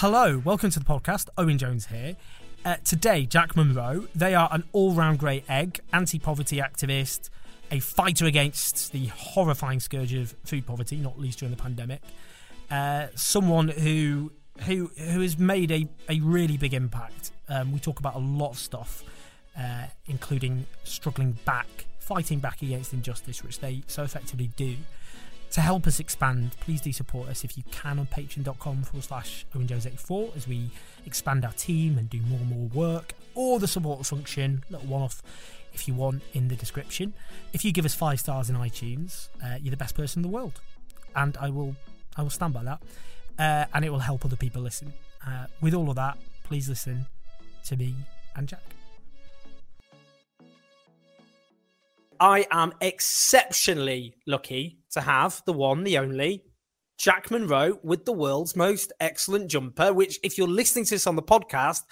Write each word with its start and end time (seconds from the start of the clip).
Hello, 0.00 0.38
welcome 0.46 0.70
to 0.70 0.78
the 0.78 0.84
podcast. 0.86 1.28
Owen 1.36 1.58
Jones 1.58 1.88
here. 1.88 2.16
Uh, 2.64 2.76
today, 2.86 3.26
Jack 3.26 3.54
Monroe. 3.54 4.06
They 4.14 4.34
are 4.34 4.48
an 4.50 4.64
all-round 4.72 5.18
great 5.18 5.44
egg, 5.46 5.78
anti-poverty 5.92 6.56
activist, 6.56 7.28
a 7.70 7.80
fighter 7.80 8.24
against 8.24 8.92
the 8.92 9.08
horrifying 9.08 9.78
scourge 9.78 10.14
of 10.14 10.34
food 10.42 10.66
poverty, 10.66 10.96
not 10.96 11.18
least 11.18 11.40
during 11.40 11.54
the 11.54 11.62
pandemic. 11.62 12.00
Uh, 12.70 13.08
someone 13.14 13.68
who 13.68 14.32
who 14.60 14.90
who 14.96 15.20
has 15.20 15.38
made 15.38 15.70
a, 15.70 15.86
a 16.08 16.18
really 16.20 16.56
big 16.56 16.72
impact. 16.72 17.32
Um, 17.50 17.70
we 17.70 17.78
talk 17.78 17.98
about 17.98 18.14
a 18.14 18.20
lot 18.20 18.52
of 18.52 18.58
stuff, 18.58 19.04
uh, 19.54 19.84
including 20.06 20.64
struggling 20.82 21.32
back, 21.44 21.84
fighting 21.98 22.38
back 22.38 22.62
against 22.62 22.94
injustice, 22.94 23.44
which 23.44 23.60
they 23.60 23.82
so 23.86 24.04
effectively 24.04 24.50
do. 24.56 24.76
To 25.52 25.60
help 25.60 25.88
us 25.88 25.98
expand, 25.98 26.56
please 26.60 26.80
do 26.80 26.92
support 26.92 27.28
us 27.28 27.42
if 27.42 27.56
you 27.56 27.64
can 27.72 27.98
on 27.98 28.06
patreon.com 28.06 28.84
forward 28.84 29.02
slash 29.02 29.44
owenjones84 29.52 30.36
as 30.36 30.46
we 30.46 30.70
expand 31.06 31.44
our 31.44 31.52
team 31.52 31.98
and 31.98 32.08
do 32.08 32.20
more 32.22 32.38
and 32.38 32.48
more 32.48 32.68
work, 32.68 33.14
or 33.34 33.58
the 33.58 33.66
support 33.66 34.06
function, 34.06 34.62
little 34.70 34.86
one 34.86 35.02
off 35.02 35.22
if 35.72 35.88
you 35.88 35.94
want 35.94 36.22
in 36.34 36.46
the 36.46 36.54
description. 36.54 37.14
If 37.52 37.64
you 37.64 37.72
give 37.72 37.84
us 37.84 37.94
five 37.94 38.20
stars 38.20 38.48
in 38.48 38.54
iTunes, 38.54 39.28
uh, 39.44 39.56
you're 39.60 39.72
the 39.72 39.76
best 39.76 39.96
person 39.96 40.20
in 40.20 40.22
the 40.22 40.28
world. 40.28 40.60
And 41.16 41.36
I 41.38 41.50
will 41.50 41.74
I 42.16 42.22
will 42.22 42.30
stand 42.30 42.54
by 42.54 42.62
that. 42.62 42.82
Uh, 43.36 43.64
and 43.74 43.84
it 43.84 43.90
will 43.90 43.98
help 43.98 44.24
other 44.24 44.36
people 44.36 44.62
listen. 44.62 44.92
Uh, 45.26 45.46
with 45.60 45.74
all 45.74 45.90
of 45.90 45.96
that, 45.96 46.16
please 46.44 46.68
listen 46.68 47.06
to 47.64 47.76
me 47.76 47.94
and 48.36 48.46
Jack. 48.46 48.62
I 52.20 52.46
am 52.50 52.72
exceptionally 52.80 54.14
lucky 54.26 54.79
to 54.92 55.00
have 55.00 55.42
the 55.46 55.52
one, 55.52 55.84
the 55.84 55.98
only, 55.98 56.44
Jack 56.98 57.30
Monroe 57.30 57.78
with 57.82 58.04
the 58.04 58.12
world's 58.12 58.54
most 58.56 58.92
excellent 59.00 59.50
jumper, 59.50 59.92
which, 59.92 60.18
if 60.22 60.36
you're 60.36 60.48
listening 60.48 60.84
to 60.84 60.94
this 60.94 61.06
on 61.06 61.16
the 61.16 61.22
podcast, 61.22 61.82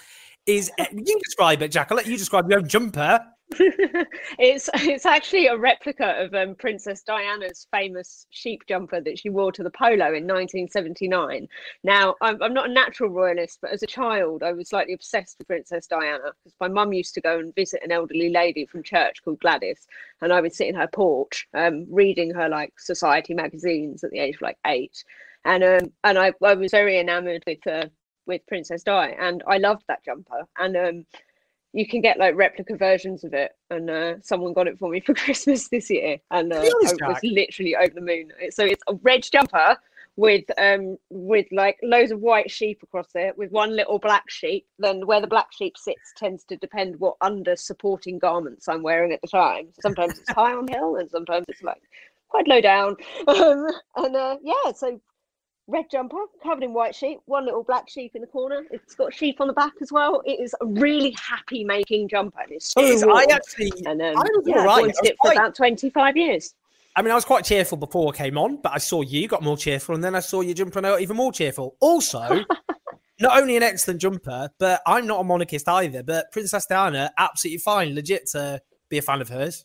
is 0.47 0.71
you 0.93 1.19
describe 1.25 1.63
it, 1.63 1.73
Jack. 1.73 1.89
I'll 1.91 1.97
let 1.97 2.07
you 2.07 2.17
describe 2.17 2.51
your 2.51 2.61
own 2.61 2.69
jumper. 2.69 3.21
it's 4.39 4.69
it's 4.75 5.07
actually 5.07 5.47
a 5.47 5.57
replica 5.57 6.23
of 6.23 6.35
um, 6.35 6.55
Princess 6.55 7.03
Diana's 7.03 7.67
famous 7.71 8.27
sheep 8.29 8.63
jumper 8.69 9.01
that 9.01 9.19
she 9.19 9.31
wore 9.31 9.53
to 9.53 9.63
the 9.63 9.71
polo 9.71 10.09
in 10.09 10.27
1979. 10.27 11.49
Now, 11.83 12.15
I'm, 12.21 12.43
I'm 12.43 12.53
not 12.53 12.69
a 12.69 12.73
natural 12.73 13.09
royalist, 13.09 13.61
but 13.63 13.71
as 13.71 13.83
a 13.83 13.87
child, 13.87 14.43
I 14.43 14.53
was 14.53 14.69
slightly 14.69 14.93
obsessed 14.93 15.39
with 15.39 15.47
Princess 15.47 15.87
Diana 15.87 16.33
because 16.45 16.55
my 16.61 16.69
mum 16.69 16.93
used 16.93 17.15
to 17.15 17.23
go 17.23 17.39
and 17.39 17.55
visit 17.55 17.81
an 17.83 17.91
elderly 17.91 18.29
lady 18.29 18.67
from 18.67 18.83
church 18.83 19.23
called 19.25 19.41
Gladys, 19.41 19.87
and 20.21 20.31
I 20.31 20.43
would 20.43 20.53
sit 20.53 20.69
in 20.69 20.75
her 20.75 20.89
porch 20.89 21.49
um, 21.55 21.87
reading 21.91 22.35
her 22.35 22.51
like 22.51 22.79
society 22.79 23.33
magazines 23.33 24.05
at 24.05 24.11
the 24.11 24.19
age 24.19 24.35
of 24.35 24.43
like 24.43 24.59
eight, 24.67 25.03
and 25.47 25.65
um, 25.65 25.93
and 26.05 26.19
I, 26.19 26.35
I 26.45 26.53
was 26.53 26.71
very 26.71 26.99
enamoured 26.99 27.45
with 27.47 27.67
uh, 27.67 27.87
with 28.27 28.47
Princess 28.47 28.83
Di, 28.83 29.17
and 29.19 29.43
I 29.49 29.57
loved 29.57 29.85
that 29.89 30.05
jumper, 30.05 30.43
and 30.59 30.77
um 30.77 31.07
you 31.73 31.87
can 31.87 32.01
get 32.01 32.19
like 32.19 32.35
replica 32.35 32.77
versions 32.77 33.25
of 33.25 33.35
it 33.35 33.53
and 33.71 33.91
uh, 33.91 34.15
someone 34.21 34.53
got 34.53 34.67
it 34.67 34.79
for 34.79 34.89
me 34.91 35.01
for 35.01 35.15
christmas 35.25 35.69
this 35.69 35.91
year 35.91 36.19
and 36.31 36.53
uh, 36.53 36.57
i 36.57 37.09
was 37.09 37.21
literally 37.23 37.77
over 37.77 37.95
the 37.95 38.01
moon. 38.01 38.33
So 38.51 38.65
it's 38.65 38.83
a 38.89 38.95
red 39.03 39.23
jumper 39.23 39.77
with 40.17 40.45
um 40.59 40.99
with 41.11 41.47
like 41.53 41.79
loads 41.83 42.11
of 42.11 42.21
white 42.21 42.51
sheep 42.51 42.83
across 42.83 43.11
it 43.15 43.39
with 43.39 43.53
one 43.53 43.75
little 43.75 43.99
black 43.99 44.29
sheep. 44.29 44.67
Then 44.79 45.07
where 45.07 45.21
the 45.21 45.29
black 45.29 45.53
sheep 45.53 45.79
sits 45.79 46.13
tends 46.17 46.45
to 46.45 46.57
depend 46.57 46.99
what 46.99 47.17
under 47.21 47.55
supporting 47.55 48.19
garments 48.19 48.69
i'm 48.69 48.83
wearing 48.83 49.13
at 49.13 49.21
the 49.21 49.29
time. 49.29 49.69
Sometimes 49.81 50.19
it's 50.19 50.31
high 50.33 50.53
on 50.53 50.67
hill 50.69 50.97
and 50.97 51.11
sometimes 51.11 51.45
it's 51.49 51.63
like 51.63 51.81
quite 52.29 52.49
low 52.49 52.61
down. 52.61 52.97
Um, 53.29 53.67
and 53.97 54.17
uh, 54.17 54.37
yeah 54.43 54.73
so 54.75 55.01
red 55.69 55.85
jumper 55.91 56.25
covered 56.43 56.65
in 56.65 56.73
white 56.73 56.95
sheep, 56.95 57.21
one 57.27 57.45
little 57.45 57.63
black 57.63 57.89
sheep 57.89 58.13
in 58.15 58.23
the 58.23 58.27
corner. 58.27 58.65
It's 58.71 58.95
got 58.95 59.15
sheep 59.15 59.41
on 59.41 59.47
the 59.47 59.53
back 59.53 59.75
as 59.81 59.93
well. 59.93 60.23
It 60.27 60.41
is 60.41 60.55
a 60.61 60.67
really 60.67 61.15
happy 61.23 61.63
making 61.63 62.09
jumper. 62.09 62.41
And 62.41 62.53
it's 62.53 62.73
so 62.73 62.81
it 62.81 62.89
is, 62.89 63.05
I 63.05 63.27
actually, 63.31 63.73
and 63.87 64.01
um, 64.01 64.17
I 64.17 64.23
was 64.23 64.43
yeah, 64.47 64.65
right. 64.65 64.85
I've 64.85 65.07
it 65.07 65.17
for 65.23 65.29
quite, 65.29 65.37
about 65.37 65.55
25 65.55 66.17
years. 66.17 66.55
I 66.97 67.03
mean, 67.03 67.13
I 67.13 67.15
was 67.15 67.25
quite 67.25 67.45
cheerful 67.45 67.79
before 67.79 68.13
I 68.13 68.17
came 68.17 68.39
on, 68.39 68.57
but 68.57 68.73
I 68.73 68.79
saw 68.79 69.03
you 69.03 69.29
got 69.29 69.43
more 69.43 69.57
cheerful, 69.57 69.95
and 69.95 70.03
then 70.03 70.15
I 70.15 70.21
saw 70.21 70.41
you 70.41 70.55
jumping 70.55 70.85
out 70.85 71.01
even 71.01 71.17
more 71.17 71.33
cheerful. 71.33 71.77
Also, 71.81 72.19
not 73.21 73.41
only 73.41 73.57
an 73.57 73.63
excellent 73.63 74.01
jumper, 74.01 74.51
but 74.59 74.81
I'm 74.87 75.07
not 75.07 75.21
a 75.21 75.25
monarchist 75.25 75.69
either. 75.69 76.03
But 76.03 76.33
Princess 76.33 76.67
Diana, 76.67 77.13
absolutely 77.19 77.59
fine, 77.59 77.95
legit 77.95 78.27
to 78.31 78.61
be 78.89 78.99
a 78.99 79.03
fan 79.03 79.21
of 79.21 79.29
hers. 79.29 79.65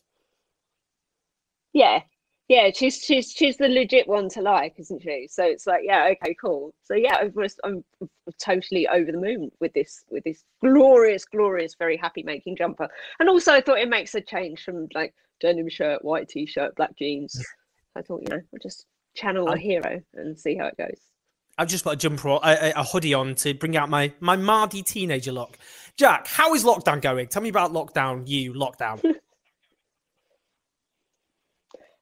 Yeah, 1.72 2.02
yeah, 2.48 2.70
she's 2.74 2.98
she's 3.02 3.32
she's 3.32 3.56
the 3.56 3.68
legit 3.68 4.06
one 4.06 4.28
to 4.30 4.42
like, 4.42 4.74
isn't 4.78 5.02
she? 5.02 5.28
So 5.30 5.44
it's 5.44 5.66
like, 5.66 5.82
yeah, 5.84 6.12
okay, 6.12 6.34
cool. 6.34 6.74
So 6.82 6.94
yeah, 6.94 7.16
I'm, 7.16 7.32
I'm 7.64 7.84
totally 8.38 8.86
over 8.86 9.10
the 9.10 9.18
moon 9.18 9.50
with 9.60 9.72
this 9.72 10.04
with 10.10 10.24
this 10.24 10.44
glorious, 10.60 11.24
glorious, 11.24 11.74
very 11.74 11.96
happy 11.96 12.22
making 12.22 12.56
jumper. 12.56 12.88
And 13.18 13.30
also, 13.30 13.52
I 13.52 13.62
thought 13.62 13.78
it 13.78 13.88
makes 13.88 14.14
a 14.14 14.20
change 14.20 14.62
from 14.62 14.88
like 14.94 15.14
denim 15.40 15.70
shirt, 15.70 16.04
white 16.04 16.28
t-shirt, 16.28 16.76
black 16.76 16.94
jeans. 16.96 17.42
I 17.96 18.02
thought, 18.02 18.22
you 18.22 18.28
know, 18.28 18.42
I'll 18.52 18.60
just 18.62 18.86
channel 19.14 19.48
a 19.48 19.56
hero 19.56 20.02
and 20.14 20.38
see 20.38 20.56
how 20.56 20.66
it 20.66 20.76
goes. 20.76 21.00
I've 21.56 21.68
just 21.68 21.84
put 21.84 21.94
a 21.94 21.96
jumper, 21.96 22.28
a, 22.28 22.72
a, 22.74 22.82
hoodie 22.82 23.14
on 23.14 23.36
to 23.36 23.54
bring 23.54 23.76
out 23.76 23.88
my 23.88 24.12
my 24.20 24.36
Mardy 24.36 24.82
teenager 24.82 25.32
look. 25.32 25.56
Jack, 25.96 26.26
how 26.26 26.52
is 26.54 26.64
lockdown 26.64 27.00
going? 27.00 27.28
Tell 27.28 27.42
me 27.42 27.48
about 27.48 27.72
lockdown. 27.72 28.26
You 28.26 28.52
lockdown. 28.52 29.02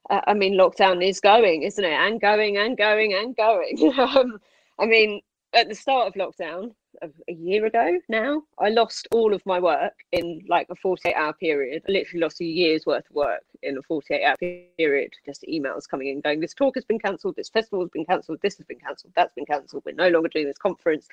uh, 0.09 0.21
I 0.27 0.33
mean, 0.33 0.55
lockdown 0.55 1.05
is 1.05 1.19
going, 1.19 1.63
isn't 1.63 1.83
it? 1.83 1.93
And 1.93 2.19
going 2.19 2.57
and 2.57 2.77
going 2.77 3.13
and 3.13 3.35
going. 3.35 3.93
um, 3.99 4.39
I 4.79 4.85
mean, 4.85 5.21
at 5.53 5.69
the 5.69 5.75
start 5.75 6.07
of 6.07 6.13
lockdown, 6.15 6.73
a 7.01 7.33
year 7.33 7.65
ago 7.65 7.99
now, 8.07 8.43
I 8.59 8.69
lost 8.69 9.07
all 9.11 9.33
of 9.33 9.45
my 9.45 9.59
work 9.59 9.93
in 10.11 10.43
like 10.47 10.67
a 10.69 10.75
48 10.75 11.13
hour 11.15 11.33
period. 11.33 11.83
I 11.87 11.91
literally 11.91 12.21
lost 12.21 12.41
a 12.41 12.45
year's 12.45 12.85
worth 12.85 13.09
of 13.09 13.15
work 13.15 13.43
in 13.61 13.77
a 13.77 13.81
48 13.81 14.23
hour 14.23 14.35
period. 14.77 15.13
Just 15.25 15.43
emails 15.49 15.87
coming 15.87 16.07
in 16.07 16.21
going, 16.21 16.39
this 16.39 16.53
talk 16.53 16.75
has 16.75 16.85
been 16.85 16.99
cancelled, 16.99 17.35
this 17.35 17.49
festival 17.49 17.81
has 17.81 17.89
been 17.89 18.05
cancelled, 18.05 18.39
this 18.41 18.57
has 18.57 18.65
been 18.65 18.79
cancelled, 18.79 19.13
that's 19.15 19.33
been 19.33 19.45
cancelled, 19.45 19.83
we're 19.85 19.93
no 19.93 20.09
longer 20.09 20.29
doing 20.29 20.47
this 20.47 20.57
conference. 20.57 21.07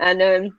And 0.00 0.22
um, 0.22 0.58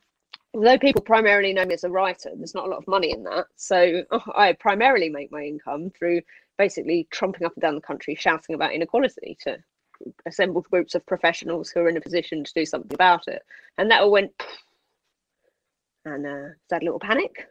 although 0.53 0.77
people 0.77 1.01
primarily 1.01 1.53
know 1.53 1.65
me 1.65 1.73
as 1.73 1.83
a 1.83 1.89
writer, 1.89 2.31
there's 2.35 2.55
not 2.55 2.65
a 2.65 2.69
lot 2.69 2.77
of 2.77 2.87
money 2.87 3.11
in 3.11 3.23
that. 3.23 3.45
So 3.55 4.03
oh, 4.11 4.23
I 4.35 4.53
primarily 4.53 5.09
make 5.09 5.31
my 5.31 5.43
income 5.43 5.91
through 5.97 6.21
basically 6.57 7.07
trumping 7.11 7.45
up 7.45 7.53
and 7.55 7.61
down 7.61 7.75
the 7.75 7.81
country, 7.81 8.15
shouting 8.15 8.55
about 8.55 8.73
inequality 8.73 9.37
to 9.41 9.57
assembled 10.25 10.65
groups 10.69 10.95
of 10.95 11.05
professionals 11.05 11.69
who 11.69 11.79
are 11.81 11.89
in 11.89 11.97
a 11.97 12.01
position 12.01 12.43
to 12.43 12.53
do 12.53 12.65
something 12.65 12.93
about 12.93 13.27
it. 13.27 13.41
And 13.77 13.89
that 13.91 14.01
all 14.01 14.11
went, 14.11 14.31
and 16.05 16.25
uh, 16.25 16.49
had 16.71 16.81
a 16.81 16.85
little 16.85 16.99
panic. 16.99 17.47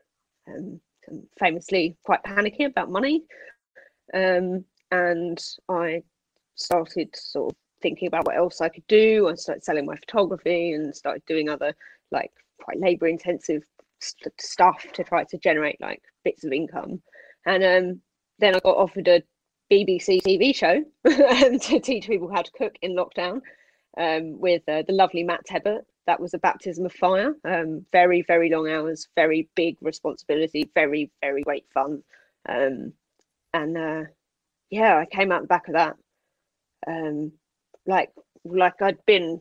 Um, 0.48 0.80
famously 1.38 1.96
quite 2.04 2.22
panicky 2.24 2.64
about 2.64 2.90
money. 2.90 3.24
Um, 4.14 4.64
and 4.90 5.42
I 5.68 6.02
started 6.54 7.14
sort 7.14 7.52
of 7.52 7.56
thinking 7.82 8.08
about 8.08 8.26
what 8.26 8.36
else 8.36 8.60
I 8.60 8.68
could 8.68 8.86
do. 8.86 9.28
I 9.28 9.34
started 9.34 9.64
selling 9.64 9.86
my 9.86 9.96
photography 9.96 10.72
and 10.72 10.94
started 10.94 11.22
doing 11.26 11.48
other 11.48 11.74
like 12.10 12.32
quite 12.60 12.80
labor 12.80 13.06
intensive 13.08 13.64
st- 14.00 14.40
stuff 14.40 14.84
to 14.94 15.04
try 15.04 15.24
to 15.24 15.38
generate 15.38 15.80
like 15.80 16.02
bits 16.24 16.44
of 16.44 16.52
income. 16.52 17.02
And 17.44 17.64
um, 17.64 18.00
then 18.38 18.54
I 18.54 18.60
got 18.60 18.76
offered 18.76 19.08
a 19.08 19.22
BBC 19.70 20.22
TV 20.22 20.54
show 20.54 20.84
to 21.06 21.80
teach 21.80 22.06
people 22.06 22.30
how 22.32 22.42
to 22.42 22.52
cook 22.52 22.76
in 22.82 22.94
lockdown 22.94 23.40
um, 23.98 24.38
with 24.38 24.62
uh, 24.68 24.82
the 24.86 24.92
lovely 24.92 25.24
Matt 25.24 25.46
Tebbutt. 25.46 25.82
That 26.06 26.20
was 26.20 26.34
a 26.34 26.38
baptism 26.38 26.86
of 26.86 26.92
fire. 26.92 27.34
Um, 27.44 27.84
very, 27.90 28.22
very 28.22 28.48
long 28.50 28.68
hours, 28.68 29.08
very 29.16 29.48
big 29.56 29.76
responsibility, 29.80 30.70
very, 30.74 31.10
very 31.20 31.42
great 31.42 31.66
fun. 31.74 32.02
Um, 32.48 32.92
and 33.52 33.76
uh, 33.76 34.02
yeah, 34.70 34.96
I 34.96 35.06
came 35.06 35.32
out 35.32 35.42
the 35.42 35.48
back 35.48 35.66
of 35.66 35.74
that. 35.74 35.96
Um, 36.86 37.32
like, 37.86 38.10
like 38.44 38.80
I'd 38.80 39.04
been 39.06 39.40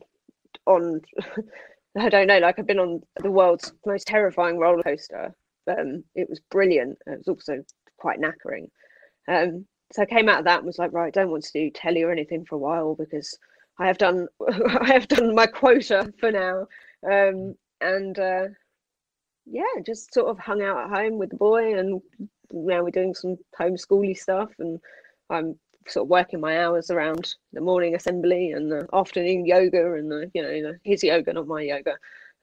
on, 0.66 1.02
I 1.98 2.08
don't 2.08 2.26
know, 2.26 2.38
like 2.38 2.58
I've 2.58 2.66
been 2.66 2.80
on 2.80 3.02
the 3.22 3.30
world's 3.30 3.72
most 3.84 4.08
terrifying 4.08 4.58
roller 4.58 4.82
coaster 4.82 5.34
um, 5.66 6.04
it 6.14 6.28
was 6.28 6.40
brilliant. 6.50 6.98
It 7.06 7.18
was 7.18 7.28
also 7.28 7.62
quite 7.98 8.20
knackering. 8.20 8.68
Um, 9.28 9.66
so 9.92 10.02
I 10.02 10.06
came 10.06 10.28
out 10.28 10.40
of 10.40 10.44
that 10.46 10.58
and 10.58 10.66
was 10.66 10.78
like, 10.78 10.92
right, 10.92 11.06
I 11.06 11.10
don't 11.10 11.30
want 11.30 11.44
to 11.44 11.52
do 11.52 11.70
telly 11.70 12.02
or 12.02 12.10
anything 12.10 12.44
for 12.44 12.56
a 12.56 12.58
while 12.58 12.94
because 12.94 13.38
I 13.78 13.86
have 13.86 13.98
done 13.98 14.28
I 14.80 14.92
have 14.92 15.08
done 15.08 15.34
my 15.34 15.46
quota 15.46 16.12
for 16.18 16.32
now. 16.32 16.66
Um, 17.08 17.54
and 17.80 18.18
uh, 18.18 18.48
yeah, 19.46 19.62
just 19.84 20.12
sort 20.12 20.28
of 20.28 20.38
hung 20.38 20.62
out 20.62 20.78
at 20.78 20.96
home 20.96 21.18
with 21.18 21.30
the 21.30 21.36
boy, 21.36 21.78
and 21.78 22.00
now 22.52 22.82
we're 22.82 22.90
doing 22.90 23.14
some 23.14 23.36
homeschooly 23.58 24.16
stuff, 24.16 24.50
and 24.58 24.80
I'm 25.30 25.58
sort 25.88 26.04
of 26.04 26.10
working 26.10 26.40
my 26.40 26.64
hours 26.64 26.90
around 26.90 27.34
the 27.52 27.60
morning 27.60 27.94
assembly 27.94 28.50
and 28.50 28.70
the 28.70 28.88
afternoon 28.92 29.46
yoga 29.46 29.94
and 29.94 30.10
the 30.10 30.30
you 30.34 30.42
know 30.42 30.74
his 30.82 31.02
yoga, 31.02 31.32
not 31.32 31.46
my 31.46 31.62
yoga. 31.62 31.96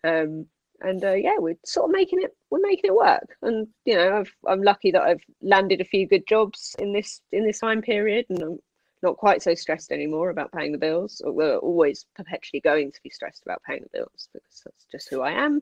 Um, 0.03 0.47
and 0.83 1.03
uh, 1.03 1.13
yeah, 1.13 1.35
we're 1.38 1.57
sort 1.65 1.89
of 1.89 1.94
making 1.94 2.21
it 2.21 2.35
we're 2.50 2.59
making 2.62 2.89
it 2.89 2.95
work. 2.95 3.35
And 3.41 3.68
you 3.85 3.95
know, 3.95 4.19
I've, 4.19 4.33
I'm 4.47 4.62
lucky 4.62 4.91
that 4.91 5.01
I've 5.01 5.24
landed 5.41 5.81
a 5.81 5.85
few 5.85 6.07
good 6.07 6.27
jobs 6.27 6.75
in 6.80 6.94
this 6.94 7.21
in 7.31 7.45
this 7.45 7.59
time 7.59 7.81
period, 7.81 8.25
and 8.30 8.41
I'm 8.41 8.59
not 9.01 9.18
quite 9.18 9.41
so 9.41 9.56
stressed 9.56 9.91
anymore 9.91 10.30
about 10.30 10.51
paying 10.51 10.71
the 10.71 10.77
bills. 10.77 11.21
We're 11.25 11.57
always 11.57 12.06
perpetually 12.15 12.62
going 12.62 12.91
to 12.91 13.01
be 13.03 13.09
stressed 13.09 13.44
about 13.44 13.62
paying 13.68 13.83
the 13.83 13.97
bills 13.97 14.30
because 14.33 14.62
that's 14.65 14.85
just 14.91 15.09
who 15.09 15.21
I 15.21 15.31
am. 15.31 15.62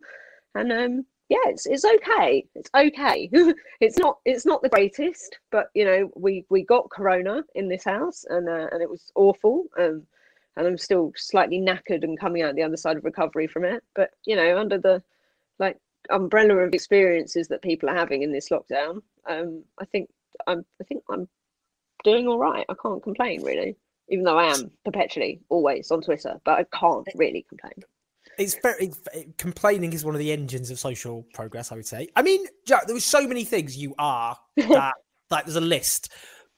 And 0.56 0.72
um, 0.72 1.06
yeah, 1.30 1.38
it's 1.46 1.66
it's 1.66 1.86
okay. 1.86 2.46
It's 2.56 2.70
okay. 2.76 3.30
it's 3.80 3.98
not 3.98 4.20
it's 4.26 4.46
not 4.46 4.62
the 4.62 4.70
greatest, 4.70 5.40
but 5.52 5.68
you 5.74 5.86
know, 5.86 6.12
we 6.16 6.46
we 6.50 6.64
got 6.64 6.90
corona 6.90 7.44
in 7.56 7.70
this 7.70 7.86
house, 7.86 8.26
and 8.30 8.50
uh, 8.50 8.68
and 8.72 8.82
it 8.82 8.90
was 8.90 9.12
awful. 9.16 9.66
Um, 9.80 10.04
and 10.58 10.68
I'm 10.68 10.78
still 10.78 11.12
slightly 11.16 11.60
knackered 11.60 12.04
and 12.04 12.20
coming 12.20 12.42
out 12.42 12.56
the 12.56 12.64
other 12.64 12.78
side 12.78 12.98
of 12.98 13.06
recovery 13.06 13.48
from 13.48 13.66
it. 13.66 13.84
But 13.96 14.12
you 14.26 14.36
know, 14.36 14.58
under 14.58 14.78
the 14.78 15.02
like 15.60 15.78
umbrella 16.10 16.56
of 16.56 16.74
experiences 16.74 17.48
that 17.48 17.62
people 17.62 17.90
are 17.90 17.96
having 17.96 18.24
in 18.24 18.32
this 18.32 18.50
lockdown, 18.50 19.02
um, 19.30 19.64
I 19.80 19.86
think 19.86 20.10
I'm 20.48 20.66
I 20.82 20.84
think 20.84 21.04
I'm 21.10 21.28
doing 22.04 22.28
all 22.28 22.40
right. 22.40 22.66
I 22.70 22.74
can't 22.82 23.04
complain 23.04 23.44
really, 23.44 23.76
even 24.10 24.26
though 24.26 24.38
I 24.38 24.54
am 24.54 24.72
perpetually 24.84 25.42
always 25.50 25.92
on 25.92 26.02
Twitter, 26.02 26.40
but 26.44 26.60
I 26.60 26.66
can't 26.78 27.08
really 27.16 27.46
complain. 27.48 27.84
It's 28.38 28.56
very 28.62 28.92
complaining 29.38 29.94
is 29.94 30.06
one 30.06 30.16
of 30.16 30.20
the 30.20 30.32
engines 30.32 30.72
of 30.72 30.80
social 30.80 31.26
progress. 31.34 31.72
I 31.72 31.76
would 31.76 31.88
say. 31.88 32.08
I 32.16 32.22
mean, 32.22 32.46
Jack, 32.66 32.88
there 32.88 32.94
was 32.94 33.06
so 33.06 33.28
many 33.28 33.46
things 33.46 33.78
you 33.78 33.94
are 33.98 34.38
that 34.58 34.94
like 35.30 35.46
there's 35.46 35.56
a 35.56 35.62
list, 35.62 36.12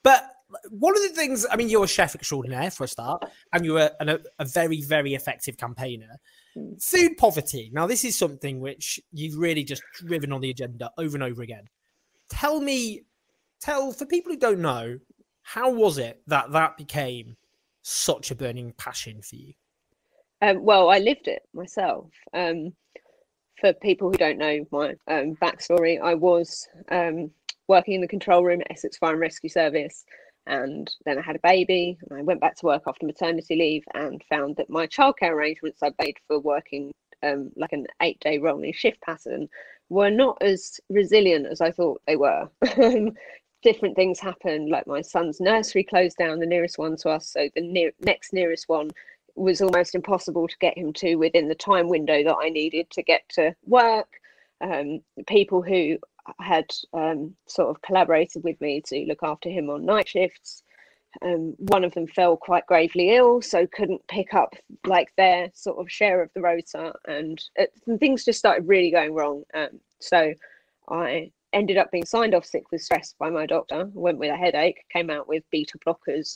but 0.04 0.32
one 0.69 0.95
of 0.95 1.03
the 1.03 1.09
things, 1.09 1.45
I 1.51 1.55
mean, 1.55 1.69
you're 1.69 1.83
a 1.83 1.88
chef 1.88 2.15
extraordinaire 2.15 2.71
for 2.71 2.83
a 2.83 2.88
start, 2.88 3.23
and 3.51 3.65
you're 3.65 3.79
a, 3.79 3.91
a, 4.00 4.19
a 4.39 4.45
very, 4.45 4.81
very 4.81 5.13
effective 5.13 5.57
campaigner. 5.57 6.19
Hmm. 6.55 6.73
Food 6.79 7.17
poverty. 7.17 7.69
Now, 7.73 7.88
this 7.88 8.03
is 8.03 8.17
something 8.17 8.59
which 8.59 9.00
you've 9.11 9.38
really 9.38 9.63
just 9.63 9.83
driven 10.00 10.31
on 10.31 10.41
the 10.41 10.50
agenda 10.50 10.91
over 10.97 11.15
and 11.15 11.23
over 11.23 11.41
again. 11.41 11.65
Tell 12.29 12.59
me, 12.59 13.03
tell 13.61 13.91
for 13.91 14.05
people 14.05 14.31
who 14.31 14.39
don't 14.39 14.61
know, 14.61 15.00
how 15.41 15.71
was 15.71 15.97
it 15.97 16.21
that 16.27 16.51
that 16.51 16.77
became 16.77 17.35
such 17.81 18.31
a 18.31 18.35
burning 18.35 18.73
passion 18.77 19.21
for 19.21 19.35
you? 19.35 19.53
Um, 20.41 20.63
well, 20.63 20.89
I 20.89 20.99
lived 20.99 21.27
it 21.27 21.44
myself. 21.53 22.09
Um, 22.33 22.73
for 23.59 23.73
people 23.73 24.09
who 24.09 24.17
don't 24.17 24.38
know 24.38 24.65
my 24.71 24.89
um, 25.07 25.35
backstory, 25.41 26.01
I 26.01 26.15
was 26.15 26.67
um, 26.91 27.31
working 27.67 27.94
in 27.95 28.01
the 28.01 28.07
control 28.07 28.44
room 28.44 28.61
at 28.61 28.71
Essex 28.71 28.97
Fire 28.97 29.11
and 29.11 29.21
Rescue 29.21 29.49
Service 29.49 30.03
and 30.45 30.94
then 31.06 31.18
I 31.18 31.22
had 31.22 31.36
a 31.36 31.40
baby 31.40 31.98
and 32.10 32.19
I 32.19 32.22
went 32.22 32.42
back 32.42 32.56
to 32.57 32.66
work 32.66 32.84
after 32.88 33.06
maternity 33.06 33.56
leave 33.56 33.84
and 33.94 34.22
found 34.30 34.57
that 34.57 34.69
my 34.69 34.88
childcare 34.88 35.31
arrangements 35.31 35.81
I 35.81 35.92
made 36.00 36.18
for 36.28 36.40
working 36.40 36.92
um, 37.24 37.51
like 37.56 37.72
an 37.72 37.88
eight 38.01 38.19
day 38.19 38.38
rolling 38.38 38.74
shift 38.74 39.01
pattern 39.01 39.48
were 39.90 40.10
not 40.10 40.38
as 40.42 40.80
resilient 40.90 41.45
as 41.45 41.62
I 41.62 41.72
thought 41.72 42.01
they 42.06 42.16
were. 42.16 42.50
Different 43.63 43.95
things 43.95 44.19
happened, 44.19 44.69
like 44.69 44.88
my 44.88 45.01
son's 45.01 45.40
nursery 45.40 45.84
closed 45.84 46.18
down, 46.18 46.40
the 46.40 46.45
nearest 46.45 46.78
one 46.78 46.98
to 46.98 47.10
us. 47.10 47.30
So 47.30 47.48
the 47.56 47.62
near, 47.62 47.92
next 48.01 48.34
nearest 48.34 48.68
one 48.68 48.92
was 49.36 49.62
almost 49.62 49.95
impossible 49.95 50.48
to 50.48 50.57
get 50.60 50.78
him 50.78 50.92
to 50.94 51.16
within 51.16 51.48
the 51.48 51.56
time 51.56 51.88
window 51.88 52.24
that 52.24 52.36
I 52.36 52.50
needed 52.50 52.90
to 52.92 53.04
get 53.04 53.22
to 53.30 53.56
work. 53.66 54.10
Um, 54.62 55.01
people 55.28 55.62
who 55.62 55.98
had 56.39 56.65
um, 56.93 57.35
sort 57.47 57.69
of 57.69 57.81
collaborated 57.81 58.43
with 58.43 58.59
me 58.61 58.81
to 58.87 59.05
look 59.07 59.23
after 59.23 59.49
him 59.49 59.69
on 59.69 59.85
night 59.85 60.07
shifts. 60.07 60.63
Um, 61.21 61.53
one 61.57 61.83
of 61.83 61.93
them 61.93 62.07
fell 62.07 62.35
quite 62.35 62.65
gravely 62.65 63.15
ill, 63.15 63.41
so 63.41 63.67
couldn't 63.67 64.07
pick 64.07 64.33
up 64.33 64.55
like 64.85 65.09
their 65.15 65.51
sort 65.53 65.77
of 65.77 65.91
share 65.91 66.23
of 66.23 66.31
the 66.33 66.41
rota, 66.41 66.93
and, 67.07 67.43
it, 67.55 67.71
and 67.85 67.99
things 67.99 68.25
just 68.25 68.39
started 68.39 68.67
really 68.67 68.89
going 68.89 69.13
wrong. 69.13 69.43
Um, 69.53 69.79
so 69.99 70.33
I 70.89 71.31
ended 71.53 71.77
up 71.77 71.91
being 71.91 72.05
signed 72.05 72.33
off 72.33 72.45
sick 72.45 72.71
with 72.71 72.81
stress 72.81 73.13
by 73.19 73.29
my 73.29 73.45
doctor. 73.45 73.89
Went 73.93 74.17
with 74.17 74.31
a 74.31 74.35
headache, 74.35 74.83
came 74.91 75.11
out 75.11 75.27
with 75.27 75.43
beta 75.51 75.77
blockers, 75.85 76.35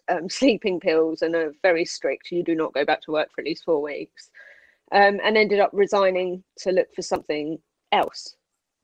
um, 0.08 0.28
sleeping 0.28 0.78
pills, 0.78 1.22
and 1.22 1.34
a 1.34 1.52
very 1.62 1.86
strict 1.86 2.30
"you 2.30 2.42
do 2.42 2.54
not 2.54 2.74
go 2.74 2.84
back 2.84 3.00
to 3.02 3.12
work 3.12 3.30
for 3.34 3.40
at 3.40 3.46
least 3.46 3.64
four 3.64 3.80
weeks." 3.80 4.30
Um, 4.92 5.20
and 5.22 5.36
ended 5.36 5.60
up 5.60 5.70
resigning 5.72 6.42
to 6.58 6.72
look 6.72 6.94
for 6.94 7.02
something 7.02 7.58
else 7.92 8.36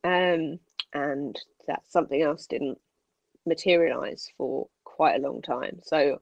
um, 0.04 0.58
and 0.92 1.40
that 1.66 1.82
something 1.88 2.22
else 2.22 2.46
didn't 2.46 2.78
materialize 3.46 4.30
for 4.36 4.68
quite 4.84 5.16
a 5.16 5.26
long 5.26 5.42
time. 5.42 5.80
So 5.82 6.18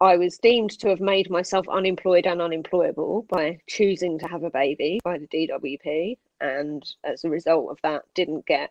I 0.00 0.16
was 0.16 0.38
deemed 0.38 0.78
to 0.80 0.88
have 0.88 1.00
made 1.00 1.30
myself 1.30 1.66
unemployed 1.68 2.26
and 2.26 2.42
unemployable 2.42 3.26
by 3.30 3.58
choosing 3.66 4.18
to 4.18 4.28
have 4.28 4.42
a 4.42 4.50
baby 4.50 5.00
by 5.02 5.18
the 5.18 5.26
DWP, 5.28 6.18
and 6.40 6.82
as 7.04 7.24
a 7.24 7.30
result 7.30 7.70
of 7.70 7.78
that, 7.82 8.02
didn't 8.14 8.44
get 8.46 8.70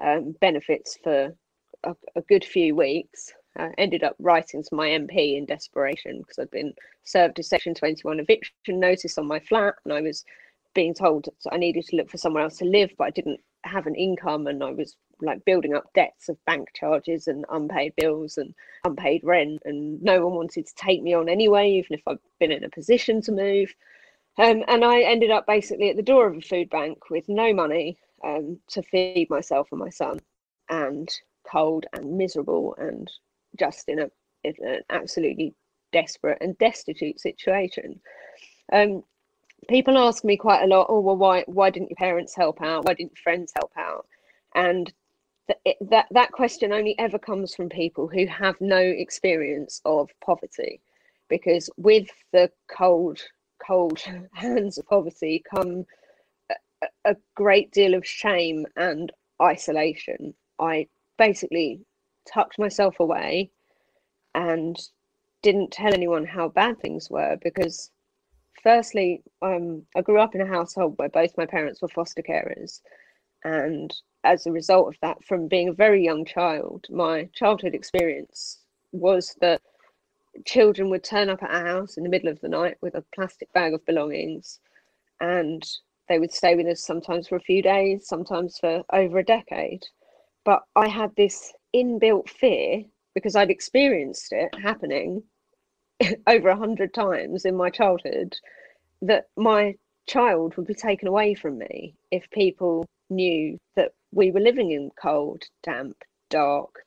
um, 0.00 0.36
benefits 0.40 0.96
for 1.02 1.34
a, 1.82 1.96
a, 2.14 2.20
good 2.22 2.44
few 2.44 2.76
weeks. 2.76 3.32
Uh, 3.58 3.68
ended 3.78 4.02
up 4.02 4.16
writing 4.18 4.62
to 4.62 4.74
my 4.74 4.88
MP 4.88 5.36
in 5.36 5.46
desperation 5.46 6.18
because 6.18 6.38
I'd 6.40 6.50
been 6.50 6.74
served 7.04 7.38
a 7.38 7.42
Section 7.42 7.74
21 7.74 8.18
eviction 8.18 8.52
notice 8.68 9.18
on 9.18 9.26
my 9.26 9.38
flat, 9.40 9.74
and 9.84 9.92
I 9.92 10.00
was 10.00 10.24
being 10.74 10.94
told 10.94 11.28
I 11.50 11.56
needed 11.56 11.86
to 11.86 11.96
look 11.96 12.10
for 12.10 12.18
somewhere 12.18 12.42
else 12.42 12.58
to 12.58 12.64
live, 12.64 12.90
but 12.98 13.04
I 13.04 13.10
didn't 13.10 13.40
have 13.64 13.86
an 13.86 13.94
income 13.94 14.46
and 14.46 14.62
I 14.62 14.72
was 14.72 14.96
like 15.20 15.44
building 15.44 15.74
up 15.74 15.92
debts 15.94 16.28
of 16.28 16.44
bank 16.44 16.68
charges 16.74 17.28
and 17.28 17.44
unpaid 17.50 17.94
bills 17.96 18.36
and 18.36 18.54
unpaid 18.84 19.22
rent 19.24 19.62
and 19.64 20.02
no 20.02 20.26
one 20.26 20.34
wanted 20.34 20.66
to 20.66 20.74
take 20.74 21.02
me 21.02 21.14
on 21.14 21.28
anyway 21.28 21.70
even 21.70 21.94
if 21.94 22.02
I'd 22.06 22.18
been 22.38 22.52
in 22.52 22.64
a 22.64 22.68
position 22.68 23.22
to 23.22 23.32
move. 23.32 23.74
Um, 24.36 24.64
and 24.68 24.84
I 24.84 25.00
ended 25.02 25.30
up 25.30 25.46
basically 25.46 25.90
at 25.90 25.96
the 25.96 26.02
door 26.02 26.26
of 26.26 26.36
a 26.36 26.40
food 26.40 26.68
bank 26.68 27.08
with 27.08 27.28
no 27.28 27.54
money 27.54 27.96
um, 28.24 28.58
to 28.68 28.82
feed 28.82 29.28
myself 29.30 29.68
and 29.70 29.80
my 29.80 29.90
son 29.90 30.18
and 30.68 31.08
cold 31.50 31.86
and 31.92 32.16
miserable 32.16 32.74
and 32.78 33.10
just 33.58 33.88
in, 33.88 34.00
a, 34.00 34.10
in 34.42 34.54
an 34.62 34.80
absolutely 34.90 35.54
desperate 35.92 36.38
and 36.40 36.58
destitute 36.58 37.20
situation. 37.20 38.00
Um, 38.72 39.04
people 39.68 39.98
ask 39.98 40.24
me 40.24 40.36
quite 40.36 40.62
a 40.62 40.66
lot 40.66 40.86
oh 40.88 41.00
well 41.00 41.16
why 41.16 41.44
why 41.46 41.70
didn't 41.70 41.90
your 41.90 41.96
parents 41.96 42.34
help 42.34 42.60
out? 42.62 42.84
Why 42.84 42.94
didn't 42.94 43.12
your 43.12 43.22
friends 43.22 43.52
help 43.56 43.72
out? 43.76 44.06
And 44.54 44.92
th- 45.48 45.76
that 45.80 46.06
that 46.10 46.32
question 46.32 46.72
only 46.72 46.98
ever 46.98 47.18
comes 47.18 47.54
from 47.54 47.68
people 47.68 48.08
who 48.08 48.26
have 48.26 48.60
no 48.60 48.78
experience 48.78 49.80
of 49.84 50.10
poverty 50.24 50.80
because 51.28 51.70
with 51.76 52.08
the 52.32 52.50
cold 52.68 53.20
cold 53.64 54.00
hands 54.32 54.78
of 54.78 54.86
poverty 54.86 55.42
come 55.48 55.84
a, 56.50 56.86
a 57.04 57.16
great 57.34 57.70
deal 57.72 57.94
of 57.94 58.06
shame 58.06 58.66
and 58.76 59.12
isolation. 59.42 60.34
I 60.58 60.86
basically 61.18 61.80
tucked 62.32 62.58
myself 62.58 63.00
away 63.00 63.50
and 64.34 64.76
didn't 65.42 65.70
tell 65.72 65.92
anyone 65.92 66.24
how 66.24 66.48
bad 66.48 66.80
things 66.80 67.10
were 67.10 67.36
because 67.42 67.90
firstly, 68.62 69.22
um, 69.42 69.82
I 69.96 70.00
grew 70.00 70.18
up 70.20 70.34
in 70.34 70.40
a 70.40 70.46
household 70.46 70.94
where 70.96 71.08
both 71.08 71.36
my 71.36 71.46
parents 71.46 71.82
were 71.82 71.88
foster 71.88 72.22
carers. 72.22 72.80
And 73.44 73.94
as 74.24 74.46
a 74.46 74.52
result 74.52 74.88
of 74.88 75.00
that, 75.02 75.22
from 75.24 75.48
being 75.48 75.68
a 75.68 75.72
very 75.72 76.02
young 76.02 76.24
child, 76.24 76.86
my 76.90 77.28
childhood 77.34 77.74
experience 77.74 78.60
was 78.92 79.36
that 79.40 79.60
children 80.44 80.90
would 80.90 81.04
turn 81.04 81.28
up 81.28 81.42
at 81.42 81.50
our 81.50 81.66
house 81.66 81.96
in 81.96 82.02
the 82.02 82.08
middle 82.08 82.28
of 82.28 82.40
the 82.40 82.48
night 82.48 82.76
with 82.80 82.94
a 82.94 83.04
plastic 83.14 83.52
bag 83.52 83.72
of 83.72 83.84
belongings 83.86 84.60
and 85.20 85.64
they 86.08 86.18
would 86.18 86.32
stay 86.32 86.54
with 86.54 86.66
us 86.66 86.82
sometimes 86.82 87.28
for 87.28 87.36
a 87.36 87.40
few 87.40 87.62
days, 87.62 88.06
sometimes 88.06 88.58
for 88.58 88.82
over 88.92 89.18
a 89.18 89.24
decade. 89.24 89.84
But 90.44 90.62
I 90.76 90.88
had 90.88 91.14
this 91.16 91.52
inbuilt 91.74 92.28
fear 92.28 92.84
because 93.14 93.36
I'd 93.36 93.50
experienced 93.50 94.32
it 94.32 94.54
happening 94.60 95.22
over 96.26 96.48
a 96.48 96.56
hundred 96.56 96.92
times 96.92 97.44
in 97.44 97.56
my 97.56 97.70
childhood 97.70 98.36
that 99.02 99.28
my 99.36 99.74
child 100.06 100.56
would 100.56 100.66
be 100.66 100.74
taken 100.74 101.08
away 101.08 101.34
from 101.34 101.58
me 101.58 101.94
if 102.10 102.28
people 102.30 102.86
knew 103.10 103.58
that 103.76 103.92
we 104.12 104.30
were 104.30 104.40
living 104.40 104.70
in 104.70 104.90
cold, 105.00 105.44
damp, 105.62 105.96
dark. 106.30 106.80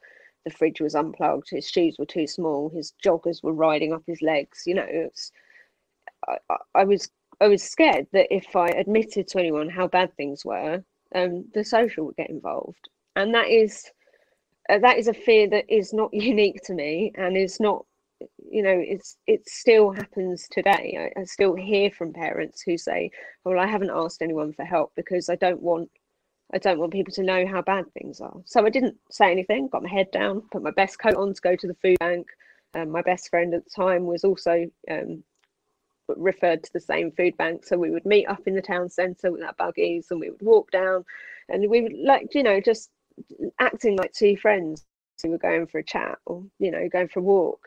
The 0.46 0.52
fridge 0.52 0.80
was 0.80 0.96
unplugged. 0.96 1.50
His 1.50 1.70
shoes 1.70 1.98
were 2.00 2.06
too 2.06 2.26
small. 2.26 2.70
His 2.70 2.94
joggers 3.04 3.44
were 3.44 3.54
riding 3.54 3.92
up 3.92 4.04
his 4.08 4.22
legs. 4.22 4.64
You 4.66 4.76
know, 4.76 4.86
it's. 4.88 5.32
I, 6.28 6.38
I 6.74 6.84
was 6.86 7.10
I 7.42 7.48
was 7.48 7.62
scared 7.62 8.08
that 8.14 8.34
if 8.34 8.56
I 8.56 8.68
admitted 8.70 9.28
to 9.28 9.40
anyone 9.40 9.70
how 9.70 9.88
bad 9.88 10.16
things 10.16 10.46
were, 10.46 10.84
um, 11.14 11.46
the 11.54 11.64
social 11.64 12.06
would 12.06 12.16
get 12.16 12.30
involved, 12.30 12.90
and 13.16 13.34
that 13.36 13.50
is 13.50 13.92
uh, 14.70 14.80
that 14.80 14.98
is 14.98 15.08
a 15.08 15.14
fear 15.14 15.50
that 15.50 15.66
is 15.70 15.94
not 15.94 16.14
unique 16.14 16.62
to 16.64 16.74
me 16.74 17.12
and 17.16 17.38
is 17.38 17.60
not 17.60 17.86
you 18.50 18.62
know 18.64 18.76
it's 18.76 19.18
it 19.28 19.48
still 19.48 19.92
happens 19.92 20.48
today. 20.52 21.12
I, 21.16 21.20
I, 21.20 21.24
still 21.26 21.56
hear 21.56 21.92
from 21.92 22.14
parents 22.14 22.62
who 22.62 22.78
say 22.78 23.12
well 23.44 23.60
i 23.60 23.68
haven't 23.68 23.92
asked 23.92 24.22
anyone 24.22 24.54
for 24.54 24.66
help 24.66 24.92
because 24.96 25.30
i 25.30 25.36
don't 25.36 25.62
want 25.62 25.90
i 26.54 26.58
don't 26.58 26.80
want 26.80 26.94
people 26.94 27.14
to 27.14 27.24
know 27.24 27.46
how 27.46 27.62
bad 27.62 27.86
things 27.94 28.22
are. 28.22 28.42
So 28.46 28.66
i 28.66 28.70
didn't 28.70 28.98
say 29.10 29.32
anything 29.32 29.68
got 29.68 29.84
my 29.84 29.90
head 29.90 30.12
down 30.12 30.42
put 30.52 30.64
my 30.64 30.72
best 30.72 31.00
coat 31.00 31.16
on 31.16 31.34
to 31.34 31.42
go 31.42 31.56
to 31.56 31.68
the 31.68 31.76
food 31.76 31.98
bank. 32.00 32.28
Um, 32.74 32.90
my 32.90 33.02
best 33.02 33.30
friend 33.30 33.54
at 33.54 33.64
the 33.64 33.72
time 33.72 34.06
was 34.06 34.24
also 34.24 34.66
um, 34.92 35.24
referred 36.16 36.64
to 36.64 36.74
the 36.74 36.82
same 36.82 37.12
food 37.12 37.36
bank. 37.38 37.66
So 37.66 37.78
we 37.78 37.90
would 37.90 38.06
meet 38.06 38.28
up 38.28 38.42
in 38.46 38.56
the 38.56 38.62
town 38.62 38.90
centre 38.90 39.32
with 39.32 39.42
our 39.42 39.54
buggies 39.54 40.08
and 40.12 40.20
we 40.20 40.30
would 40.30 40.42
walk 40.42 40.70
down 40.72 41.06
and 41.50 41.70
we 41.70 41.82
would 41.82 41.94
like 41.94 42.34
you 42.34 42.44
know 42.44 42.60
just 42.60 42.92
acting 43.60 43.98
like 43.98 44.14
two 44.14 44.38
friends 44.38 44.86
who 45.22 45.30
were 45.30 45.38
going 45.38 45.66
for 45.66 45.80
a 45.80 45.84
chat 45.84 46.18
or 46.26 46.44
you 46.60 46.72
know 46.72 46.88
going 46.90 47.08
for 47.08 47.20
a 47.20 47.24
walk 47.24 47.60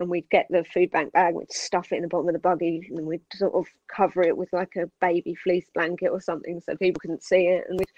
and 0.00 0.10
we'd 0.10 0.28
get 0.30 0.46
the 0.50 0.64
food 0.64 0.90
bank 0.90 1.12
bag 1.12 1.34
we'd 1.34 1.52
stuff 1.52 1.92
it 1.92 1.96
in 1.96 2.02
the 2.02 2.08
bottom 2.08 2.28
of 2.28 2.32
the 2.32 2.38
buggy 2.38 2.88
and 2.90 3.06
we'd 3.06 3.20
sort 3.32 3.54
of 3.54 3.66
cover 3.94 4.22
it 4.22 4.36
with 4.36 4.52
like 4.52 4.74
a 4.76 4.90
baby 5.00 5.34
fleece 5.34 5.66
blanket 5.74 6.08
or 6.08 6.20
something 6.20 6.60
so 6.60 6.74
people 6.76 7.00
couldn't 7.00 7.22
see 7.22 7.46
it 7.46 7.64
and 7.68 7.78
we'd 7.78 7.90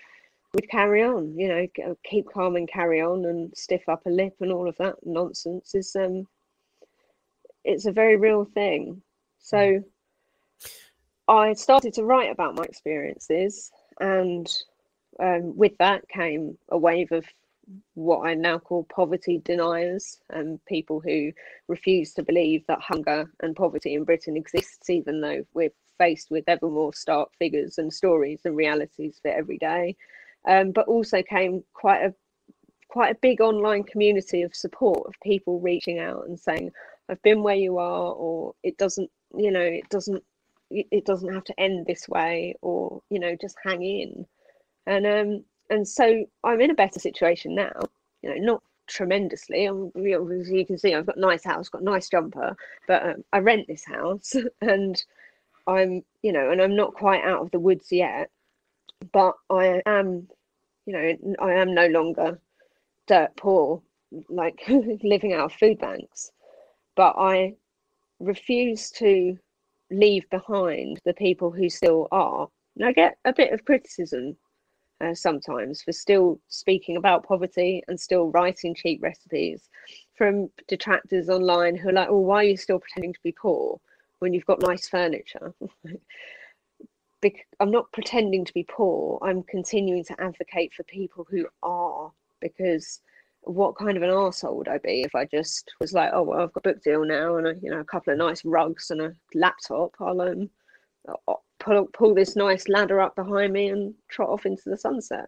we'd 0.54 0.68
carry 0.68 1.02
on 1.02 1.34
you 1.38 1.48
know 1.48 1.66
keep 2.04 2.30
calm 2.32 2.56
and 2.56 2.68
carry 2.68 3.00
on 3.00 3.24
and 3.24 3.56
stiff 3.56 3.88
upper 3.88 4.10
lip 4.10 4.34
and 4.40 4.52
all 4.52 4.68
of 4.68 4.76
that 4.76 4.96
nonsense 5.04 5.74
is 5.74 5.96
um 5.96 6.26
it's 7.64 7.86
a 7.86 7.92
very 7.92 8.16
real 8.16 8.44
thing 8.44 9.00
so 9.38 9.56
mm. 9.56 9.84
i 11.28 11.52
started 11.54 11.94
to 11.94 12.04
write 12.04 12.30
about 12.30 12.54
my 12.54 12.64
experiences 12.64 13.70
and 14.00 14.48
um, 15.20 15.56
with 15.56 15.76
that 15.78 16.06
came 16.08 16.56
a 16.70 16.78
wave 16.78 17.12
of 17.12 17.24
what 17.94 18.26
I 18.26 18.34
now 18.34 18.58
call 18.58 18.84
poverty 18.84 19.38
deniers 19.44 20.18
and 20.30 20.64
people 20.66 21.00
who 21.00 21.32
refuse 21.68 22.12
to 22.14 22.22
believe 22.22 22.64
that 22.66 22.80
hunger 22.80 23.30
and 23.40 23.56
poverty 23.56 23.94
in 23.94 24.04
Britain 24.04 24.36
exists, 24.36 24.90
even 24.90 25.20
though 25.20 25.44
we're 25.54 25.72
faced 25.98 26.30
with 26.30 26.44
ever 26.48 26.68
more 26.68 26.94
stark 26.94 27.30
figures 27.38 27.78
and 27.78 27.92
stories 27.92 28.40
and 28.44 28.56
realities 28.56 29.18
for 29.22 29.30
every 29.30 29.58
day. 29.58 29.96
Um, 30.48 30.72
but 30.72 30.88
also 30.88 31.22
came 31.22 31.62
quite 31.72 32.02
a 32.02 32.14
quite 32.88 33.12
a 33.12 33.18
big 33.22 33.40
online 33.40 33.84
community 33.84 34.42
of 34.42 34.54
support 34.54 35.06
of 35.06 35.14
people 35.22 35.60
reaching 35.60 35.98
out 35.98 36.26
and 36.26 36.38
saying, 36.38 36.72
"I've 37.08 37.22
been 37.22 37.42
where 37.42 37.56
you 37.56 37.78
are," 37.78 38.12
or 38.12 38.54
"It 38.62 38.76
doesn't, 38.78 39.10
you 39.36 39.50
know, 39.52 39.62
it 39.62 39.88
doesn't, 39.90 40.22
it 40.70 41.04
doesn't 41.06 41.32
have 41.32 41.44
to 41.44 41.60
end 41.60 41.86
this 41.86 42.08
way," 42.08 42.56
or 42.62 43.02
you 43.10 43.20
know, 43.20 43.36
just 43.40 43.56
hang 43.64 43.82
in 43.82 44.26
and 44.86 45.06
um 45.06 45.44
and 45.72 45.88
so 45.88 46.24
I'm 46.44 46.60
in 46.60 46.70
a 46.70 46.74
better 46.74 47.00
situation 47.00 47.54
now. 47.54 47.72
You 48.20 48.30
know, 48.30 48.52
not 48.52 48.62
tremendously. 48.88 49.64
You 49.64 50.64
can 50.66 50.76
see, 50.76 50.94
I've 50.94 51.06
got 51.06 51.16
a 51.16 51.20
nice 51.20 51.44
house, 51.44 51.70
got 51.70 51.80
a 51.80 51.84
nice 51.84 52.10
jumper, 52.10 52.54
but 52.86 53.02
um, 53.02 53.24
I 53.32 53.38
rent 53.38 53.66
this 53.68 53.84
house, 53.84 54.36
and 54.60 55.02
I'm 55.66 56.04
you 56.22 56.32
know, 56.32 56.50
and 56.50 56.60
I'm 56.60 56.76
not 56.76 56.94
quite 56.94 57.24
out 57.24 57.40
of 57.40 57.50
the 57.52 57.58
woods 57.58 57.90
yet, 57.90 58.30
but 59.12 59.34
I 59.48 59.80
am, 59.86 60.28
you 60.84 60.92
know, 60.92 61.36
I 61.40 61.54
am 61.54 61.74
no 61.74 61.86
longer 61.86 62.38
dirt 63.06 63.34
poor, 63.36 63.82
like 64.28 64.62
living 65.02 65.32
out 65.32 65.46
of 65.46 65.52
food 65.54 65.78
banks, 65.78 66.32
but 66.96 67.14
I 67.16 67.54
refuse 68.20 68.90
to 68.90 69.38
leave 69.90 70.28
behind 70.28 71.00
the 71.06 71.14
people 71.14 71.50
who 71.50 71.70
still 71.70 72.08
are. 72.12 72.48
And 72.76 72.86
I 72.86 72.92
get 72.92 73.16
a 73.24 73.32
bit 73.32 73.52
of 73.52 73.64
criticism 73.64 74.36
uh, 75.02 75.14
sometimes 75.14 75.82
for 75.82 75.92
still 75.92 76.40
speaking 76.48 76.96
about 76.96 77.26
poverty 77.26 77.82
and 77.88 77.98
still 77.98 78.30
writing 78.30 78.74
cheap 78.74 79.02
recipes 79.02 79.68
from 80.14 80.48
detractors 80.68 81.28
online 81.28 81.76
who 81.76 81.88
are 81.88 81.94
like, 81.94 82.08
oh, 82.08 82.18
why 82.18 82.36
are 82.36 82.48
you 82.48 82.56
still 82.56 82.78
pretending 82.78 83.12
to 83.12 83.22
be 83.22 83.32
poor 83.32 83.80
when 84.20 84.32
you've 84.32 84.46
got 84.46 84.60
nice 84.60 84.88
furniture? 84.88 85.52
I'm 87.60 87.70
not 87.70 87.90
pretending 87.92 88.44
to 88.44 88.52
be 88.52 88.64
poor. 88.64 89.18
I'm 89.22 89.42
continuing 89.44 90.04
to 90.04 90.20
advocate 90.20 90.72
for 90.74 90.82
people 90.84 91.26
who 91.30 91.46
are 91.62 92.10
because 92.40 93.00
what 93.42 93.76
kind 93.76 93.96
of 93.96 94.02
an 94.02 94.10
asshole 94.10 94.56
would 94.56 94.68
I 94.68 94.78
be 94.78 95.02
if 95.02 95.14
I 95.14 95.24
just 95.24 95.72
was 95.80 95.92
like, 95.92 96.10
oh 96.12 96.22
well, 96.22 96.40
I've 96.40 96.52
got 96.52 96.66
a 96.66 96.72
book 96.72 96.82
deal 96.82 97.04
now 97.04 97.36
and 97.36 97.46
a, 97.46 97.54
you 97.60 97.70
know 97.70 97.80
a 97.80 97.84
couple 97.84 98.12
of 98.12 98.18
nice 98.18 98.44
rugs 98.44 98.90
and 98.90 99.00
a 99.00 99.14
laptop. 99.34 99.94
I'll 100.00 100.20
um, 100.20 100.50
pull 101.62 101.86
pull 101.92 102.14
this 102.14 102.36
nice 102.36 102.68
ladder 102.68 103.00
up 103.00 103.14
behind 103.16 103.52
me 103.52 103.68
and 103.68 103.94
trot 104.08 104.28
off 104.28 104.46
into 104.46 104.62
the 104.66 104.76
sunset. 104.76 105.26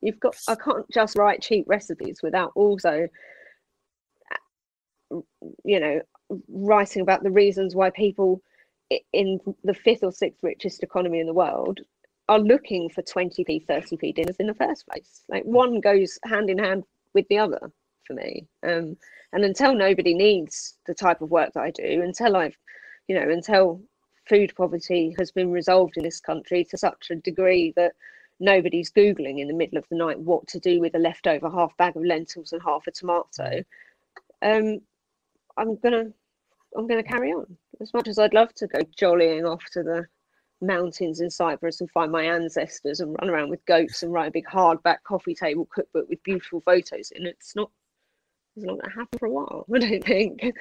You've 0.00 0.20
got 0.20 0.36
I 0.48 0.54
can't 0.54 0.88
just 0.92 1.16
write 1.16 1.42
cheap 1.42 1.64
recipes 1.68 2.20
without 2.22 2.52
also 2.54 3.08
you 5.64 5.80
know 5.80 6.00
writing 6.48 7.02
about 7.02 7.22
the 7.22 7.30
reasons 7.30 7.74
why 7.74 7.90
people 7.90 8.40
in 9.12 9.40
the 9.64 9.74
fifth 9.74 10.02
or 10.02 10.12
sixth 10.12 10.42
richest 10.42 10.82
economy 10.82 11.20
in 11.20 11.26
the 11.26 11.34
world 11.34 11.80
are 12.28 12.38
looking 12.38 12.88
for 12.88 13.02
20p 13.02 13.66
30p 13.66 14.14
dinners 14.14 14.36
in 14.38 14.46
the 14.46 14.54
first 14.54 14.86
place 14.86 15.22
like 15.28 15.42
one 15.44 15.80
goes 15.80 16.18
hand 16.24 16.48
in 16.48 16.58
hand 16.58 16.84
with 17.14 17.26
the 17.28 17.38
other 17.38 17.72
for 18.06 18.14
me 18.14 18.46
um, 18.64 18.96
and 19.32 19.44
until 19.44 19.74
nobody 19.74 20.14
needs 20.14 20.76
the 20.86 20.94
type 20.94 21.20
of 21.20 21.30
work 21.30 21.52
that 21.54 21.62
i 21.62 21.70
do 21.70 22.02
until 22.02 22.36
i've 22.36 22.56
you 23.08 23.18
know 23.18 23.28
until 23.28 23.82
food 24.30 24.54
poverty 24.56 25.14
has 25.18 25.32
been 25.32 25.50
resolved 25.50 25.96
in 25.96 26.04
this 26.04 26.20
country 26.20 26.64
to 26.64 26.78
such 26.78 27.08
a 27.10 27.16
degree 27.16 27.72
that 27.74 27.94
nobody's 28.38 28.92
googling 28.92 29.40
in 29.40 29.48
the 29.48 29.54
middle 29.54 29.76
of 29.76 29.84
the 29.90 29.96
night 29.96 30.18
what 30.20 30.46
to 30.46 30.60
do 30.60 30.80
with 30.80 30.94
a 30.94 30.98
leftover 30.98 31.50
half 31.50 31.76
bag 31.76 31.96
of 31.96 32.04
lentils 32.04 32.52
and 32.52 32.62
half 32.62 32.86
a 32.86 32.92
tomato. 32.92 33.62
Um, 34.40 34.80
i'm 35.56 35.76
gonna 35.76 36.06
i'm 36.76 36.86
gonna 36.86 37.02
carry 37.02 37.32
on. 37.32 37.44
As 37.80 37.92
much 37.92 38.06
as 38.06 38.18
i'd 38.18 38.32
love 38.32 38.54
to 38.54 38.68
go 38.68 38.78
jollying 38.96 39.44
off 39.44 39.64
to 39.72 39.82
the 39.82 40.06
mountains 40.62 41.20
in 41.20 41.28
cyprus 41.28 41.80
and 41.80 41.90
find 41.90 42.12
my 42.12 42.22
ancestors 42.22 43.00
and 43.00 43.16
run 43.20 43.30
around 43.30 43.50
with 43.50 43.64
goats 43.66 44.02
and 44.02 44.12
write 44.12 44.28
a 44.28 44.30
big 44.30 44.46
hardback 44.46 44.98
coffee 45.04 45.34
table 45.34 45.66
cookbook 45.72 46.08
with 46.08 46.22
beautiful 46.22 46.62
photos 46.64 47.10
in 47.16 47.26
it 47.26 47.36
it's 47.40 47.56
not 47.56 47.70
it's 48.56 48.64
not 48.64 48.78
going 48.78 48.90
to 48.90 48.96
happen 48.96 49.18
for 49.18 49.26
a 49.26 49.30
while 49.30 49.66
i 49.74 49.78
don't 49.78 50.04
think. 50.04 50.54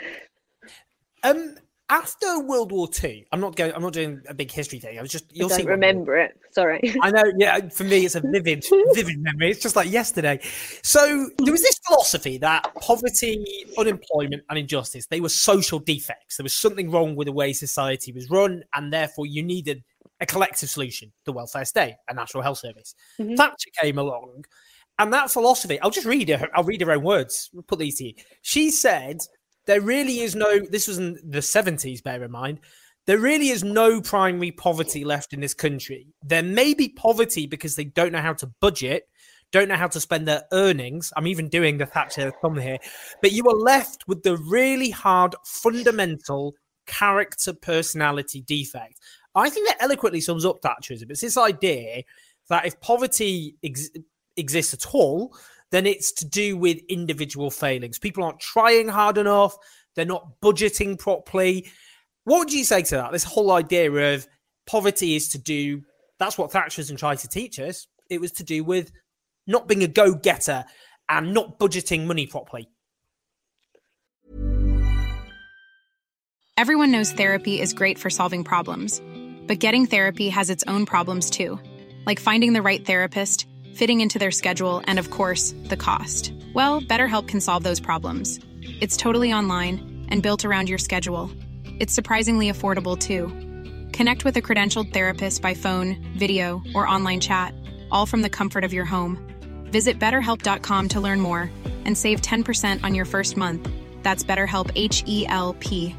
Um 1.24 1.56
after 1.90 2.40
World 2.40 2.72
War 2.72 2.88
II, 3.04 3.26
I'm 3.32 3.40
not 3.40 3.56
going. 3.56 3.74
I'm 3.74 3.82
not 3.82 3.94
doing 3.94 4.22
a 4.28 4.34
big 4.34 4.52
history 4.52 4.80
thing. 4.80 5.00
I 5.00 5.02
was 5.02 5.12
just. 5.12 5.26
You'll 5.36 5.52
I 5.52 5.58
don't. 5.58 5.68
Remember 5.68 6.18
it? 6.18 6.40
Sorry. 6.52 6.80
I 7.02 7.10
know. 7.10 7.24
Yeah, 7.38 7.70
for 7.70 7.84
me, 7.84 8.06
it's 8.06 8.16
a 8.16 8.22
vivid, 8.22 8.64
vivid 8.94 9.20
memory. 9.20 9.50
It's 9.50 9.62
just 9.62 9.76
like 9.76 9.92
yesterday. 9.92 10.40
So 10.84 11.30
there 11.40 11.52
was 11.52 11.62
this 11.62 11.80
philosophy 11.88 12.38
that 12.40 12.74
poverty, 12.76 13.44
unemployment, 13.78 14.44
and 14.50 14.60
injustice 14.60 15.08
they 15.08 15.20
were 15.20 15.30
social 15.30 15.80
defects. 15.80 16.38
There 16.38 16.44
was 16.44 16.54
something 16.54 16.92
wrong 16.92 17.16
with 17.16 17.26
the 17.26 17.34
way 17.34 17.54
society 17.54 18.12
was 18.12 18.30
run, 18.30 18.64
and 18.76 18.94
therefore 18.94 19.26
you 19.26 19.42
needed 19.42 19.84
a 20.22 20.26
collective 20.26 20.70
solution: 20.70 21.12
the 21.26 21.32
welfare 21.32 21.66
state, 21.66 21.96
a 22.08 22.14
national 22.14 22.44
health 22.44 22.60
service. 22.60 22.94
Mm-hmm. 23.20 23.36
Thatcher 23.36 23.70
came 23.82 23.98
along, 23.98 24.46
and 25.00 25.12
that 25.14 25.32
philosophy. 25.32 25.80
I'll 25.82 25.90
just 25.90 26.06
read 26.06 26.30
her. 26.30 26.50
I'll 26.54 26.64
read 26.64 26.82
her 26.82 26.92
own 26.92 27.04
words. 27.04 27.50
We'll 27.52 27.64
put 27.64 27.80
these 27.80 27.98
to 27.98 28.06
you. 28.06 28.14
She 28.44 28.70
said 28.70 29.22
there 29.70 29.82
really 29.82 30.22
is 30.22 30.36
no, 30.36 30.58
this 30.58 30.88
was 30.88 30.98
in 30.98 31.20
the 31.24 31.42
70s, 31.42 32.02
bear 32.02 32.24
in 32.24 32.32
mind. 32.32 32.60
There 33.06 33.20
really 33.20 33.50
is 33.50 33.64
no 33.64 34.02
primary 34.02 34.50
poverty 34.50 35.06
left 35.06 35.32
in 35.32 35.42
this 35.42 35.54
country. 35.54 36.08
There 36.24 36.42
may 36.42 36.74
be 36.74 36.90
poverty 36.90 37.46
because 37.46 37.76
they 37.76 37.84
don't 37.84 38.12
know 38.12 38.22
how 38.22 38.34
to 38.34 38.48
budget, 38.62 39.08
don't 39.52 39.68
know 39.68 39.76
how 39.76 39.88
to 39.88 40.00
spend 40.00 40.28
their 40.28 40.46
earnings. 40.52 41.14
I'm 41.16 41.28
even 41.28 41.50
doing 41.50 41.78
the 41.78 41.86
Thatcher 41.86 42.32
thumb 42.42 42.58
here. 42.58 42.80
But 43.22 43.32
you 43.32 43.48
are 43.48 43.56
left 43.56 44.08
with 44.08 44.24
the 44.24 44.38
really 44.38 44.90
hard, 44.90 45.36
fundamental 45.46 46.56
character 46.88 47.54
personality 47.54 48.42
defect. 48.42 49.00
I 49.36 49.52
think 49.52 49.68
that 49.68 49.84
eloquently 49.84 50.22
sums 50.22 50.46
up 50.46 50.62
Thatcherism. 50.64 51.12
It's 51.12 51.22
this 51.22 51.38
idea 51.38 52.02
that 52.50 52.66
if 52.66 52.82
poverty 52.82 53.56
ex- 53.64 53.92
exists 54.36 54.74
at 54.74 54.96
all, 54.96 55.36
then 55.72 55.86
it's 55.86 56.12
to 56.14 56.26
do 56.26 56.58
with 56.58 56.80
individual 56.90 57.52
failings. 57.52 58.00
People 58.00 58.24
aren't 58.24 58.40
trying 58.40 58.88
hard 58.88 59.18
enough, 59.18 59.56
they're 59.96 60.06
not 60.06 60.40
budgeting 60.42 60.98
properly. 60.98 61.70
What 62.24 62.40
would 62.40 62.54
you 62.54 62.64
say 62.64 62.82
to 62.84 62.96
that? 62.96 63.12
This 63.12 63.24
whole 63.24 63.52
idea 63.52 63.92
of 63.92 64.28
poverty 64.66 65.16
is 65.16 65.30
to 65.30 65.38
do 65.38 65.82
that's 66.20 66.38
what 66.38 66.52
Thatcherism 66.52 66.98
tried 66.98 67.20
to 67.20 67.28
teach 67.28 67.60
us. 67.60 67.88
It 68.10 68.22
was 68.22 68.34
to 68.34 68.44
do 68.44 68.64
with 68.64 68.92
not 69.48 69.68
being 69.68 69.84
a 69.84 69.88
go 69.88 70.14
getter 70.14 70.66
and 71.08 71.34
not 71.34 71.58
budgeting 71.58 72.06
money 72.06 72.28
properly. 72.28 72.68
Everyone 76.58 76.92
knows 76.92 77.14
therapy 77.14 77.62
is 77.62 77.74
great 77.74 77.98
for 77.98 78.10
solving 78.10 78.44
problems, 78.44 79.02
but 79.48 79.60
getting 79.60 79.86
therapy 79.86 80.28
has 80.28 80.50
its 80.50 80.64
own 80.68 80.86
problems 80.86 81.30
too, 81.30 81.58
like 82.06 82.20
finding 82.20 82.52
the 82.52 82.62
right 82.62 82.86
therapist 82.86 83.48
fitting 83.76 84.02
into 84.02 84.20
their 84.20 84.32
schedule, 84.32 84.82
and 84.86 85.00
of 85.00 85.10
course, 85.10 85.56
the 85.66 85.78
cost. 85.78 86.34
Well, 86.54 86.82
BetterHelp 86.82 87.28
can 87.28 87.42
solve 87.42 87.64
those 87.64 87.80
problems. 87.80 88.40
It's 88.62 88.98
totally 88.98 89.34
online 89.34 90.06
and 90.10 90.22
built 90.22 90.46
around 90.46 90.70
your 90.70 90.78
schedule. 90.78 91.32
It's 91.80 91.94
surprisingly 91.94 92.52
affordable 92.52 92.98
too. 92.98 93.28
Connect 93.92 94.26
with 94.26 94.38
a 94.38 94.42
credentialed 94.42 94.94
therapist 94.94 95.42
by 95.42 95.54
phone, 95.54 95.98
video, 96.18 96.62
or 96.76 96.88
online 96.88 97.20
chat, 97.20 97.54
all 97.92 98.06
from 98.06 98.22
the 98.22 98.30
comfort 98.30 98.64
of 98.64 98.74
your 98.74 98.86
home. 98.86 99.18
Visit 99.66 100.00
betterhelp.com 100.00 100.90
to 100.90 101.00
learn 101.00 101.20
more 101.22 101.50
and 101.86 101.98
save 101.98 102.22
10% 102.22 102.84
on 102.84 102.96
your 102.96 103.06
first 103.06 103.38
month. 103.38 103.70
That's 104.04 104.24
BetterHelp 104.24 104.72
H 104.76 105.04
E 105.08 105.26
L 105.28 105.56
P. 105.60 105.96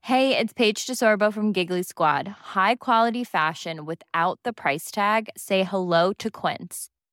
Hey, 0.00 0.38
it's 0.38 0.52
Paige 0.52 0.86
DeSorbo 0.86 1.32
from 1.32 1.52
Giggly 1.52 1.82
Squad. 1.82 2.28
High 2.54 2.76
quality 2.76 3.24
fashion 3.24 3.84
without 3.84 4.38
the 4.44 4.52
price 4.52 4.92
tag? 4.92 5.30
Say 5.36 5.64
hello 5.64 6.12
to 6.12 6.30
Quince. 6.30 6.90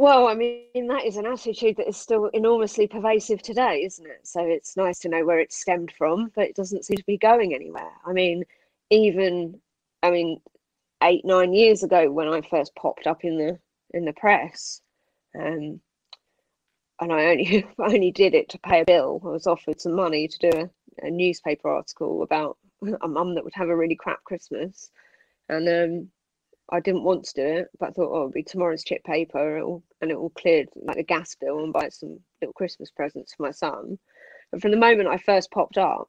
Well, 0.00 0.28
I 0.28 0.34
mean, 0.34 0.86
that 0.86 1.04
is 1.04 1.18
an 1.18 1.26
attitude 1.26 1.76
that 1.76 1.86
is 1.86 1.94
still 1.94 2.28
enormously 2.28 2.86
pervasive 2.86 3.42
today, 3.42 3.82
isn't 3.84 4.06
it? 4.06 4.26
So 4.26 4.40
it's 4.40 4.74
nice 4.74 4.98
to 5.00 5.10
know 5.10 5.26
where 5.26 5.40
it 5.40 5.52
stemmed 5.52 5.92
from, 5.92 6.32
but 6.34 6.46
it 6.46 6.56
doesn't 6.56 6.86
seem 6.86 6.96
to 6.96 7.04
be 7.04 7.18
going 7.18 7.52
anywhere. 7.54 7.92
I 8.06 8.14
mean, 8.14 8.44
even, 8.88 9.60
I 10.02 10.10
mean, 10.10 10.40
eight, 11.02 11.26
nine 11.26 11.52
years 11.52 11.82
ago 11.82 12.10
when 12.10 12.28
I 12.28 12.40
first 12.40 12.74
popped 12.76 13.06
up 13.06 13.24
in 13.24 13.36
the 13.36 13.58
in 13.90 14.06
the 14.06 14.14
press, 14.14 14.80
um, 15.38 15.82
and 17.02 17.12
I 17.12 17.26
only 17.26 17.66
only 17.78 18.10
did 18.10 18.32
it 18.32 18.48
to 18.48 18.58
pay 18.58 18.80
a 18.80 18.86
bill. 18.86 19.20
I 19.22 19.28
was 19.28 19.46
offered 19.46 19.82
some 19.82 19.92
money 19.92 20.28
to 20.28 20.50
do 20.50 20.70
a, 21.02 21.06
a 21.08 21.10
newspaper 21.10 21.68
article 21.68 22.22
about 22.22 22.56
a 23.02 23.06
mum 23.06 23.34
that 23.34 23.44
would 23.44 23.52
have 23.52 23.68
a 23.68 23.76
really 23.76 23.96
crap 23.96 24.24
Christmas, 24.24 24.90
and 25.50 25.68
um, 25.68 26.10
I 26.72 26.80
didn't 26.80 27.04
want 27.04 27.24
to 27.24 27.34
do 27.34 27.58
it, 27.58 27.68
but 27.78 27.88
I 27.88 27.92
thought, 27.92 28.10
oh, 28.12 28.16
it'll 28.16 28.30
be 28.30 28.42
tomorrow's 28.42 28.84
chip 28.84 29.02
paper, 29.04 29.58
and 29.58 30.10
it 30.10 30.18
will 30.18 30.30
clear 30.30 30.64
like 30.76 30.96
the 30.96 31.02
gas 31.02 31.34
bill 31.34 31.64
and 31.64 31.72
buy 31.72 31.88
some 31.88 32.20
little 32.40 32.52
Christmas 32.52 32.90
presents 32.90 33.34
for 33.34 33.42
my 33.42 33.50
son. 33.50 33.98
And 34.52 34.62
from 34.62 34.70
the 34.70 34.76
moment 34.76 35.08
I 35.08 35.18
first 35.18 35.50
popped 35.50 35.78
up, 35.78 36.08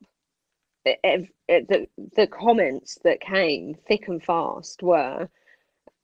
it, 0.85 0.99
it, 1.03 1.29
it, 1.47 1.67
the 1.67 1.87
the 2.15 2.27
comments 2.27 2.97
that 3.03 3.21
came 3.21 3.75
thick 3.87 4.07
and 4.07 4.23
fast 4.23 4.81
were 4.81 5.29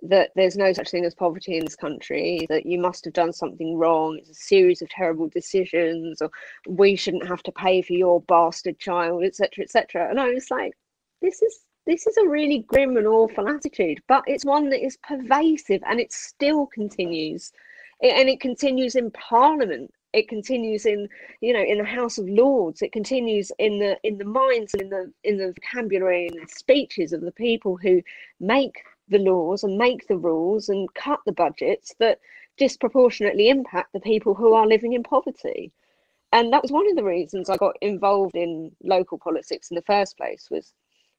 that 0.03 0.31
there's 0.35 0.57
no 0.57 0.71
such 0.73 0.91
thing 0.91 1.05
as 1.05 1.15
poverty 1.15 1.57
in 1.57 1.65
this 1.65 1.75
country, 1.75 2.45
that 2.49 2.65
you 2.65 2.79
must 2.79 3.03
have 3.05 3.13
done 3.13 3.33
something 3.33 3.77
wrong, 3.77 4.17
it's 4.19 4.29
a 4.29 4.33
series 4.35 4.81
of 4.81 4.89
terrible 4.89 5.27
decisions, 5.27 6.21
or 6.21 6.29
we 6.67 6.95
shouldn't 6.95 7.27
have 7.27 7.41
to 7.43 7.51
pay 7.51 7.81
for 7.81 7.93
your 7.93 8.21
bastard 8.21 8.77
child, 8.79 9.23
etc., 9.23 9.63
etc. 9.63 10.09
And 10.09 10.19
I 10.19 10.29
was 10.29 10.51
like, 10.51 10.73
this 11.21 11.41
is 11.41 11.59
this 11.87 12.05
is 12.05 12.17
a 12.17 12.27
really 12.27 12.59
grim 12.59 12.97
and 12.97 13.07
awful 13.07 13.47
attitude, 13.47 13.99
but 14.07 14.23
it's 14.27 14.45
one 14.45 14.69
that 14.69 14.85
is 14.85 14.97
pervasive 14.97 15.81
and 15.87 15.99
it 15.99 16.11
still 16.11 16.67
continues. 16.67 17.51
and 18.03 18.29
it 18.29 18.39
continues 18.41 18.95
in 18.95 19.09
Parliament. 19.11 19.91
It 20.13 20.27
continues 20.27 20.85
in, 20.85 21.09
you 21.41 21.53
know, 21.53 21.63
in 21.63 21.79
the 21.79 21.85
House 21.85 22.17
of 22.17 22.29
Lords. 22.29 22.81
It 22.81 22.91
continues 22.91 23.51
in 23.57 23.79
the 23.79 23.97
in 24.03 24.17
the 24.17 24.25
minds 24.25 24.73
and 24.73 24.83
in 24.83 24.89
the 24.89 25.13
in 25.23 25.37
the 25.37 25.53
vocabulary 25.53 26.27
and 26.27 26.37
the 26.41 26.47
speeches 26.47 27.13
of 27.13 27.21
the 27.21 27.31
people 27.31 27.77
who 27.77 28.01
make 28.39 28.83
the 29.09 29.19
laws 29.19 29.63
and 29.63 29.77
make 29.77 30.07
the 30.07 30.17
rules 30.17 30.69
and 30.69 30.93
cut 30.93 31.21
the 31.25 31.31
budgets 31.31 31.95
that 31.99 32.19
disproportionately 32.57 33.49
impact 33.49 33.93
the 33.93 33.99
people 33.99 34.33
who 34.35 34.53
are 34.53 34.67
living 34.67 34.93
in 34.93 35.03
poverty. 35.03 35.71
And 36.33 36.51
that 36.51 36.61
was 36.61 36.71
one 36.71 36.89
of 36.89 36.95
the 36.97 37.03
reasons 37.03 37.49
I 37.49 37.57
got 37.57 37.77
involved 37.81 38.35
in 38.35 38.71
local 38.83 39.17
politics 39.17 39.71
in 39.71 39.75
the 39.75 39.81
first 39.93 40.17
place 40.17 40.49
was 40.51 40.73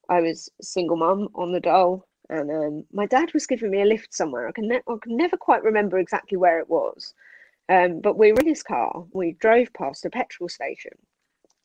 I 0.08 0.20
was 0.20 0.50
single 0.62 0.96
mum 0.96 1.28
on 1.34 1.52
the 1.52 1.60
dole, 1.60 2.06
and 2.30 2.50
um, 2.50 2.84
my 2.92 3.06
dad 3.06 3.32
was 3.34 3.46
giving 3.46 3.70
me 3.70 3.82
a 3.82 3.86
lift 3.86 4.14
somewhere. 4.14 4.48
I 4.48 4.52
can, 4.52 4.68
ne- 4.68 4.82
I 4.88 4.96
can 5.02 5.16
never 5.16 5.36
quite 5.36 5.62
remember 5.62 5.98
exactly 5.98 6.38
where 6.38 6.58
it 6.58 6.68
was, 6.68 7.14
um, 7.68 8.00
but 8.00 8.18
we 8.18 8.32
were 8.32 8.40
in 8.40 8.46
his 8.48 8.62
car. 8.62 9.04
We 9.12 9.32
drove 9.32 9.72
past 9.74 10.06
a 10.06 10.10
petrol 10.10 10.48
station, 10.48 10.92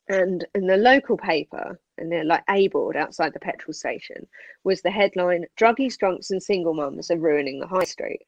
and 0.08 0.44
in 0.54 0.66
the 0.66 0.76
local 0.76 1.16
paper, 1.16 1.80
and 1.96 2.12
they're 2.12 2.24
like 2.24 2.44
a 2.50 2.68
board 2.68 2.96
outside 2.96 3.32
the 3.32 3.40
petrol 3.40 3.72
station, 3.72 4.26
was 4.62 4.82
the 4.82 4.90
headline: 4.90 5.46
"Druggies, 5.56 5.96
drunks, 5.96 6.30
and 6.30 6.42
single 6.42 6.74
mums 6.74 7.10
are 7.10 7.18
ruining 7.18 7.60
the 7.60 7.66
high 7.66 7.84
street." 7.84 8.26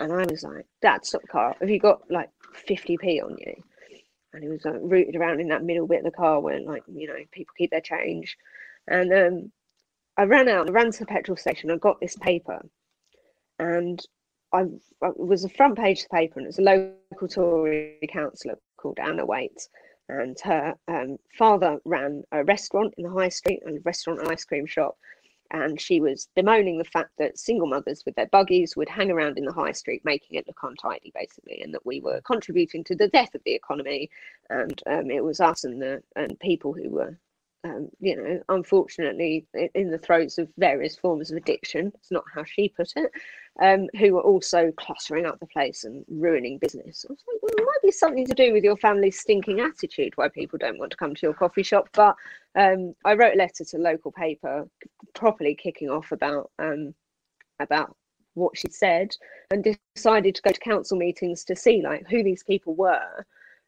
And 0.00 0.12
I 0.12 0.24
was 0.24 0.42
like, 0.42 0.66
"Dad, 0.80 1.06
stop 1.06 1.22
the 1.22 1.28
car! 1.28 1.56
Have 1.60 1.70
you 1.70 1.78
got 1.78 2.10
like 2.10 2.30
50p 2.68 3.22
on 3.22 3.36
you?" 3.38 3.54
And 4.32 4.42
he 4.42 4.48
was 4.48 4.64
like 4.64 4.80
rooted 4.80 5.14
around 5.14 5.40
in 5.40 5.48
that 5.48 5.62
middle 5.62 5.86
bit 5.86 5.98
of 5.98 6.04
the 6.06 6.10
car 6.10 6.40
where 6.40 6.58
like 6.60 6.82
you 6.92 7.06
know 7.06 7.18
people 7.30 7.54
keep 7.56 7.70
their 7.70 7.80
change 7.80 8.36
and 8.88 9.12
um, 9.12 9.52
I 10.16 10.24
ran 10.24 10.48
out, 10.48 10.68
I 10.68 10.72
ran 10.72 10.90
to 10.92 10.98
the 11.00 11.06
petrol 11.06 11.36
station, 11.36 11.70
I 11.70 11.76
got 11.76 12.00
this 12.00 12.16
paper, 12.16 12.60
and 13.58 14.00
I, 14.52 14.64
I 15.02 15.10
was 15.16 15.44
a 15.44 15.48
front 15.48 15.76
page 15.76 16.06
paper, 16.10 16.38
and 16.38 16.48
it's 16.48 16.58
a 16.58 16.62
local 16.62 17.28
Tory 17.28 17.98
councillor 18.12 18.58
called 18.76 18.98
Anna 18.98 19.24
Waite, 19.24 19.68
and 20.08 20.38
her 20.40 20.74
um, 20.88 21.16
father 21.38 21.78
ran 21.84 22.24
a 22.32 22.44
restaurant 22.44 22.94
in 22.98 23.04
the 23.04 23.10
high 23.10 23.30
street, 23.30 23.62
and 23.64 23.78
a 23.78 23.80
restaurant 23.84 24.20
and 24.20 24.28
ice 24.28 24.44
cream 24.44 24.66
shop, 24.66 24.96
and 25.52 25.80
she 25.80 26.00
was 26.00 26.28
bemoaning 26.34 26.78
the 26.78 26.84
fact 26.84 27.10
that 27.18 27.38
single 27.38 27.66
mothers 27.66 28.02
with 28.04 28.14
their 28.16 28.26
buggies 28.26 28.76
would 28.76 28.88
hang 28.88 29.10
around 29.10 29.38
in 29.38 29.44
the 29.44 29.52
high 29.52 29.72
street, 29.72 30.02
making 30.04 30.36
it 30.36 30.46
look 30.46 30.58
untidy, 30.62 31.12
basically, 31.14 31.62
and 31.62 31.72
that 31.72 31.86
we 31.86 32.00
were 32.00 32.20
contributing 32.22 32.82
to 32.84 32.96
the 32.96 33.08
death 33.08 33.34
of 33.34 33.42
the 33.44 33.54
economy, 33.54 34.10
and 34.50 34.82
um, 34.86 35.10
it 35.10 35.22
was 35.22 35.40
us 35.40 35.64
and 35.64 35.80
the 35.80 36.02
and 36.16 36.38
people 36.40 36.72
who 36.72 36.90
were 36.90 37.16
um, 37.64 37.88
you 38.00 38.16
know, 38.16 38.42
unfortunately, 38.48 39.46
in 39.74 39.90
the 39.90 39.98
throes 39.98 40.38
of 40.38 40.48
various 40.58 40.96
forms 40.96 41.30
of 41.30 41.36
addiction. 41.36 41.92
It's 41.94 42.10
not 42.10 42.24
how 42.34 42.42
she 42.44 42.68
put 42.68 42.92
it. 42.96 43.10
Um, 43.60 43.88
who 43.98 44.14
were 44.14 44.22
also 44.22 44.72
cluttering 44.78 45.26
up 45.26 45.38
the 45.38 45.46
place 45.46 45.84
and 45.84 46.04
ruining 46.08 46.56
business. 46.56 47.04
I 47.06 47.12
was 47.12 47.22
like, 47.28 47.42
well, 47.42 47.52
it 47.58 47.66
might 47.66 47.82
be 47.82 47.92
something 47.92 48.26
to 48.26 48.34
do 48.34 48.52
with 48.52 48.64
your 48.64 48.78
family's 48.78 49.20
stinking 49.20 49.60
attitude 49.60 50.14
why 50.16 50.28
people 50.28 50.58
don't 50.58 50.78
want 50.78 50.90
to 50.92 50.96
come 50.96 51.14
to 51.14 51.26
your 51.26 51.34
coffee 51.34 51.62
shop. 51.62 51.90
But 51.92 52.16
um, 52.56 52.94
I 53.04 53.12
wrote 53.12 53.34
a 53.34 53.38
letter 53.38 53.64
to 53.64 53.78
local 53.78 54.10
paper, 54.10 54.66
properly 55.14 55.54
kicking 55.54 55.90
off 55.90 56.12
about 56.12 56.50
um, 56.58 56.94
about 57.60 57.94
what 58.34 58.56
she 58.56 58.70
said, 58.70 59.14
and 59.50 59.76
decided 59.94 60.34
to 60.34 60.42
go 60.42 60.50
to 60.50 60.60
council 60.60 60.96
meetings 60.96 61.44
to 61.44 61.54
see 61.54 61.82
like 61.82 62.08
who 62.08 62.24
these 62.24 62.42
people 62.42 62.74
were. 62.74 63.24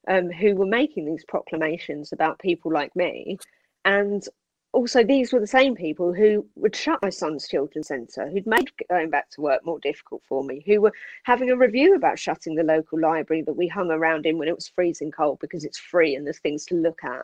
Um, 0.06 0.30
who 0.30 0.54
were 0.54 0.66
making 0.66 1.06
these 1.06 1.24
proclamations 1.24 2.12
about 2.12 2.38
people 2.38 2.70
like 2.70 2.94
me 2.94 3.38
and 3.84 4.26
also, 4.74 5.04
these 5.04 5.32
were 5.32 5.38
the 5.38 5.46
same 5.46 5.76
people 5.76 6.12
who 6.12 6.44
would 6.56 6.74
shut 6.74 7.00
my 7.00 7.08
son's 7.08 7.46
children's 7.46 7.86
centre, 7.86 8.28
who'd 8.28 8.44
made 8.46 8.68
going 8.90 9.08
back 9.08 9.30
to 9.30 9.40
work 9.40 9.64
more 9.64 9.78
difficult 9.78 10.20
for 10.28 10.42
me, 10.42 10.64
who 10.66 10.80
were 10.80 10.92
having 11.22 11.48
a 11.50 11.56
review 11.56 11.94
about 11.94 12.18
shutting 12.18 12.56
the 12.56 12.64
local 12.64 12.98
library 12.98 13.42
that 13.42 13.56
we 13.56 13.68
hung 13.68 13.92
around 13.92 14.26
in 14.26 14.36
when 14.36 14.48
it 14.48 14.54
was 14.54 14.66
freezing 14.66 15.12
cold 15.12 15.38
because 15.40 15.64
it's 15.64 15.78
free 15.78 16.16
and 16.16 16.26
there's 16.26 16.40
things 16.40 16.64
to 16.64 16.74
look 16.74 17.04
at. 17.04 17.22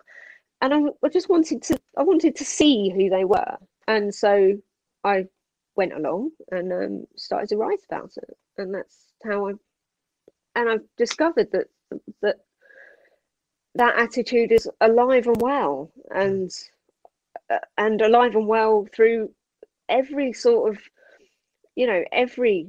And 0.60 0.72
I, 0.72 0.80
I 1.04 1.08
just 1.08 1.28
wanted 1.28 1.60
to, 1.64 1.80
I 1.98 2.04
wanted 2.04 2.36
to 2.36 2.44
see 2.44 2.88
who 2.88 3.10
they 3.10 3.24
were, 3.24 3.56
and 3.88 4.14
so 4.14 4.56
I 5.02 5.26
went 5.74 5.92
along 5.92 6.30
and 6.52 6.72
um, 6.72 7.06
started 7.16 7.48
to 7.48 7.56
write 7.56 7.80
about 7.90 8.12
it, 8.16 8.36
and 8.58 8.72
that's 8.72 8.96
how 9.24 9.48
I, 9.48 9.52
and 10.54 10.68
I've 10.70 10.86
discovered 10.96 11.50
that 11.50 11.66
that 12.22 12.36
that 13.74 13.98
attitude 13.98 14.52
is 14.52 14.68
alive 14.80 15.26
and 15.26 15.40
well 15.40 15.90
and 16.14 16.50
uh, 17.50 17.58
and 17.78 18.00
alive 18.00 18.34
and 18.34 18.46
well 18.46 18.86
through 18.94 19.30
every 19.88 20.32
sort 20.32 20.74
of 20.74 20.82
you 21.76 21.86
know 21.86 22.02
every 22.12 22.68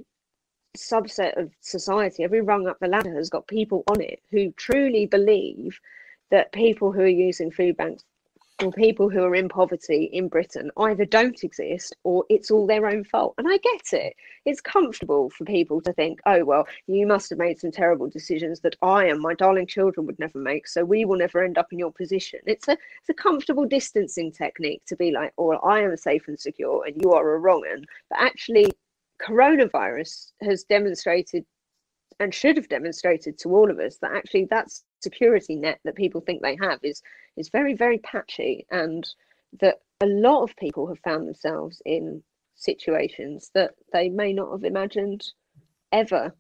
subset 0.78 1.38
of 1.38 1.52
society 1.60 2.24
every 2.24 2.42
rung 2.42 2.68
up 2.68 2.78
the 2.80 2.88
ladder 2.88 3.14
has 3.14 3.30
got 3.30 3.48
people 3.48 3.84
on 3.88 4.00
it 4.00 4.22
who 4.32 4.52
truly 4.54 5.06
believe 5.06 5.80
that 6.30 6.52
people 6.54 6.92
who 6.92 7.02
are 7.02 7.08
using 7.08 7.52
food 7.52 7.76
banks 7.76 8.04
or 8.62 8.72
people 8.72 9.10
who 9.10 9.24
are 9.24 9.36
in 9.36 9.50
poverty 9.50 10.10
in 10.14 10.28
Britain 10.28 10.70
either 10.78 11.06
don't 11.06 11.44
exist 11.44 11.96
or 12.04 12.26
it's 12.30 12.52
all 12.52 12.68
their 12.68 12.88
own 12.88 13.04
fault. 13.04 13.34
And 13.38 13.48
I 13.48 13.58
get 13.58 13.94
it. 13.94 14.16
It's 14.46 14.62
comfortable 14.62 15.30
for 15.30 15.46
people 15.46 15.82
to 15.82 15.94
think, 15.94 16.20
oh, 16.26 16.46
well, 16.46 16.68
you 16.88 17.08
must 17.08 17.30
have 17.30 17.40
made 17.40 17.60
some 17.60 17.72
terrible 17.72 18.08
decisions 18.08 18.60
that 18.62 18.76
I 18.82 19.06
and 19.06 19.20
my 19.20 19.34
darling 19.34 19.68
children 19.68 20.06
would 20.06 20.20
never 20.20 20.38
make. 20.38 20.68
So 20.68 20.86
we 20.86 21.06
will 21.06 21.18
never 21.18 21.44
end 21.44 21.58
up 21.58 21.68
in 21.72 21.80
your 21.80 21.92
position. 21.92 22.40
It's 22.46 22.68
a, 22.68 22.74
it's 22.74 23.10
a 23.10 23.14
comfortable 23.14 23.66
distancing 23.66 24.32
technique 24.32 24.84
to 24.88 24.96
be 24.96 25.12
like, 25.12 25.34
oh, 25.38 25.52
I 25.52 25.82
am 25.82 25.98
safe 25.98 26.28
and 26.28 26.40
secure 26.40 26.86
and 26.86 27.02
you 27.02 27.14
are 27.14 27.34
a 27.34 27.40
wrong 27.40 27.64
one. 27.68 27.86
But 28.10 28.20
actually, 28.20 28.72
coronavirus 29.22 30.32
has 30.42 30.64
demonstrated 30.64 31.46
and 32.22 32.34
should 32.34 32.56
have 32.56 32.70
demonstrated 32.70 33.38
to 33.40 33.50
all 33.50 33.70
of 33.70 33.80
us 33.80 33.98
that 33.98 34.12
actually 34.14 34.46
that 34.46 34.68
security 35.02 35.56
net 35.56 35.80
that 35.84 35.96
people 35.96 36.22
think 36.22 36.42
they 36.42 36.56
have 36.62 36.80
is 36.84 37.02
is 37.36 37.50
very 37.50 37.74
very 37.74 37.98
patchy 37.98 38.66
and 38.70 39.08
that 39.60 39.80
a 40.02 40.06
lot 40.06 40.44
of 40.44 40.56
people 40.56 40.88
have 40.88 41.00
found 41.00 41.28
themselves 41.28 41.82
in 41.86 42.24
situations 42.56 43.50
that 43.56 43.72
they 43.92 44.08
may 44.08 44.32
not 44.32 44.52
have 44.52 44.64
imagined 44.64 45.24
ever 45.92 46.34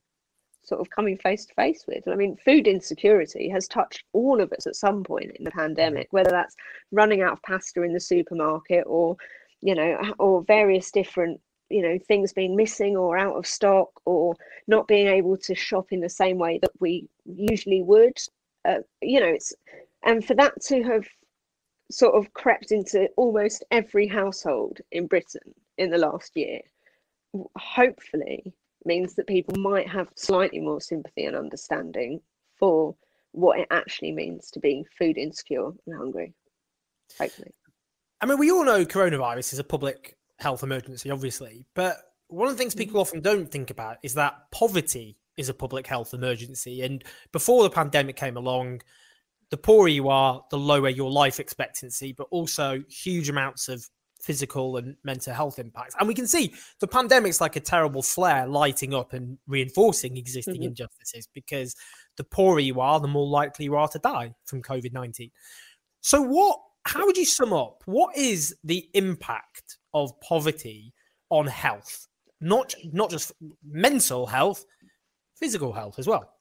sort 0.63 0.79
of 0.79 0.89
coming 0.91 1.17
face 1.17 1.45
to 1.45 1.53
face 1.55 1.85
with. 1.87 2.07
I 2.07 2.15
mean, 2.15 2.37
food 2.37 2.67
insecurity 2.67 3.49
has 3.49 3.67
touched 3.67 4.03
all 4.13 4.39
of 4.39 4.53
us 4.53 4.67
at 4.67 4.75
some 4.75 5.03
point 5.03 5.31
in 5.35 5.43
the 5.43 5.51
pandemic, 5.51 6.07
mm-hmm. 6.07 6.17
whether 6.17 6.29
that's 6.29 6.55
running 6.91 7.21
out 7.21 7.33
of 7.33 7.41
pasta 7.41 7.81
in 7.81 7.93
the 7.93 7.99
supermarket 7.99 8.83
or, 8.85 9.17
you 9.61 9.73
know, 9.73 9.97
or 10.19 10.43
various 10.43 10.91
different, 10.91 11.41
you 11.71 11.81
know, 11.81 11.97
things 11.97 12.33
being 12.33 12.55
missing 12.55 12.95
or 12.97 13.17
out 13.17 13.35
of 13.35 13.47
stock 13.47 13.89
or 14.05 14.35
not 14.67 14.87
being 14.87 15.07
able 15.07 15.37
to 15.37 15.55
shop 15.55 15.87
in 15.91 16.01
the 16.01 16.09
same 16.09 16.37
way 16.37 16.59
that 16.61 16.71
we 16.79 17.07
usually 17.25 17.81
would. 17.81 18.17
Uh, 18.65 18.79
you 19.01 19.19
know, 19.19 19.27
it's, 19.27 19.53
and 20.03 20.25
for 20.25 20.35
that 20.35 20.61
to 20.61 20.83
have 20.83 21.07
sort 21.91 22.15
of 22.15 22.33
crept 22.33 22.71
into 22.71 23.07
almost 23.17 23.63
every 23.71 24.07
household 24.07 24.79
in 24.91 25.07
Britain 25.07 25.53
in 25.77 25.89
the 25.89 25.97
last 25.97 26.35
year, 26.35 26.61
hopefully 27.57 28.53
means 28.85 29.15
that 29.15 29.27
people 29.27 29.57
might 29.59 29.87
have 29.87 30.07
slightly 30.15 30.59
more 30.59 30.81
sympathy 30.81 31.25
and 31.25 31.35
understanding 31.35 32.19
for 32.57 32.95
what 33.31 33.59
it 33.59 33.67
actually 33.71 34.11
means 34.11 34.51
to 34.51 34.59
be 34.59 34.85
food 34.97 35.17
insecure 35.17 35.71
and 35.85 35.95
hungry. 35.95 36.33
Hopefully. 37.19 37.51
I 38.19 38.25
mean, 38.25 38.37
we 38.37 38.51
all 38.51 38.65
know 38.65 38.85
coronavirus 38.85 39.53
is 39.53 39.59
a 39.59 39.63
public 39.63 40.15
health 40.41 40.63
emergency, 40.63 41.09
obviously, 41.09 41.65
but 41.75 41.97
one 42.27 42.47
of 42.47 42.53
the 42.53 42.57
things 42.57 42.73
people 42.73 42.99
often 42.99 43.21
don't 43.21 43.51
think 43.51 43.69
about 43.69 43.97
is 44.03 44.13
that 44.13 44.35
poverty 44.51 45.17
is 45.37 45.49
a 45.49 45.53
public 45.53 45.85
health 45.85 46.13
emergency. 46.13 46.81
And 46.81 47.03
before 47.31 47.63
the 47.63 47.69
pandemic 47.69 48.15
came 48.15 48.37
along, 48.37 48.81
the 49.49 49.57
poorer 49.57 49.89
you 49.89 50.07
are, 50.07 50.43
the 50.49 50.57
lower 50.57 50.89
your 50.89 51.11
life 51.11 51.39
expectancy, 51.39 52.13
but 52.13 52.27
also 52.31 52.81
huge 52.89 53.29
amounts 53.29 53.67
of 53.67 53.85
physical 54.21 54.77
and 54.77 54.95
mental 55.03 55.33
health 55.33 55.59
impacts. 55.59 55.95
And 55.99 56.07
we 56.07 56.13
can 56.13 56.27
see 56.27 56.53
the 56.79 56.87
pandemic's 56.87 57.41
like 57.41 57.55
a 57.57 57.59
terrible 57.59 58.01
flare 58.01 58.47
lighting 58.47 58.93
up 58.93 59.13
and 59.13 59.37
reinforcing 59.47 60.15
existing 60.15 60.55
mm-hmm. 60.55 60.63
injustices 60.63 61.27
because 61.33 61.75
the 62.17 62.23
poorer 62.23 62.59
you 62.59 62.79
are, 62.79 62.99
the 62.99 63.07
more 63.07 63.27
likely 63.27 63.65
you 63.65 63.75
are 63.75 63.87
to 63.89 63.99
die 63.99 64.33
from 64.45 64.61
COVID 64.61 64.93
19. 64.93 65.31
So, 66.01 66.21
what, 66.21 66.59
how 66.85 67.05
would 67.05 67.17
you 67.17 67.25
sum 67.25 67.53
up 67.53 67.83
what 67.85 68.15
is 68.15 68.55
the 68.63 68.89
impact 68.93 69.77
of 69.93 70.19
poverty 70.21 70.93
on 71.29 71.47
health? 71.47 72.07
Not, 72.39 72.73
not 72.91 73.11
just 73.11 73.31
mental 73.63 74.25
health, 74.25 74.65
physical 75.35 75.73
health 75.73 75.99
as 75.99 76.07
well. 76.07 76.33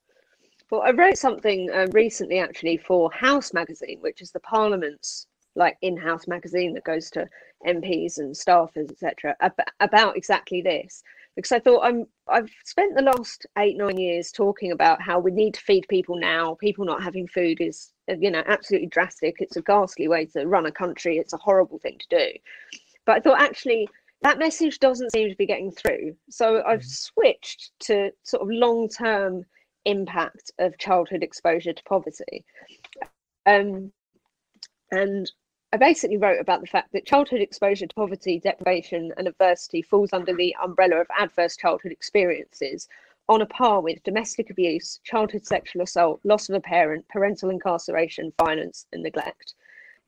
Well, 0.70 0.82
I 0.82 0.90
wrote 0.90 1.18
something 1.18 1.70
uh, 1.70 1.88
recently 1.92 2.38
actually 2.38 2.76
for 2.76 3.10
House 3.12 3.52
magazine, 3.52 3.98
which 4.00 4.22
is 4.22 4.30
the 4.30 4.40
Parliament's 4.40 5.26
like 5.56 5.76
in-house 5.82 6.28
magazine 6.28 6.74
that 6.74 6.84
goes 6.84 7.10
to 7.10 7.26
MPs 7.66 8.18
and 8.18 8.34
staffers, 8.34 8.90
etc., 8.90 9.36
about 9.80 10.16
exactly 10.16 10.62
this. 10.62 11.02
Because 11.36 11.52
I 11.52 11.58
thought 11.58 11.84
I'm 11.84 12.06
I've 12.28 12.50
spent 12.64 12.96
the 12.96 13.02
last 13.02 13.46
eight 13.58 13.76
nine 13.76 13.98
years 13.98 14.30
talking 14.30 14.72
about 14.72 15.00
how 15.02 15.18
we 15.18 15.30
need 15.30 15.54
to 15.54 15.60
feed 15.60 15.86
people 15.88 16.16
now. 16.16 16.56
People 16.60 16.84
not 16.84 17.02
having 17.02 17.26
food 17.26 17.60
is 17.60 17.92
you 18.18 18.30
know 18.30 18.42
absolutely 18.46 18.88
drastic. 18.88 19.36
It's 19.40 19.56
a 19.56 19.62
ghastly 19.62 20.08
way 20.08 20.26
to 20.26 20.46
run 20.46 20.66
a 20.66 20.72
country. 20.72 21.18
It's 21.18 21.32
a 21.32 21.38
horrible 21.38 21.78
thing 21.78 21.98
to 21.98 22.18
do. 22.18 22.38
But 23.06 23.16
I 23.16 23.20
thought 23.20 23.40
actually 23.40 23.88
that 24.22 24.38
message 24.38 24.78
doesn't 24.78 25.12
seem 25.12 25.30
to 25.30 25.36
be 25.36 25.46
getting 25.46 25.70
through. 25.70 26.14
So 26.28 26.62
I've 26.66 26.80
mm-hmm. 26.80 26.88
switched 26.88 27.72
to 27.80 28.10
sort 28.22 28.42
of 28.42 28.48
long 28.50 28.88
term 28.88 29.44
impact 29.84 30.50
of 30.58 30.76
childhood 30.78 31.22
exposure 31.22 31.72
to 31.72 31.82
poverty. 31.84 32.44
Um, 33.46 33.92
and 34.90 35.30
I 35.72 35.76
basically 35.76 36.18
wrote 36.18 36.40
about 36.40 36.60
the 36.60 36.66
fact 36.66 36.92
that 36.92 37.06
childhood 37.06 37.40
exposure 37.40 37.86
to 37.86 37.94
poverty, 37.94 38.40
deprivation, 38.40 39.12
and 39.16 39.28
adversity 39.28 39.82
falls 39.82 40.12
under 40.12 40.34
the 40.34 40.54
umbrella 40.62 40.96
of 40.96 41.06
adverse 41.16 41.56
childhood 41.56 41.92
experiences 41.92 42.88
on 43.30 43.42
a 43.42 43.46
par 43.46 43.80
with 43.80 44.02
domestic 44.02 44.50
abuse, 44.50 44.98
childhood 45.04 45.46
sexual 45.46 45.82
assault, 45.82 46.20
loss 46.24 46.48
of 46.48 46.56
a 46.56 46.60
parent, 46.60 47.06
parental 47.08 47.48
incarceration, 47.48 48.32
violence, 48.42 48.86
and 48.92 49.04
neglect. 49.04 49.54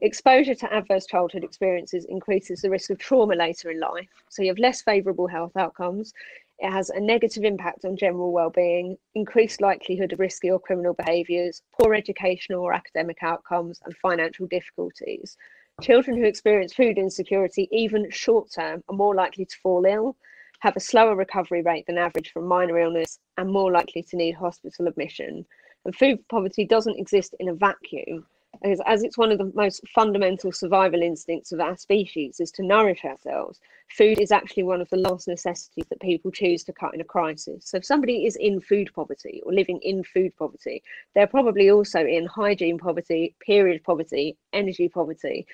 Exposure 0.00 0.56
to 0.56 0.74
adverse 0.74 1.06
childhood 1.06 1.44
experiences 1.44 2.04
increases 2.06 2.62
the 2.62 2.68
risk 2.68 2.90
of 2.90 2.98
trauma 2.98 3.37
later 3.37 3.70
in 3.70 3.78
life. 3.78 4.08
So 4.28 4.42
you 4.42 4.48
have 4.48 4.58
less 4.58 4.82
favourable 4.82 5.28
health 5.28 5.56
outcomes. 5.56 6.12
It 6.58 6.72
has 6.72 6.90
a 6.90 6.98
negative 6.98 7.44
impact 7.44 7.85
on 7.85 7.96
general 7.96 8.32
well-being, 8.32 8.98
increased 9.14 9.61
likelihood 9.61 10.12
of 10.12 10.18
risky 10.18 10.50
or 10.50 10.58
criminal 10.58 10.94
behaviours, 10.94 11.62
poor 11.80 11.94
educational 11.94 12.64
or 12.64 12.72
academic 12.72 13.18
outcomes, 13.22 13.80
and 13.85 13.96
financial 13.98 14.48
difficulties. 14.48 15.37
Children 15.80 16.16
who 16.16 16.24
experience 16.24 16.74
food 16.74 16.98
insecurity, 16.98 17.68
even 17.70 18.11
short 18.11 18.50
term, 18.50 18.82
are 18.88 18.96
more 18.96 19.14
likely 19.14 19.44
to 19.44 19.56
fall 19.62 19.85
ill, 19.85 20.16
have 20.62 20.77
a 20.77 20.81
slower 20.81 21.16
recovery 21.16 21.62
rate 21.62 21.87
than 21.87 21.98
average 21.98 22.33
from 22.33 22.46
minor 22.46 22.79
illness, 22.79 23.18
and 23.37 23.51
more 23.51 23.72
likely 23.72 24.03
to 24.03 24.16
need 24.16 24.33
hospital 24.33 24.87
admission. 24.87 25.44
And 25.85 25.94
food 25.94 26.20
poverty 26.29 26.64
doesn't 26.64 26.98
exist 26.98 27.35
in 27.40 27.48
a 27.48 27.55
vacuum 27.55 28.27
as, 28.64 28.81
as 28.87 29.03
it's 29.03 29.18
one 29.18 29.33
of 29.33 29.38
the 29.38 29.51
most 29.55 29.81
fundamental 29.88 30.53
survival 30.53 31.03
instincts 31.03 31.53
of 31.53 31.61
our 31.61 31.77
species 31.77 32.40
is 32.40 32.51
to 32.53 32.62
nourish 32.62 33.05
ourselves 33.05 33.61
food 33.88 34.18
is 34.18 34.33
actually 34.33 34.62
one 34.62 34.81
of 34.81 34.88
the 34.90 34.96
last 34.96 35.29
necessities 35.29 35.85
that 35.88 36.01
people 36.01 36.31
choose 36.31 36.62
to 36.64 36.72
cut 36.72 36.94
in 36.94 37.01
a 37.01 37.05
crisis 37.05 37.66
so 37.66 37.77
if 37.77 37.85
somebody 37.85 38.27
is 38.27 38.37
in 38.37 38.61
food 38.61 38.90
poverty 38.94 39.42
or 39.44 39.53
living 39.53 39.79
in 39.83 40.05
food 40.05 40.35
poverty 40.37 40.83
they're 41.14 41.27
probably 41.27 41.70
also 41.70 42.05
in 42.05 42.27
hygiene 42.27 42.79
poverty 42.79 43.35
period 43.44 43.83
poverty 43.85 44.37
energy 44.53 44.88
poverty 44.88 45.46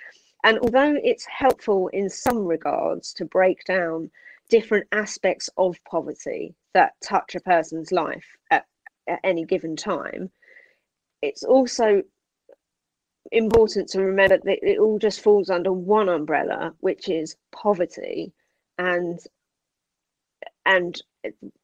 and 0.45 0.59
although 0.61 0.97
it's 1.03 1.25
helpful 1.27 1.89
in 1.89 2.09
some 2.09 2.47
regards 2.47 3.13
to 3.13 3.25
break 3.25 3.65
down 3.65 4.11
different 4.49 4.87
aspects 4.93 5.51
of 5.57 5.77
poverty 5.91 6.55
that 6.75 6.93
touch 7.03 7.35
a 7.35 7.41
person's 7.41 7.93
life 7.93 8.27
at, 8.51 8.65
at 9.09 9.21
any 9.25 9.45
given 9.45 9.77
time. 9.77 10.31
It's 11.23 11.43
also 11.43 12.03
important 13.33 13.89
to 13.91 14.03
remember 14.03 14.39
that 14.39 14.59
it 14.63 14.79
all 14.79 14.99
just 14.99 15.21
falls 15.21 15.51
under 15.51 15.73
one 15.73 16.09
umbrella, 16.09 16.73
which 16.81 17.09
is 17.09 17.37
poverty, 17.53 18.33
and 18.79 19.19
and 20.67 21.03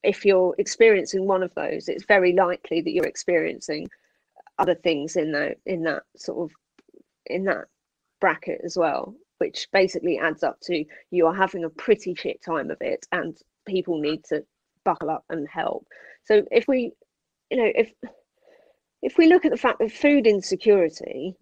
if 0.02 0.24
you're 0.24 0.54
experiencing 0.58 1.26
one 1.26 1.42
of 1.42 1.54
those, 1.54 1.88
it's 1.88 2.04
very 2.04 2.32
likely 2.32 2.80
that 2.80 2.90
you're 2.90 3.06
experiencing 3.06 3.88
other 4.58 4.74
things 4.74 5.16
in 5.16 5.32
that 5.32 5.58
in 5.66 5.82
that 5.84 6.02
sort 6.16 6.50
of 6.50 6.56
in 7.26 7.44
that 7.44 7.66
bracket 8.20 8.60
as 8.64 8.76
well, 8.76 9.14
which 9.38 9.68
basically 9.72 10.18
adds 10.18 10.42
up 10.42 10.58
to 10.62 10.84
you 11.10 11.26
are 11.26 11.34
having 11.34 11.64
a 11.64 11.70
pretty 11.70 12.14
shit 12.14 12.42
time 12.42 12.70
of 12.70 12.78
it, 12.80 13.06
and 13.12 13.36
people 13.66 13.98
need 13.98 14.24
to 14.24 14.44
buckle 14.84 15.10
up 15.10 15.24
and 15.30 15.48
help. 15.48 15.86
So 16.24 16.44
if 16.50 16.66
we, 16.68 16.92
you 17.50 17.56
know, 17.56 17.72
if 17.74 17.92
if 19.02 19.18
we 19.18 19.26
look 19.26 19.44
at 19.44 19.50
the 19.50 19.56
fact 19.56 19.78
that 19.80 19.92
food 19.92 20.26
insecurity 20.26 21.34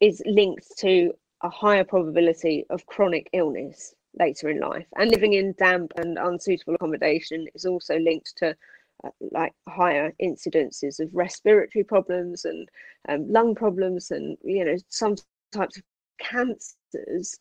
is 0.00 0.22
linked 0.26 0.76
to 0.78 1.12
a 1.42 1.48
higher 1.48 1.84
probability 1.84 2.64
of 2.70 2.84
chronic 2.86 3.28
illness 3.32 3.94
later 4.18 4.48
in 4.48 4.60
life. 4.60 4.86
And 4.96 5.10
living 5.10 5.34
in 5.34 5.54
damp 5.58 5.92
and 5.96 6.18
unsuitable 6.18 6.74
accommodation 6.74 7.46
is 7.54 7.64
also 7.64 7.98
linked 7.98 8.34
to 8.38 8.56
uh, 9.04 9.10
like 9.30 9.52
higher 9.68 10.12
incidences 10.22 11.00
of 11.00 11.10
respiratory 11.12 11.84
problems 11.84 12.44
and 12.44 12.68
um, 13.08 13.30
lung 13.30 13.54
problems 13.54 14.10
and 14.10 14.38
you 14.42 14.64
know 14.64 14.76
some 14.88 15.16
types 15.52 15.76
of 15.76 15.82
cancers. 16.18 17.36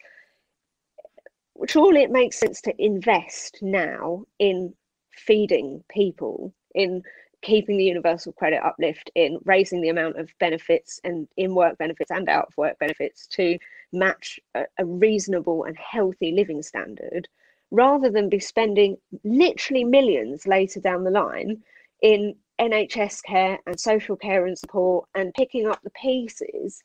Surely 1.68 2.04
it 2.04 2.12
makes 2.12 2.38
sense 2.38 2.62
to 2.62 2.74
invest 2.78 3.60
now 3.62 4.26
in 4.40 4.74
feeding 5.12 5.84
people 5.90 6.54
in 6.74 7.02
keeping 7.42 7.78
the 7.78 7.84
universal 7.84 8.34
credit 8.34 8.60
uplift 8.66 9.12
in 9.16 9.38
raising 9.46 9.80
the 9.80 9.90
amount 9.90 10.18
of 10.18 10.34
benefits 10.40 11.00
and 11.04 11.28
in 11.38 11.54
work 11.54 11.78
benefits 11.78 12.10
and 12.10 12.28
out 12.28 12.48
of 12.48 12.58
work 12.58 12.78
benefits 12.80 13.28
to 13.28 13.58
match 13.94 14.40
a, 14.56 14.64
a, 14.80 14.86
reasonable 14.86 15.64
and 15.64 15.78
healthy 15.78 16.32
living 16.32 16.62
standard 16.62 17.28
rather 17.72 18.10
than 18.10 18.30
be 18.30 18.40
spending 18.40 18.98
literally 19.24 19.84
millions 19.84 20.48
later 20.48 20.80
down 20.80 21.04
the 21.04 21.12
line 21.12 21.62
in 22.02 22.36
NHS 22.60 23.24
care 23.24 23.60
and 23.68 23.80
social 23.80 24.16
care 24.16 24.46
and 24.48 24.58
support 24.58 25.08
and 25.14 25.34
picking 25.34 25.68
up 25.68 25.82
the 25.84 25.92
pieces 25.92 26.82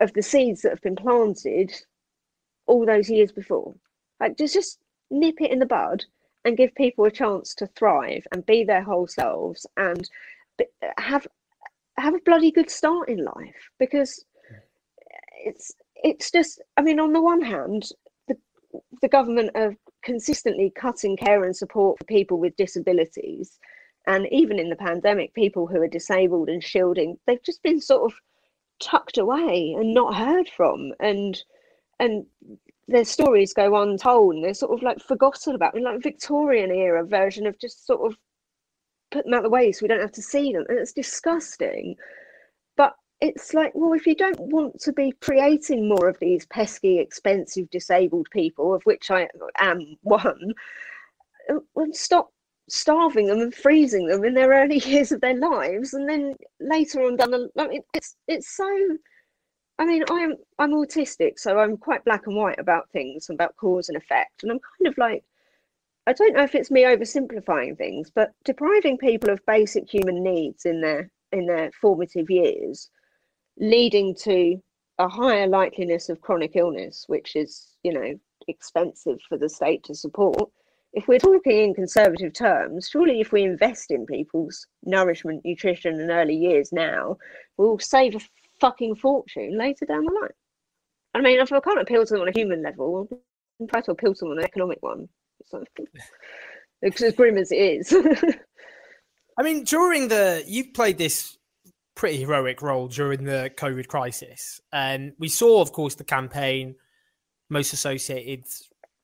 of 0.00 0.12
the 0.12 0.22
seeds 0.22 0.62
that 0.62 0.70
have 0.70 0.82
been 0.82 0.96
planted 0.96 1.72
all 2.66 2.84
those 2.84 3.08
years 3.08 3.32
before. 3.32 3.74
Like 4.20 4.36
just 4.36 4.54
just 4.54 4.78
nip 5.10 5.36
it 5.40 5.50
in 5.50 5.58
the 5.58 5.66
bud 5.66 6.04
and 6.44 6.56
give 6.56 6.74
people 6.74 7.04
a 7.04 7.10
chance 7.10 7.54
to 7.54 7.66
thrive 7.66 8.26
and 8.32 8.46
be 8.46 8.64
their 8.64 8.82
whole 8.82 9.06
selves 9.06 9.66
and 9.76 10.08
have 10.98 11.26
have 11.98 12.14
a 12.14 12.20
bloody 12.24 12.50
good 12.50 12.70
start 12.70 13.08
in 13.08 13.24
life 13.24 13.70
because 13.78 14.24
it's 15.44 15.72
it's 15.96 16.30
just 16.30 16.60
i 16.76 16.82
mean 16.82 17.00
on 17.00 17.12
the 17.12 17.20
one 17.20 17.40
hand 17.40 17.88
the 18.28 18.36
the 19.02 19.08
government 19.08 19.50
are 19.54 19.74
consistently 20.02 20.72
cutting 20.76 21.16
care 21.16 21.44
and 21.44 21.56
support 21.56 21.98
for 21.98 22.04
people 22.04 22.38
with 22.38 22.56
disabilities 22.56 23.58
and 24.06 24.26
even 24.30 24.58
in 24.58 24.68
the 24.68 24.76
pandemic 24.76 25.34
people 25.34 25.66
who 25.66 25.80
are 25.80 25.88
disabled 25.88 26.48
and 26.48 26.62
shielding 26.62 27.16
they've 27.26 27.42
just 27.42 27.62
been 27.62 27.80
sort 27.80 28.02
of 28.10 28.18
tucked 28.80 29.18
away 29.18 29.74
and 29.78 29.94
not 29.94 30.14
heard 30.14 30.48
from. 30.48 30.92
And 31.00 31.40
and 31.98 32.26
their 32.88 33.04
stories 33.04 33.52
go 33.52 33.82
untold 33.82 34.34
and 34.34 34.44
they're 34.44 34.54
sort 34.54 34.72
of 34.72 34.82
like 34.82 35.00
forgotten 35.00 35.54
about. 35.54 35.76
In 35.76 35.84
like 35.84 36.02
Victorian 36.02 36.70
era 36.70 37.04
version 37.04 37.46
of 37.46 37.58
just 37.58 37.86
sort 37.86 38.10
of 38.10 38.18
put 39.10 39.24
them 39.24 39.34
out 39.34 39.42
the 39.42 39.50
way 39.50 39.72
so 39.72 39.82
we 39.82 39.88
don't 39.88 40.00
have 40.00 40.12
to 40.12 40.22
see 40.22 40.52
them 40.52 40.64
and 40.68 40.78
it's 40.78 40.92
disgusting. 40.92 41.96
But 42.76 42.94
it's 43.20 43.54
like 43.54 43.72
well 43.74 43.94
if 43.94 44.06
you 44.06 44.14
don't 44.14 44.38
want 44.38 44.78
to 44.80 44.92
be 44.92 45.12
creating 45.20 45.88
more 45.88 46.08
of 46.08 46.18
these 46.18 46.44
pesky 46.46 46.98
expensive 46.98 47.68
disabled 47.70 48.28
people 48.30 48.74
of 48.74 48.82
which 48.82 49.10
i 49.10 49.26
am 49.56 49.96
one 50.02 50.52
uh, 51.48 51.54
well, 51.74 51.86
stop 51.92 52.30
starving 52.68 53.26
them 53.26 53.40
and 53.40 53.54
freezing 53.54 54.06
them 54.06 54.24
in 54.24 54.34
their 54.34 54.50
early 54.50 54.78
years 54.86 55.12
of 55.12 55.20
their 55.20 55.38
lives 55.38 55.94
and 55.94 56.08
then 56.08 56.34
later 56.60 57.02
on 57.02 57.16
down 57.16 57.30
the 57.30 57.48
I 57.58 57.68
mean, 57.68 57.82
it's 57.94 58.16
it's 58.28 58.56
so 58.56 58.68
I 59.78 59.84
mean 59.84 60.04
I'm 60.10 60.34
I'm 60.58 60.72
autistic 60.72 61.38
so 61.38 61.58
I'm 61.58 61.76
quite 61.76 62.04
black 62.04 62.26
and 62.26 62.36
white 62.36 62.58
about 62.58 62.90
things 62.90 63.28
and 63.28 63.36
about 63.36 63.56
cause 63.56 63.88
and 63.88 63.96
effect 63.96 64.42
and 64.42 64.52
I'm 64.52 64.60
kind 64.78 64.88
of 64.88 64.98
like 64.98 65.24
I 66.08 66.12
don't 66.12 66.34
know 66.34 66.44
if 66.44 66.54
it's 66.54 66.70
me 66.70 66.84
oversimplifying 66.84 67.76
things, 67.76 68.10
but 68.14 68.30
depriving 68.44 68.96
people 68.96 69.28
of 69.28 69.44
basic 69.44 69.92
human 69.92 70.22
needs 70.22 70.64
in 70.64 70.80
their 70.80 71.10
in 71.32 71.46
their 71.46 71.72
formative 71.80 72.30
years, 72.30 72.90
leading 73.58 74.14
to 74.22 74.56
a 74.98 75.08
higher 75.08 75.48
likeliness 75.48 76.08
of 76.08 76.20
chronic 76.20 76.52
illness, 76.54 77.04
which 77.08 77.34
is, 77.34 77.76
you 77.82 77.92
know, 77.92 78.14
expensive 78.46 79.18
for 79.28 79.36
the 79.36 79.48
state 79.48 79.82
to 79.84 79.94
support. 79.94 80.50
If 80.96 81.08
we're 81.08 81.18
talking 81.18 81.58
in 81.58 81.74
conservative 81.74 82.32
terms, 82.32 82.88
surely 82.88 83.20
if 83.20 83.30
we 83.30 83.42
invest 83.42 83.90
in 83.90 84.06
people's 84.06 84.66
nourishment, 84.82 85.42
nutrition, 85.44 86.00
and 86.00 86.10
early 86.10 86.34
years 86.34 86.72
now, 86.72 87.18
we'll 87.58 87.78
save 87.78 88.16
a 88.16 88.20
fucking 88.60 88.96
fortune 88.96 89.58
later 89.58 89.84
down 89.84 90.06
the 90.06 90.12
line. 90.12 90.30
I 91.14 91.20
mean, 91.20 91.38
if 91.38 91.52
I 91.52 91.60
can't 91.60 91.82
appeal 91.82 92.06
to 92.06 92.14
them 92.14 92.22
on 92.22 92.28
a 92.28 92.32
human 92.32 92.62
level, 92.62 93.06
I'll 93.60 93.66
try 93.66 93.82
to 93.82 93.90
appeal 93.90 94.14
to 94.14 94.18
them 94.20 94.30
on 94.30 94.38
an 94.38 94.44
economic 94.44 94.78
one. 94.80 95.06
It's 96.80 97.02
as 97.02 97.14
grim 97.14 97.36
as 97.36 97.52
it 97.52 97.56
is. 97.56 97.92
I 99.38 99.42
mean, 99.42 99.64
during 99.64 100.08
the 100.08 100.44
you 100.46 100.72
played 100.72 100.96
this 100.96 101.36
pretty 101.94 102.20
heroic 102.20 102.62
role 102.62 102.88
during 102.88 103.24
the 103.24 103.50
COVID 103.54 103.86
crisis, 103.86 104.62
and 104.72 105.12
we 105.18 105.28
saw, 105.28 105.60
of 105.60 105.72
course, 105.72 105.94
the 105.94 106.04
campaign 106.04 106.76
most 107.50 107.74
associated 107.74 108.46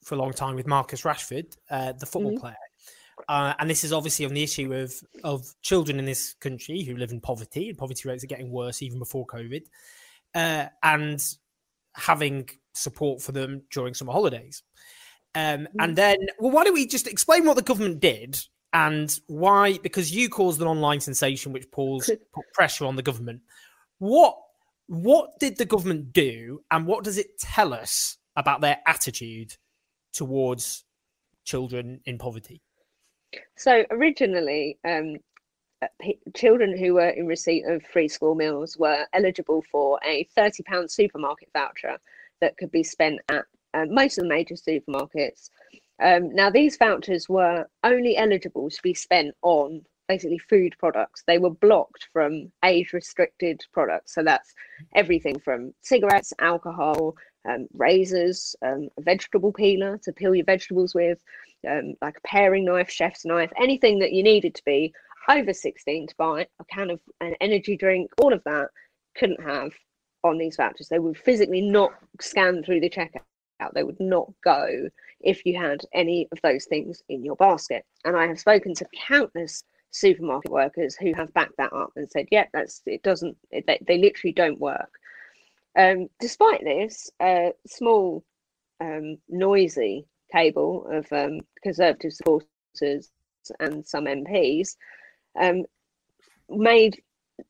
for 0.03 0.15
a 0.15 0.19
long 0.19 0.33
time 0.33 0.55
with 0.55 0.67
Marcus 0.67 1.03
Rashford, 1.03 1.57
uh, 1.71 1.93
the 1.93 2.07
football 2.07 2.33
mm-hmm. 2.33 2.41
player. 2.41 2.57
Uh, 3.29 3.55
and 3.59 3.71
this 3.71 3.85
is 3.85 3.93
obviously 3.93 4.25
on 4.25 4.35
the 4.35 4.43
issue 4.43 4.73
of 4.75 4.95
of 5.23 5.55
children 5.63 5.99
in 5.99 6.05
this 6.05 6.35
country 6.35 6.83
who 6.83 6.97
live 6.97 7.13
in 7.13 7.21
poverty, 7.21 7.69
and 7.69 7.79
poverty 7.79 8.09
rates 8.09 8.25
are 8.25 8.29
getting 8.29 8.51
worse 8.51 8.83
even 8.83 8.99
before 8.99 9.27
COVID, 9.27 9.63
uh, 10.35 10.67
and 10.83 11.23
having 11.95 12.49
support 12.75 13.21
for 13.21 13.33
them 13.33 13.63
during 13.71 13.95
summer 13.95 14.13
holidays. 14.13 14.63
Um, 15.35 15.69
and 15.79 15.93
mm. 15.93 15.97
then, 15.97 16.17
well, 16.39 16.51
why 16.51 16.65
don't 16.65 16.75
we 16.75 16.87
just 16.87 17.07
explain 17.07 17.47
what 17.47 17.57
the 17.57 17.63
government 17.63 18.01
did 18.01 18.39
and 18.73 19.19
why? 19.27 19.79
Because 19.79 20.15
you 20.15 20.29
caused 20.29 20.61
an 20.61 20.67
online 20.67 21.01
sensation 21.01 21.53
which 21.53 21.71
pulls 21.71 22.11
put 22.35 22.45
pressure 22.55 22.87
on 22.87 22.97
the 22.97 23.03
government. 23.03 23.43
What 23.99 24.37
what 24.89 25.39
did 25.39 25.59
the 25.59 25.65
government 25.65 26.13
do, 26.13 26.63
and 26.71 26.87
what 26.87 27.05
does 27.05 27.19
it 27.19 27.39
tell 27.39 27.73
us 27.73 28.19
about 28.37 28.61
their 28.61 28.79
attitude 28.87 29.57
towards 30.13 30.85
children 31.45 32.01
in 32.05 32.19
poverty? 32.19 32.63
So 33.57 33.85
originally, 33.91 34.79
um, 34.85 35.17
p- 36.01 36.19
children 36.35 36.77
who 36.77 36.95
were 36.95 37.09
in 37.09 37.27
receipt 37.27 37.65
of 37.67 37.83
free 37.85 38.09
school 38.09 38.35
meals 38.35 38.77
were 38.77 39.07
eligible 39.13 39.63
for 39.71 39.99
a 40.05 40.25
thirty 40.35 40.63
pound 40.63 40.91
supermarket 40.91 41.49
voucher 41.53 41.99
that 42.41 42.57
could 42.57 42.71
be 42.71 42.83
spent 42.83 43.21
at 43.29 43.45
uh, 43.75 43.87
most 43.89 44.19
of 44.19 44.25
the 44.25 44.29
major 44.29 44.55
supermarkets. 44.55 45.49
Um, 46.03 46.35
now, 46.35 46.51
these 46.51 46.77
vouchers 46.77 47.29
were 47.29 47.67
only 47.85 48.17
eligible 48.17 48.69
to 48.69 48.83
be 48.83 48.95
spent 48.95 49.35
on 49.43 49.83
basically 50.09 50.39
food 50.39 50.75
products. 50.79 51.23
They 51.27 51.39
were 51.39 51.51
blocked 51.51 52.09
from 52.13 52.51
age 52.65 52.93
restricted 52.93 53.63
products. 53.73 54.15
So 54.15 54.23
that's 54.23 54.53
everything 54.95 55.39
from 55.39 55.73
cigarettes, 55.81 56.33
alcohol, 56.41 57.15
um, 57.49 57.67
razors, 57.75 58.55
um, 58.63 58.89
a 58.99 59.03
vegetable 59.03 59.53
peeler 59.53 59.99
to 60.05 60.13
peel 60.13 60.35
your 60.35 60.45
vegetables 60.45 60.95
with, 60.95 61.23
um, 61.69 61.95
like 62.01 62.17
a 62.17 62.29
paring 62.29 62.65
knife, 62.65 62.91
chef's 62.91 63.25
knife, 63.25 63.51
anything 63.57 63.99
that 64.01 64.13
you 64.13 64.23
needed 64.23 64.55
to 64.55 64.65
be 64.65 64.93
over 65.29 65.53
16 65.53 66.09
to 66.09 66.15
buy 66.17 66.47
a 66.61 66.65
can 66.65 66.91
of 66.91 67.01
an 67.21 67.35
energy 67.41 67.77
drink, 67.77 68.11
all 68.19 68.33
of 68.33 68.43
that 68.45 68.69
couldn't 69.17 69.43
have 69.43 69.73
on 70.25 70.39
these 70.39 70.57
vouchers. 70.57 70.89
They 70.89 70.99
would 70.99 71.19
physically 71.19 71.61
not 71.61 71.93
scan 72.21 72.63
through 72.63 72.81
the 72.81 72.91
checkout 72.91 73.23
out. 73.61 73.75
They 73.75 73.85
would 73.85 74.01
not 74.01 74.31
go 74.45 74.89
if 75.21 75.47
you 75.47 75.59
had 75.59 75.81
any 75.95 76.29
of 76.33 76.39
those 76.43 76.65
things 76.65 77.03
in 77.09 77.25
your 77.25 77.37
basket. 77.37 77.85
And 78.05 78.17
I 78.17 78.27
have 78.27 78.41
spoken 78.41 78.75
to 78.75 78.87
countless 79.07 79.65
supermarket 79.91 80.51
workers 80.51 80.97
who 80.97 81.13
have 81.15 81.33
backed 81.35 81.57
that 81.59 81.73
up 81.73 81.93
and 81.97 82.11
said, 82.11 82.27
yeah, 82.31 82.47
that's 82.53 82.83
it 82.87 83.03
doesn't, 83.03 83.37
it, 83.51 83.67
they, 83.67 83.79
they 83.87 83.99
literally 83.99 84.33
don't 84.33 84.59
work. 84.59 84.91
Um, 85.77 86.09
despite 86.21 86.63
this, 86.65 87.11
a 87.21 87.53
small, 87.67 88.25
um, 88.81 89.19
noisy 89.29 90.07
table 90.33 90.87
of 90.91 91.07
um, 91.13 91.41
Conservative 91.63 92.13
supporters 92.13 93.11
and 93.61 93.87
some 93.87 94.05
MPs 94.07 94.77
um, 95.41 95.65
made 96.49 97.01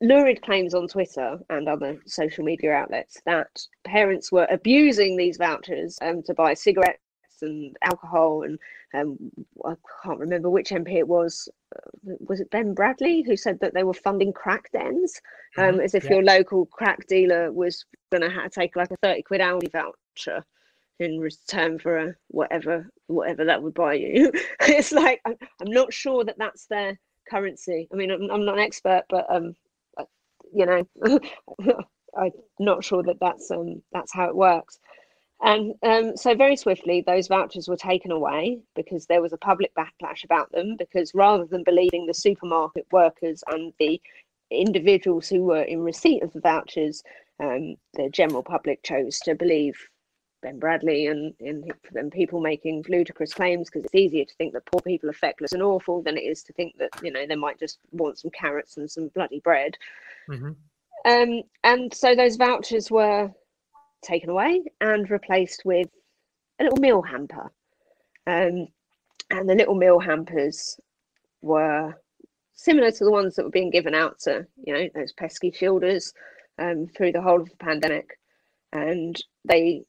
lurid 0.01 0.41
claims 0.41 0.73
on 0.73 0.87
Twitter 0.87 1.39
and 1.49 1.67
other 1.67 1.99
social 2.05 2.43
media 2.43 2.73
outlets 2.73 3.21
that 3.25 3.47
parents 3.83 4.31
were 4.31 4.47
abusing 4.49 5.17
these 5.17 5.37
vouchers 5.37 5.97
um, 6.01 6.23
to 6.23 6.33
buy 6.33 6.53
cigarettes 6.53 6.99
and 7.41 7.75
alcohol 7.83 8.43
and 8.43 8.59
um, 8.93 9.17
I 9.65 9.73
can't 10.03 10.19
remember 10.19 10.49
which 10.49 10.69
MP 10.69 10.95
it 10.95 11.07
was. 11.07 11.49
Uh, 11.75 12.15
was 12.27 12.39
it 12.39 12.51
Ben 12.51 12.73
Bradley 12.73 13.23
who 13.23 13.35
said 13.35 13.59
that 13.59 13.73
they 13.73 13.83
were 13.83 13.93
funding 13.93 14.31
crack 14.31 14.71
dens, 14.71 15.19
um, 15.57 15.63
mm-hmm. 15.63 15.79
as 15.81 15.95
if 15.95 16.05
yeah. 16.05 16.11
your 16.11 16.23
local 16.23 16.65
crack 16.67 17.07
dealer 17.07 17.51
was 17.51 17.85
going 18.11 18.21
to 18.21 18.29
have 18.29 18.51
to 18.51 18.59
take 18.59 18.75
like 18.75 18.91
a 18.91 18.97
thirty 18.97 19.23
quid 19.23 19.41
Aldi 19.41 19.71
voucher 19.71 20.43
in 20.99 21.19
return 21.19 21.79
for 21.79 21.97
a 21.97 22.15
whatever 22.27 22.87
whatever 23.07 23.45
that 23.45 23.61
would 23.63 23.73
buy 23.73 23.95
you. 23.95 24.31
it's 24.61 24.91
like 24.91 25.21
I'm, 25.25 25.35
I'm 25.61 25.71
not 25.71 25.91
sure 25.91 26.23
that 26.25 26.37
that's 26.37 26.67
their 26.67 26.99
currency. 27.29 27.87
I 27.91 27.95
mean, 27.95 28.11
I'm, 28.11 28.29
I'm 28.29 28.45
not 28.45 28.59
an 28.59 28.63
expert, 28.63 29.03
but 29.09 29.25
um, 29.29 29.55
you 30.53 30.65
know, 30.65 30.87
I'm 32.17 32.31
not 32.59 32.83
sure 32.83 33.03
that 33.03 33.19
that's 33.19 33.49
um, 33.51 33.81
that's 33.91 34.13
how 34.13 34.27
it 34.27 34.35
works. 34.35 34.79
And 35.41 35.73
um, 35.83 36.15
so, 36.15 36.35
very 36.35 36.55
swiftly, 36.55 37.01
those 37.01 37.27
vouchers 37.27 37.67
were 37.67 37.77
taken 37.77 38.11
away 38.11 38.59
because 38.75 39.05
there 39.05 39.21
was 39.21 39.33
a 39.33 39.37
public 39.37 39.73
backlash 39.75 40.23
about 40.23 40.51
them. 40.51 40.75
Because 40.77 41.13
rather 41.13 41.45
than 41.45 41.63
believing 41.63 42.05
the 42.05 42.13
supermarket 42.13 42.85
workers 42.91 43.43
and 43.47 43.73
the 43.79 44.01
individuals 44.51 45.27
who 45.27 45.43
were 45.43 45.63
in 45.63 45.81
receipt 45.81 46.23
of 46.23 46.31
the 46.33 46.39
vouchers, 46.39 47.03
um, 47.41 47.75
the 47.95 48.09
general 48.09 48.43
public 48.43 48.83
chose 48.83 49.19
to 49.19 49.35
believe 49.35 49.75
Ben 50.43 50.59
Bradley 50.59 51.07
and, 51.07 51.33
and, 51.39 51.73
and 51.95 52.11
people 52.11 52.39
making 52.39 52.85
ludicrous 52.87 53.33
claims 53.33 53.69
because 53.69 53.85
it's 53.85 53.95
easier 53.95 54.25
to 54.25 54.35
think 54.35 54.53
that 54.53 54.65
poor 54.65 54.81
people 54.81 55.09
are 55.09 55.13
feckless 55.13 55.53
and 55.53 55.63
awful 55.63 56.03
than 56.03 56.17
it 56.17 56.21
is 56.21 56.43
to 56.43 56.53
think 56.53 56.77
that 56.77 56.89
you 57.01 57.11
know 57.11 57.25
they 57.25 57.35
might 57.35 57.57
just 57.57 57.79
want 57.91 58.19
some 58.19 58.31
carrots 58.31 58.77
and 58.77 58.91
some 58.91 59.07
bloody 59.09 59.39
bread. 59.39 59.77
Mm-hmm. 60.29 60.51
Um, 61.05 61.41
and 61.63 61.93
so 61.93 62.15
those 62.15 62.35
vouchers 62.35 62.91
were 62.91 63.31
taken 64.03 64.29
away 64.29 64.63
and 64.81 65.09
replaced 65.09 65.63
with 65.65 65.89
a 66.59 66.63
little 66.63 66.79
meal 66.79 67.01
hamper. 67.01 67.51
Um, 68.27 68.67
and 69.29 69.49
the 69.49 69.55
little 69.55 69.75
meal 69.75 69.99
hampers 69.99 70.79
were 71.41 71.93
similar 72.53 72.91
to 72.91 73.03
the 73.03 73.11
ones 73.11 73.35
that 73.35 73.43
were 73.43 73.51
being 73.51 73.71
given 73.71 73.93
out 73.95 74.19
to, 74.19 74.45
you 74.63 74.73
know, 74.73 74.87
those 74.93 75.13
pesky 75.13 75.51
shielders 75.51 76.13
um, 76.59 76.87
through 76.95 77.11
the 77.11 77.21
whole 77.21 77.41
of 77.41 77.49
the 77.49 77.55
pandemic. 77.57 78.19
And 78.71 79.19
they, 79.45 79.83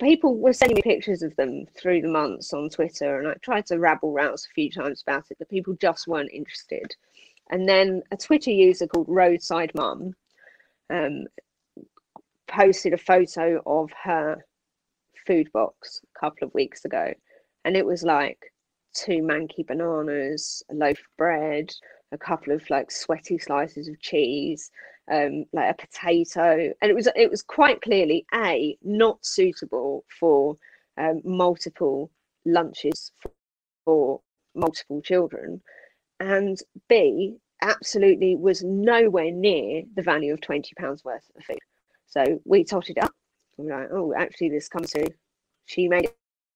people 0.00 0.36
were 0.38 0.52
sending 0.52 0.76
me 0.76 0.82
pictures 0.82 1.22
of 1.22 1.34
them 1.36 1.66
through 1.76 2.02
the 2.02 2.08
months 2.08 2.52
on 2.52 2.68
Twitter, 2.68 3.18
and 3.18 3.28
I 3.28 3.34
tried 3.42 3.66
to 3.66 3.78
rabble 3.78 4.12
rouse 4.12 4.46
a 4.46 4.54
few 4.54 4.70
times 4.70 5.02
about 5.06 5.24
it, 5.30 5.38
but 5.38 5.48
people 5.48 5.74
just 5.80 6.08
weren't 6.08 6.32
interested. 6.32 6.94
And 7.50 7.68
then 7.68 8.02
a 8.10 8.16
Twitter 8.16 8.50
user 8.50 8.86
called 8.86 9.08
Roadside 9.08 9.72
Mum 9.74 10.14
um, 10.90 11.26
posted 12.50 12.92
a 12.92 12.98
photo 12.98 13.62
of 13.66 13.90
her 14.04 14.44
food 15.26 15.50
box 15.52 16.00
a 16.16 16.20
couple 16.20 16.46
of 16.46 16.54
weeks 16.54 16.84
ago. 16.84 17.12
And 17.64 17.76
it 17.76 17.86
was 17.86 18.02
like 18.02 18.38
two 18.94 19.22
manky 19.22 19.66
bananas, 19.66 20.62
a 20.70 20.74
loaf 20.74 20.98
of 20.98 21.16
bread, 21.16 21.72
a 22.12 22.18
couple 22.18 22.52
of 22.52 22.68
like 22.70 22.90
sweaty 22.90 23.38
slices 23.38 23.88
of 23.88 24.00
cheese, 24.00 24.70
um, 25.10 25.44
like 25.52 25.70
a 25.70 25.86
potato. 25.86 26.72
And 26.80 26.90
it 26.90 26.94
was 26.94 27.08
it 27.14 27.30
was 27.30 27.42
quite 27.42 27.82
clearly 27.82 28.24
A, 28.34 28.76
not 28.82 29.24
suitable 29.24 30.04
for 30.18 30.56
um, 30.98 31.20
multiple 31.24 32.10
lunches 32.44 33.12
for, 33.84 34.20
multiple 34.54 35.00
children 35.00 35.62
and 36.20 36.58
B, 36.88 37.36
absolutely 37.62 38.36
was 38.36 38.62
nowhere 38.62 39.32
near 39.32 39.82
the 39.96 40.02
value 40.02 40.32
of 40.32 40.40
twenty 40.40 40.74
pounds 40.76 41.04
worth 41.04 41.30
of 41.36 41.44
food. 41.44 41.58
So 42.10 42.40
we 42.44 42.64
totted 42.64 42.98
up. 42.98 43.12
Are 43.58 43.64
like, 43.64 43.88
oh, 43.92 44.12
actually, 44.14 44.50
this 44.50 44.68
comes 44.68 44.90
to 44.90 45.06
she 45.66 45.88
made 45.88 46.10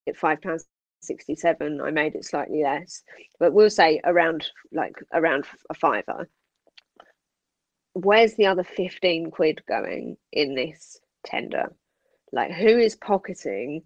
it 0.07 0.17
five 0.17 0.43
pounds 0.43 0.67
67 1.01 1.81
i 1.81 1.91
made 1.91 2.15
it 2.15 2.25
slightly 2.25 2.63
less. 2.63 3.03
But 3.39 3.53
we'll 3.53 3.71
say 3.71 4.01
around 4.05 4.47
like 4.73 4.95
around 5.13 5.45
a 5.71 5.75
fiver. 5.75 6.29
Where's 7.93 8.35
the 8.35 8.47
other 8.47 8.65
15 8.65 9.31
quid 9.31 9.63
going 9.69 10.17
in 10.33 10.55
this 10.55 10.99
tender? 11.25 11.73
Like 12.33 12.53
who 12.53 12.79
is 12.79 12.97
pocketing 12.97 13.83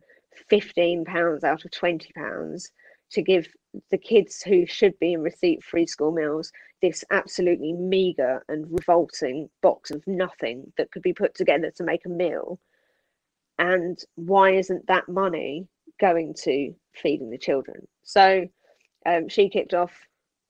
15 0.49 1.05
pounds 1.05 1.45
out 1.45 1.65
of 1.65 1.71
20 1.73 2.13
pounds 2.15 2.71
to 3.11 3.23
give 3.23 3.49
the 3.91 3.99
kids 3.99 4.43
who 4.43 4.67
should 4.67 4.99
be 4.99 5.13
in 5.13 5.23
receipt 5.23 5.63
free 5.63 5.87
school 5.87 6.13
meals 6.13 6.53
this 6.81 7.05
absolutely 7.11 7.73
meager 7.73 8.45
and 8.49 8.67
revolting 8.71 9.49
box 9.63 9.91
of 9.91 10.07
nothing 10.07 10.73
that 10.77 10.91
could 10.91 11.03
be 11.03 11.13
put 11.13 11.35
together 11.35 11.71
to 11.71 11.85
make 11.85 12.07
a 12.07 12.11
meal 12.11 12.59
and 13.59 13.99
why 14.15 14.51
isn't 14.51 14.87
that 14.87 15.09
money 15.09 15.67
going 16.01 16.35
to 16.43 16.73
feeding 16.95 17.31
the 17.31 17.39
children. 17.39 17.87
So 18.05 18.47
um, 19.07 19.29
she 19.29 19.49
kicked 19.49 19.75
off. 19.75 19.93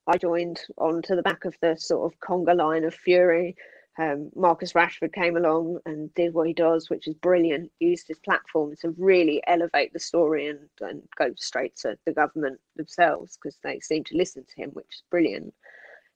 I 0.07 0.17
joined 0.17 0.61
onto 0.77 1.17
the 1.17 1.23
back 1.23 1.45
of 1.45 1.57
the 1.61 1.77
sort 1.77 2.13
of 2.13 2.21
conga 2.21 2.57
line 2.57 2.85
of 2.85 2.95
fury. 2.95 3.57
Um, 3.99 4.31
Marcus 4.37 4.75
Rashford 4.75 5.13
came 5.13 5.37
along 5.37 5.81
and 5.85 6.15
did 6.15 6.33
what 6.33 6.47
he 6.47 6.53
does, 6.53 6.89
which 6.89 7.09
is 7.09 7.15
brilliant. 7.15 7.71
Used 7.81 8.07
his 8.07 8.21
platform 8.21 8.75
to 8.81 8.95
really 8.97 9.43
elevate 9.47 9.93
the 9.93 9.99
story 9.99 10.47
and, 10.47 10.61
and 10.81 11.03
go 11.19 11.33
straight 11.37 11.75
to 11.79 11.99
the 12.07 12.13
government 12.13 12.61
themselves 12.77 13.37
because 13.37 13.59
they 13.63 13.81
seem 13.81 14.05
to 14.05 14.17
listen 14.17 14.45
to 14.45 14.63
him, 14.63 14.71
which 14.71 14.87
is 14.91 15.03
brilliant. 15.11 15.53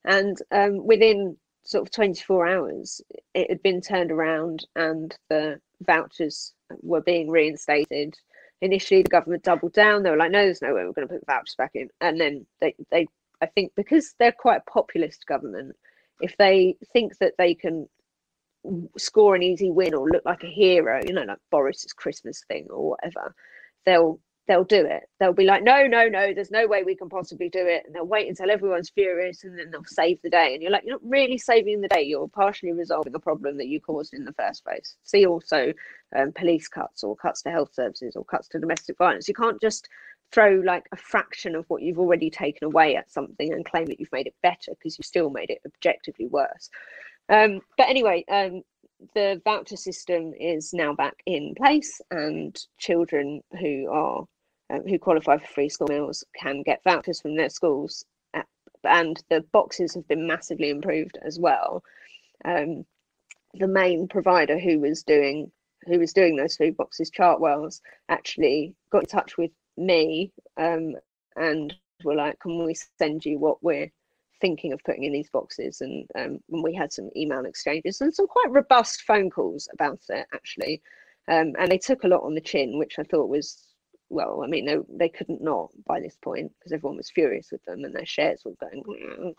And 0.04 0.38
um, 0.52 0.86
within 0.86 1.36
sort 1.64 1.82
of 1.82 1.90
24 1.92 2.46
hours, 2.46 3.00
it 3.34 3.50
had 3.50 3.62
been 3.62 3.80
turned 3.80 4.12
around 4.12 4.64
and 4.76 5.16
the 5.28 5.60
vouchers 5.80 6.54
were 6.82 7.00
being 7.00 7.30
reinstated 7.30 8.16
initially 8.62 9.02
the 9.02 9.08
government 9.08 9.42
doubled 9.42 9.74
down. 9.74 10.02
They 10.02 10.10
were 10.10 10.16
like, 10.16 10.30
no, 10.30 10.44
there's 10.44 10.62
no 10.62 10.74
way 10.74 10.84
we're 10.84 10.92
going 10.92 11.06
to 11.06 11.12
put 11.12 11.20
the 11.20 11.32
vouchers 11.32 11.56
back 11.56 11.72
in. 11.74 11.88
And 12.00 12.18
then 12.18 12.46
they, 12.60 12.74
they, 12.90 13.08
I 13.42 13.46
think 13.46 13.72
because 13.76 14.14
they're 14.18 14.32
quite 14.32 14.62
a 14.66 14.70
populist 14.70 15.26
government, 15.26 15.76
if 16.22 16.36
they 16.38 16.76
think 16.92 17.18
that 17.18 17.34
they 17.36 17.54
can 17.54 17.88
score 18.96 19.34
an 19.34 19.42
easy 19.42 19.70
win 19.70 19.94
or 19.94 20.08
look 20.08 20.24
like 20.24 20.44
a 20.44 20.50
hero, 20.50 21.00
you 21.04 21.12
know, 21.12 21.22
like 21.22 21.38
Boris's 21.50 21.92
Christmas 21.92 22.42
thing 22.48 22.68
or 22.70 22.90
whatever, 22.90 23.34
they'll 23.84 24.20
they'll 24.48 24.64
do 24.64 24.84
it. 24.84 25.04
They'll 25.20 25.32
be 25.32 25.44
like, 25.44 25.62
no, 25.62 25.86
no, 25.86 26.08
no, 26.08 26.34
there's 26.34 26.50
no 26.50 26.66
way 26.66 26.82
we 26.82 26.96
can 26.96 27.08
possibly 27.08 27.48
do 27.48 27.64
it. 27.64 27.84
And 27.86 27.94
they'll 27.94 28.06
wait 28.06 28.28
until 28.28 28.50
everyone's 28.50 28.90
furious 28.90 29.44
and 29.44 29.56
then 29.56 29.70
they'll 29.70 29.84
save 29.84 30.20
the 30.22 30.30
day. 30.30 30.52
And 30.52 30.62
you're 30.62 30.72
like, 30.72 30.82
you're 30.84 30.94
not 30.96 31.08
really 31.08 31.38
saving 31.38 31.80
the 31.80 31.88
day. 31.88 32.02
You're 32.02 32.28
partially 32.28 32.72
resolving 32.72 33.14
a 33.14 33.20
problem 33.20 33.56
that 33.58 33.68
you 33.68 33.80
caused 33.80 34.14
in 34.14 34.24
the 34.24 34.32
first 34.32 34.64
place. 34.64 34.96
See 35.04 35.26
also 35.26 35.72
um, 36.16 36.32
police 36.32 36.68
cuts 36.68 37.04
or 37.04 37.14
cuts 37.14 37.42
to 37.42 37.50
health 37.50 37.72
services 37.72 38.16
or 38.16 38.24
cuts 38.24 38.48
to 38.48 38.58
domestic 38.58 38.98
violence. 38.98 39.28
You 39.28 39.34
can't 39.34 39.60
just 39.60 39.88
throw 40.32 40.62
like 40.64 40.86
a 40.92 40.96
fraction 40.96 41.54
of 41.54 41.64
what 41.68 41.82
you've 41.82 41.98
already 41.98 42.30
taken 42.30 42.64
away 42.66 42.96
at 42.96 43.10
something 43.10 43.52
and 43.52 43.64
claim 43.64 43.86
that 43.86 44.00
you've 44.00 44.12
made 44.12 44.26
it 44.26 44.34
better 44.42 44.72
because 44.78 44.98
you 44.98 45.02
still 45.02 45.30
made 45.30 45.50
it 45.50 45.60
objectively 45.66 46.26
worse. 46.26 46.70
Um, 47.28 47.60
but 47.76 47.88
anyway, 47.88 48.24
um, 48.30 48.62
the 49.14 49.40
voucher 49.44 49.76
system 49.76 50.32
is 50.38 50.72
now 50.72 50.94
back 50.94 51.14
in 51.26 51.54
place, 51.56 52.00
and 52.10 52.58
children 52.78 53.42
who 53.60 53.88
are 53.90 54.24
um, 54.70 54.86
who 54.86 54.98
qualify 54.98 55.38
for 55.38 55.46
free 55.46 55.68
school 55.68 55.88
meals 55.88 56.24
can 56.40 56.62
get 56.62 56.84
vouchers 56.84 57.20
from 57.20 57.36
their 57.36 57.50
schools, 57.50 58.04
uh, 58.34 58.42
and 58.84 59.22
the 59.28 59.44
boxes 59.52 59.94
have 59.94 60.06
been 60.08 60.26
massively 60.26 60.70
improved 60.70 61.18
as 61.24 61.38
well. 61.38 61.82
Um, 62.44 62.84
the 63.54 63.68
main 63.68 64.08
provider 64.08 64.58
who 64.58 64.80
was 64.80 65.02
doing 65.02 65.50
who 65.86 65.98
was 65.98 66.12
doing 66.12 66.36
those 66.36 66.56
food 66.56 66.76
boxes, 66.76 67.10
Chartwells, 67.10 67.80
actually 68.08 68.74
got 68.90 69.02
in 69.02 69.08
touch 69.08 69.36
with 69.36 69.50
me 69.76 70.32
um, 70.56 70.94
and 71.36 71.74
were 72.04 72.14
like, 72.14 72.38
"Can 72.40 72.64
we 72.64 72.74
send 72.98 73.24
you 73.24 73.38
what 73.38 73.62
we're 73.62 73.90
thinking 74.40 74.72
of 74.72 74.80
putting 74.84 75.04
in 75.04 75.12
these 75.12 75.30
boxes? 75.30 75.80
And 75.80 76.06
um, 76.18 76.40
we 76.48 76.74
had 76.74 76.92
some 76.92 77.10
email 77.16 77.44
exchanges 77.44 78.00
and 78.00 78.14
some 78.14 78.26
quite 78.26 78.50
robust 78.50 79.02
phone 79.02 79.30
calls 79.30 79.68
about 79.72 80.00
it 80.08 80.26
actually. 80.34 80.82
Um, 81.28 81.52
and 81.58 81.70
they 81.70 81.78
took 81.78 82.02
a 82.02 82.08
lot 82.08 82.24
on 82.24 82.34
the 82.34 82.40
chin 82.40 82.78
which 82.78 82.98
i 82.98 83.04
thought 83.04 83.28
was 83.28 83.68
well 84.08 84.42
i 84.42 84.48
mean 84.48 84.66
they, 84.66 84.76
they 84.88 85.08
couldn't 85.08 85.40
not 85.40 85.70
by 85.86 86.00
this 86.00 86.16
point 86.20 86.50
because 86.58 86.72
everyone 86.72 86.96
was 86.96 87.10
furious 87.10 87.52
with 87.52 87.64
them 87.64 87.84
and 87.84 87.94
their 87.94 88.04
shares 88.04 88.42
were 88.44 88.56
going 88.60 89.34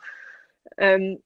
um, 0.82 1.18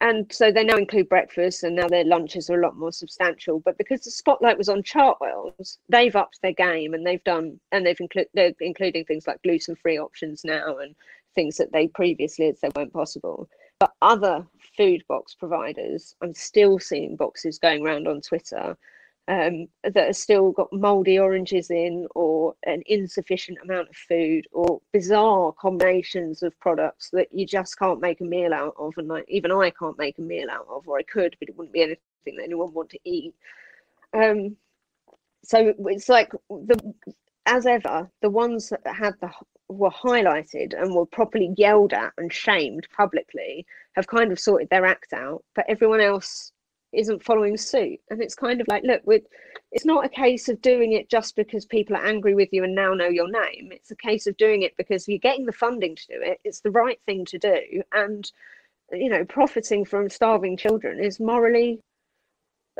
and 0.00 0.32
so 0.32 0.50
they 0.50 0.64
now 0.64 0.76
include 0.76 1.08
breakfast 1.08 1.62
and 1.62 1.76
now 1.76 1.86
their 1.86 2.04
lunches 2.04 2.48
are 2.48 2.58
a 2.58 2.62
lot 2.62 2.76
more 2.76 2.92
substantial 2.92 3.60
but 3.60 3.76
because 3.78 4.00
the 4.00 4.10
spotlight 4.10 4.58
was 4.58 4.68
on 4.68 4.82
chartwells 4.82 5.78
they've 5.88 6.16
upped 6.16 6.40
their 6.42 6.52
game 6.52 6.94
and 6.94 7.06
they've 7.06 7.24
done 7.24 7.58
and 7.72 7.84
they've 7.84 8.00
included 8.00 8.28
they're 8.34 8.52
including 8.60 9.04
things 9.04 9.26
like 9.26 9.42
gluten 9.42 9.76
free 9.76 9.98
options 9.98 10.44
now 10.44 10.78
and 10.78 10.94
things 11.34 11.56
that 11.56 11.72
they 11.72 11.88
previously 11.88 12.46
had 12.46 12.58
said 12.58 12.72
weren't 12.76 12.92
possible. 12.92 13.48
But 13.78 13.92
other 14.02 14.46
food 14.76 15.02
box 15.08 15.34
providers, 15.34 16.14
I'm 16.22 16.34
still 16.34 16.78
seeing 16.78 17.16
boxes 17.16 17.58
going 17.58 17.84
around 17.84 18.06
on 18.06 18.20
Twitter 18.20 18.76
um, 19.30 19.68
that 19.84 20.06
have 20.06 20.16
still 20.16 20.50
got 20.50 20.72
mouldy 20.72 21.16
oranges 21.16 21.70
in, 21.70 22.08
or 22.16 22.54
an 22.64 22.82
insufficient 22.86 23.58
amount 23.62 23.88
of 23.88 23.96
food, 23.96 24.46
or 24.50 24.80
bizarre 24.92 25.52
combinations 25.52 26.42
of 26.42 26.58
products 26.58 27.10
that 27.12 27.28
you 27.30 27.46
just 27.46 27.78
can't 27.78 28.00
make 28.00 28.20
a 28.20 28.24
meal 28.24 28.52
out 28.52 28.74
of. 28.76 28.92
And 28.96 29.06
like, 29.06 29.26
even 29.28 29.52
I 29.52 29.70
can't 29.70 29.98
make 29.98 30.18
a 30.18 30.22
meal 30.22 30.50
out 30.50 30.66
of, 30.68 30.88
or 30.88 30.98
I 30.98 31.04
could, 31.04 31.36
but 31.38 31.48
it 31.48 31.56
wouldn't 31.56 31.72
be 31.72 31.82
anything 31.82 32.36
that 32.36 32.44
anyone 32.44 32.66
would 32.66 32.74
want 32.74 32.90
to 32.90 32.98
eat. 33.04 33.32
Um, 34.12 34.56
so 35.44 35.74
it's 35.78 36.08
like 36.08 36.32
the 36.50 36.92
as 37.46 37.66
ever, 37.66 38.10
the 38.22 38.30
ones 38.30 38.70
that 38.70 38.94
had 38.94 39.14
the 39.20 39.30
were 39.68 39.90
highlighted 39.90 40.74
and 40.76 40.92
were 40.92 41.06
properly 41.06 41.54
yelled 41.56 41.92
at 41.92 42.12
and 42.18 42.32
shamed 42.32 42.88
publicly 42.96 43.64
have 43.94 44.08
kind 44.08 44.32
of 44.32 44.40
sorted 44.40 44.68
their 44.70 44.84
act 44.84 45.12
out, 45.12 45.44
but 45.54 45.64
everyone 45.68 46.00
else 46.00 46.52
isn't 46.92 47.24
following 47.24 47.56
suit. 47.56 48.00
And 48.10 48.22
it's 48.22 48.34
kind 48.34 48.60
of 48.60 48.68
like, 48.68 48.82
look, 48.84 49.02
with 49.04 49.22
it's 49.72 49.84
not 49.84 50.04
a 50.04 50.08
case 50.08 50.48
of 50.48 50.60
doing 50.62 50.92
it 50.92 51.08
just 51.08 51.36
because 51.36 51.64
people 51.64 51.96
are 51.96 52.04
angry 52.04 52.34
with 52.34 52.48
you 52.52 52.64
and 52.64 52.74
now 52.74 52.92
know 52.94 53.08
your 53.08 53.30
name. 53.30 53.70
It's 53.70 53.90
a 53.92 53.96
case 53.96 54.26
of 54.26 54.36
doing 54.36 54.62
it 54.62 54.76
because 54.76 55.06
you're 55.06 55.18
getting 55.18 55.46
the 55.46 55.52
funding 55.52 55.94
to 55.94 56.06
do 56.08 56.20
it. 56.20 56.40
It's 56.44 56.60
the 56.60 56.72
right 56.72 56.98
thing 57.06 57.24
to 57.26 57.38
do. 57.38 57.82
And, 57.92 58.30
you 58.92 59.08
know, 59.08 59.24
profiting 59.24 59.84
from 59.84 60.08
starving 60.08 60.56
children 60.56 60.98
is 60.98 61.20
morally, 61.20 61.80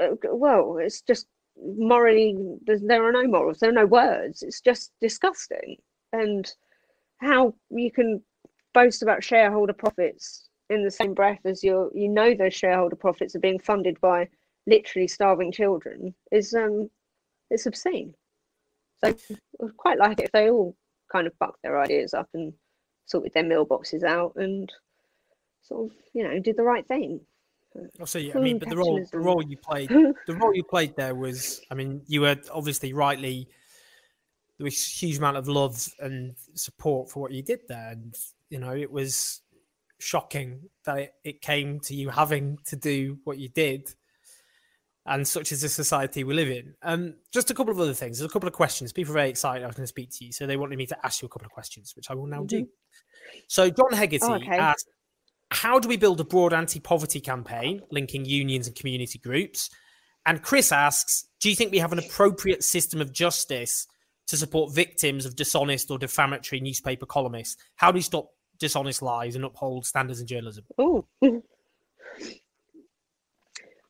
uh, 0.02 0.16
well, 0.24 0.78
it's 0.78 1.00
just 1.02 1.26
morally, 1.56 2.36
there 2.64 3.04
are 3.04 3.12
no 3.12 3.26
morals, 3.28 3.60
there 3.60 3.70
are 3.70 3.72
no 3.72 3.86
words. 3.86 4.42
It's 4.42 4.60
just 4.60 4.90
disgusting. 5.00 5.76
And, 6.12 6.52
how 7.20 7.54
you 7.70 7.90
can 7.90 8.22
boast 8.72 9.02
about 9.02 9.22
shareholder 9.22 9.72
profits 9.72 10.48
in 10.70 10.84
the 10.84 10.90
same 10.90 11.12
breath 11.12 11.40
as 11.44 11.62
you 11.62 11.90
you 11.94 12.08
know 12.08 12.34
those 12.34 12.54
shareholder 12.54 12.96
profits 12.96 13.34
are 13.34 13.40
being 13.40 13.58
funded 13.58 14.00
by 14.00 14.28
literally 14.66 15.08
starving 15.08 15.52
children 15.52 16.14
is 16.30 16.54
um 16.54 16.88
it's 17.50 17.66
obscene. 17.66 18.14
So 19.02 19.08
I'd 19.08 19.76
quite 19.76 19.98
like 19.98 20.20
it 20.20 20.26
if 20.26 20.32
they 20.32 20.50
all 20.50 20.76
kind 21.10 21.26
of 21.26 21.36
bucked 21.38 21.62
their 21.62 21.80
ideas 21.80 22.14
up 22.14 22.28
and 22.34 22.52
sorted 23.06 23.32
their 23.34 23.44
mailboxes 23.44 24.04
out 24.04 24.32
and 24.36 24.70
sort 25.62 25.90
of 25.90 25.96
you 26.14 26.22
know 26.22 26.38
did 26.38 26.56
the 26.56 26.62
right 26.62 26.86
thing. 26.86 27.20
I'll 27.98 28.06
see. 28.06 28.32
I 28.32 28.38
mean, 28.38 28.58
but 28.58 28.68
the 28.68 28.76
role 28.76 29.04
the 29.10 29.18
role 29.18 29.42
you 29.42 29.56
played 29.56 29.88
the 29.88 30.34
role 30.34 30.54
you 30.54 30.64
played 30.64 30.94
there 30.96 31.14
was 31.14 31.60
I 31.70 31.74
mean 31.74 32.02
you 32.06 32.20
were 32.22 32.36
obviously 32.52 32.92
rightly 32.92 33.48
there 34.58 34.64
was 34.64 34.74
a 34.74 35.06
huge 35.06 35.18
amount 35.18 35.38
of 35.38 35.48
love 35.48 35.88
and 36.00 36.34
support 36.54 37.10
for 37.10 37.20
what 37.20 37.32
you 37.32 37.42
did 37.42 37.60
there, 37.68 37.92
and 37.92 38.14
you 38.50 38.58
know 38.58 38.74
it 38.74 38.90
was 38.90 39.40
shocking 40.00 40.62
that 40.84 40.98
it, 40.98 41.12
it 41.24 41.40
came 41.42 41.80
to 41.80 41.94
you 41.94 42.10
having 42.10 42.58
to 42.66 42.76
do 42.76 43.18
what 43.24 43.38
you 43.38 43.48
did, 43.48 43.94
and 45.06 45.26
such 45.26 45.52
is 45.52 45.62
the 45.62 45.68
society 45.68 46.24
we 46.24 46.34
live 46.34 46.50
in. 46.50 46.74
Um, 46.82 47.14
just 47.32 47.50
a 47.50 47.54
couple 47.54 47.72
of 47.72 47.80
other 47.80 47.94
things. 47.94 48.18
There's 48.18 48.30
a 48.30 48.32
couple 48.32 48.48
of 48.48 48.52
questions. 48.52 48.92
People 48.92 49.12
are 49.12 49.14
very 49.14 49.30
excited. 49.30 49.62
I 49.62 49.66
was 49.66 49.76
going 49.76 49.84
to 49.84 49.88
speak 49.88 50.10
to 50.18 50.24
you, 50.24 50.32
so 50.32 50.46
they 50.46 50.56
wanted 50.56 50.78
me 50.78 50.86
to 50.86 50.96
ask 51.04 51.22
you 51.22 51.26
a 51.26 51.28
couple 51.28 51.46
of 51.46 51.52
questions, 51.52 51.94
which 51.96 52.10
I 52.10 52.14
will 52.14 52.26
now 52.26 52.44
do. 52.44 52.62
Mm-hmm. 52.62 53.38
So 53.48 53.70
John 53.70 53.92
Hegarty 53.92 54.24
oh, 54.24 54.34
okay. 54.34 54.58
asked, 54.58 54.88
"How 55.50 55.78
do 55.78 55.88
we 55.88 55.96
build 55.96 56.20
a 56.20 56.24
broad 56.24 56.52
anti-poverty 56.52 57.20
campaign 57.20 57.80
linking 57.90 58.24
unions 58.24 58.66
and 58.66 58.76
community 58.76 59.18
groups?" 59.18 59.70
And 60.26 60.42
Chris 60.42 60.72
asks, 60.72 61.26
"Do 61.40 61.48
you 61.48 61.56
think 61.56 61.72
we 61.72 61.78
have 61.78 61.92
an 61.92 61.98
appropriate 61.98 62.64
system 62.64 63.00
of 63.00 63.12
justice?" 63.12 63.86
to 64.30 64.36
support 64.36 64.72
victims 64.72 65.26
of 65.26 65.34
dishonest 65.34 65.90
or 65.90 65.98
defamatory 65.98 66.60
newspaper 66.60 67.04
columnists? 67.04 67.56
How 67.74 67.90
do 67.90 67.96
we 67.96 68.00
stop 68.00 68.30
dishonest 68.60 69.02
lies 69.02 69.34
and 69.34 69.44
uphold 69.44 69.84
standards 69.84 70.20
in 70.20 70.26
journalism? 70.26 70.64
Oh, 70.78 71.04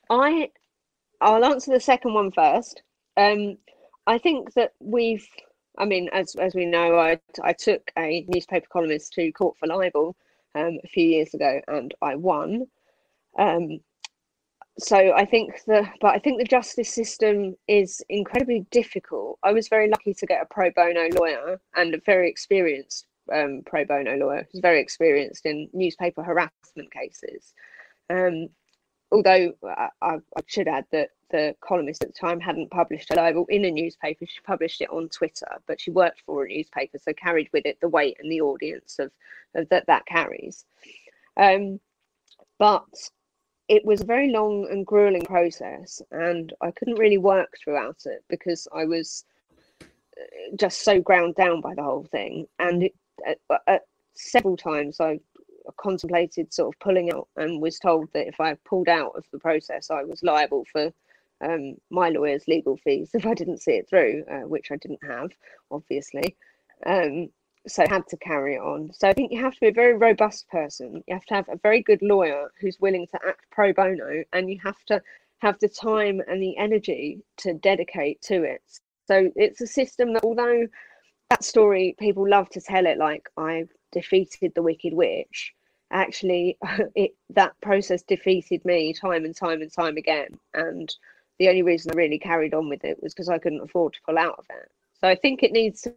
I 0.08 0.50
I'll 1.20 1.44
answer 1.44 1.72
the 1.72 1.80
second 1.80 2.14
one 2.14 2.30
first. 2.30 2.82
Um, 3.16 3.58
I 4.06 4.16
think 4.16 4.54
that 4.54 4.72
we've, 4.80 5.26
I 5.78 5.84
mean, 5.84 6.08
as 6.12 6.34
as 6.36 6.54
we 6.54 6.64
know, 6.64 6.98
I 6.98 7.20
I 7.42 7.52
took 7.52 7.92
a 7.98 8.24
newspaper 8.28 8.66
columnist 8.72 9.12
to 9.14 9.30
court 9.32 9.58
for 9.58 9.66
libel 9.66 10.16
um, 10.54 10.78
a 10.82 10.88
few 10.88 11.06
years 11.06 11.34
ago, 11.34 11.60
and 11.68 11.94
I 12.00 12.14
won. 12.14 12.66
Um, 13.38 13.80
so 14.78 15.12
I 15.12 15.26
think 15.26 15.62
the 15.66 15.86
but 16.00 16.14
I 16.14 16.18
think 16.18 16.38
the 16.38 16.44
justice 16.44 16.92
system 16.92 17.56
is 17.68 18.02
incredibly 18.08 18.66
difficult. 18.70 19.38
I 19.42 19.52
was 19.52 19.68
very 19.68 19.88
lucky 19.90 20.14
to 20.14 20.26
get 20.26 20.42
a 20.42 20.46
pro 20.46 20.70
bono 20.70 21.08
lawyer 21.18 21.60
and 21.76 21.94
a 21.94 22.00
very 22.00 22.30
experienced 22.30 23.06
um, 23.32 23.62
pro 23.66 23.84
bono 23.84 24.16
lawyer 24.16 24.46
who's 24.50 24.60
very 24.60 24.80
experienced 24.80 25.46
in 25.46 25.68
newspaper 25.72 26.22
harassment 26.22 26.92
cases. 26.92 27.54
Um, 28.08 28.48
although 29.12 29.52
I, 29.64 29.88
I, 30.02 30.18
should 30.46 30.68
add 30.68 30.86
that 30.92 31.10
the 31.30 31.54
columnist 31.60 32.02
at 32.02 32.12
the 32.12 32.18
time 32.18 32.40
hadn't 32.40 32.70
published 32.70 33.10
a 33.10 33.14
libel 33.14 33.46
in 33.48 33.64
a 33.64 33.70
newspaper, 33.70 34.26
she 34.26 34.40
published 34.44 34.80
it 34.80 34.90
on 34.90 35.08
Twitter, 35.08 35.58
but 35.66 35.80
she 35.80 35.90
worked 35.90 36.22
for 36.26 36.44
a 36.44 36.48
newspaper, 36.48 36.98
so 36.98 37.12
carried 37.12 37.48
with 37.52 37.66
it 37.66 37.78
the 37.80 37.88
weight 37.88 38.16
and 38.20 38.30
the 38.30 38.40
audience 38.40 38.98
of, 38.98 39.10
of 39.54 39.68
that 39.68 39.86
that 39.86 40.06
carries. 40.06 40.64
Um, 41.36 41.80
but 42.58 43.10
it 43.68 43.84
was 43.84 44.00
a 44.00 44.06
very 44.06 44.30
long 44.30 44.66
and 44.70 44.84
grueling 44.84 45.24
process, 45.24 46.02
and 46.10 46.52
I 46.60 46.72
couldn't 46.72 46.98
really 46.98 47.18
work 47.18 47.54
throughout 47.62 48.02
it 48.04 48.24
because 48.28 48.66
I 48.74 48.84
was 48.84 49.24
uh, 49.80 49.86
just 50.56 50.82
so 50.82 51.00
ground 51.00 51.36
down 51.36 51.60
by 51.60 51.74
the 51.74 51.82
whole 51.82 52.04
thing. 52.04 52.46
And 52.58 52.84
it, 52.84 52.94
at, 53.26 53.82
several 54.14 54.56
times 54.56 55.00
I 55.00 55.20
contemplated 55.76 56.52
sort 56.52 56.74
of 56.74 56.80
pulling 56.80 57.12
out 57.12 57.28
and 57.36 57.60
was 57.60 57.78
told 57.78 58.08
that 58.12 58.26
if 58.26 58.40
I 58.40 58.54
pulled 58.64 58.88
out 58.88 59.12
of 59.16 59.24
the 59.32 59.38
process, 59.38 59.90
I 59.90 60.02
was 60.04 60.22
liable 60.22 60.64
for 60.72 60.92
um, 61.42 61.76
my 61.90 62.10
lawyer's 62.10 62.46
legal 62.48 62.76
fees 62.78 63.10
if 63.14 63.26
I 63.26 63.34
didn't 63.34 63.62
see 63.62 63.72
it 63.72 63.88
through, 63.88 64.24
uh, 64.30 64.46
which 64.48 64.70
I 64.70 64.76
didn't 64.76 65.04
have, 65.06 65.30
obviously. 65.70 66.36
Um, 66.86 67.28
so 67.68 67.82
I 67.82 67.88
had 67.88 68.06
to 68.08 68.16
carry 68.16 68.56
on. 68.56 68.90
So 68.94 69.08
I 69.08 69.12
think 69.12 69.32
you 69.32 69.40
have 69.40 69.54
to 69.54 69.60
be 69.60 69.68
a 69.68 69.72
very 69.72 69.94
robust 69.94 70.48
person. 70.48 71.02
You 71.06 71.14
have 71.14 71.26
to 71.26 71.34
have 71.34 71.48
a 71.48 71.58
very 71.62 71.82
good 71.82 72.00
lawyer 72.00 72.50
who's 72.58 72.80
willing 72.80 73.06
to 73.08 73.18
act 73.26 73.44
pro 73.50 73.72
bono, 73.72 74.24
and 74.32 74.50
you 74.50 74.58
have 74.64 74.82
to 74.86 75.02
have 75.40 75.58
the 75.60 75.68
time 75.68 76.22
and 76.26 76.42
the 76.42 76.56
energy 76.56 77.22
to 77.38 77.54
dedicate 77.54 78.22
to 78.22 78.42
it. 78.44 78.62
So 79.06 79.30
it's 79.36 79.60
a 79.60 79.66
system 79.66 80.14
that, 80.14 80.24
although 80.24 80.66
that 81.30 81.44
story 81.44 81.94
people 81.98 82.28
love 82.28 82.50
to 82.50 82.60
tell 82.60 82.86
it 82.86 82.98
like 82.98 83.28
I 83.36 83.64
defeated 83.92 84.52
the 84.54 84.62
Wicked 84.62 84.92
Witch, 84.92 85.54
actually, 85.90 86.58
it 86.94 87.12
that 87.30 87.52
process 87.62 88.02
defeated 88.02 88.64
me 88.64 88.92
time 88.92 89.24
and 89.24 89.34
time 89.34 89.62
and 89.62 89.72
time 89.72 89.96
again. 89.96 90.38
And 90.54 90.94
the 91.38 91.48
only 91.48 91.62
reason 91.62 91.92
I 91.92 91.96
really 91.96 92.18
carried 92.18 92.52
on 92.52 92.68
with 92.68 92.84
it 92.84 93.02
was 93.02 93.14
because 93.14 93.28
I 93.28 93.38
couldn't 93.38 93.62
afford 93.62 93.94
to 93.94 94.00
pull 94.04 94.18
out 94.18 94.36
of 94.38 94.44
it. 94.50 94.70
So 95.00 95.08
I 95.08 95.14
think 95.14 95.42
it 95.42 95.52
needs 95.52 95.80
to 95.82 95.94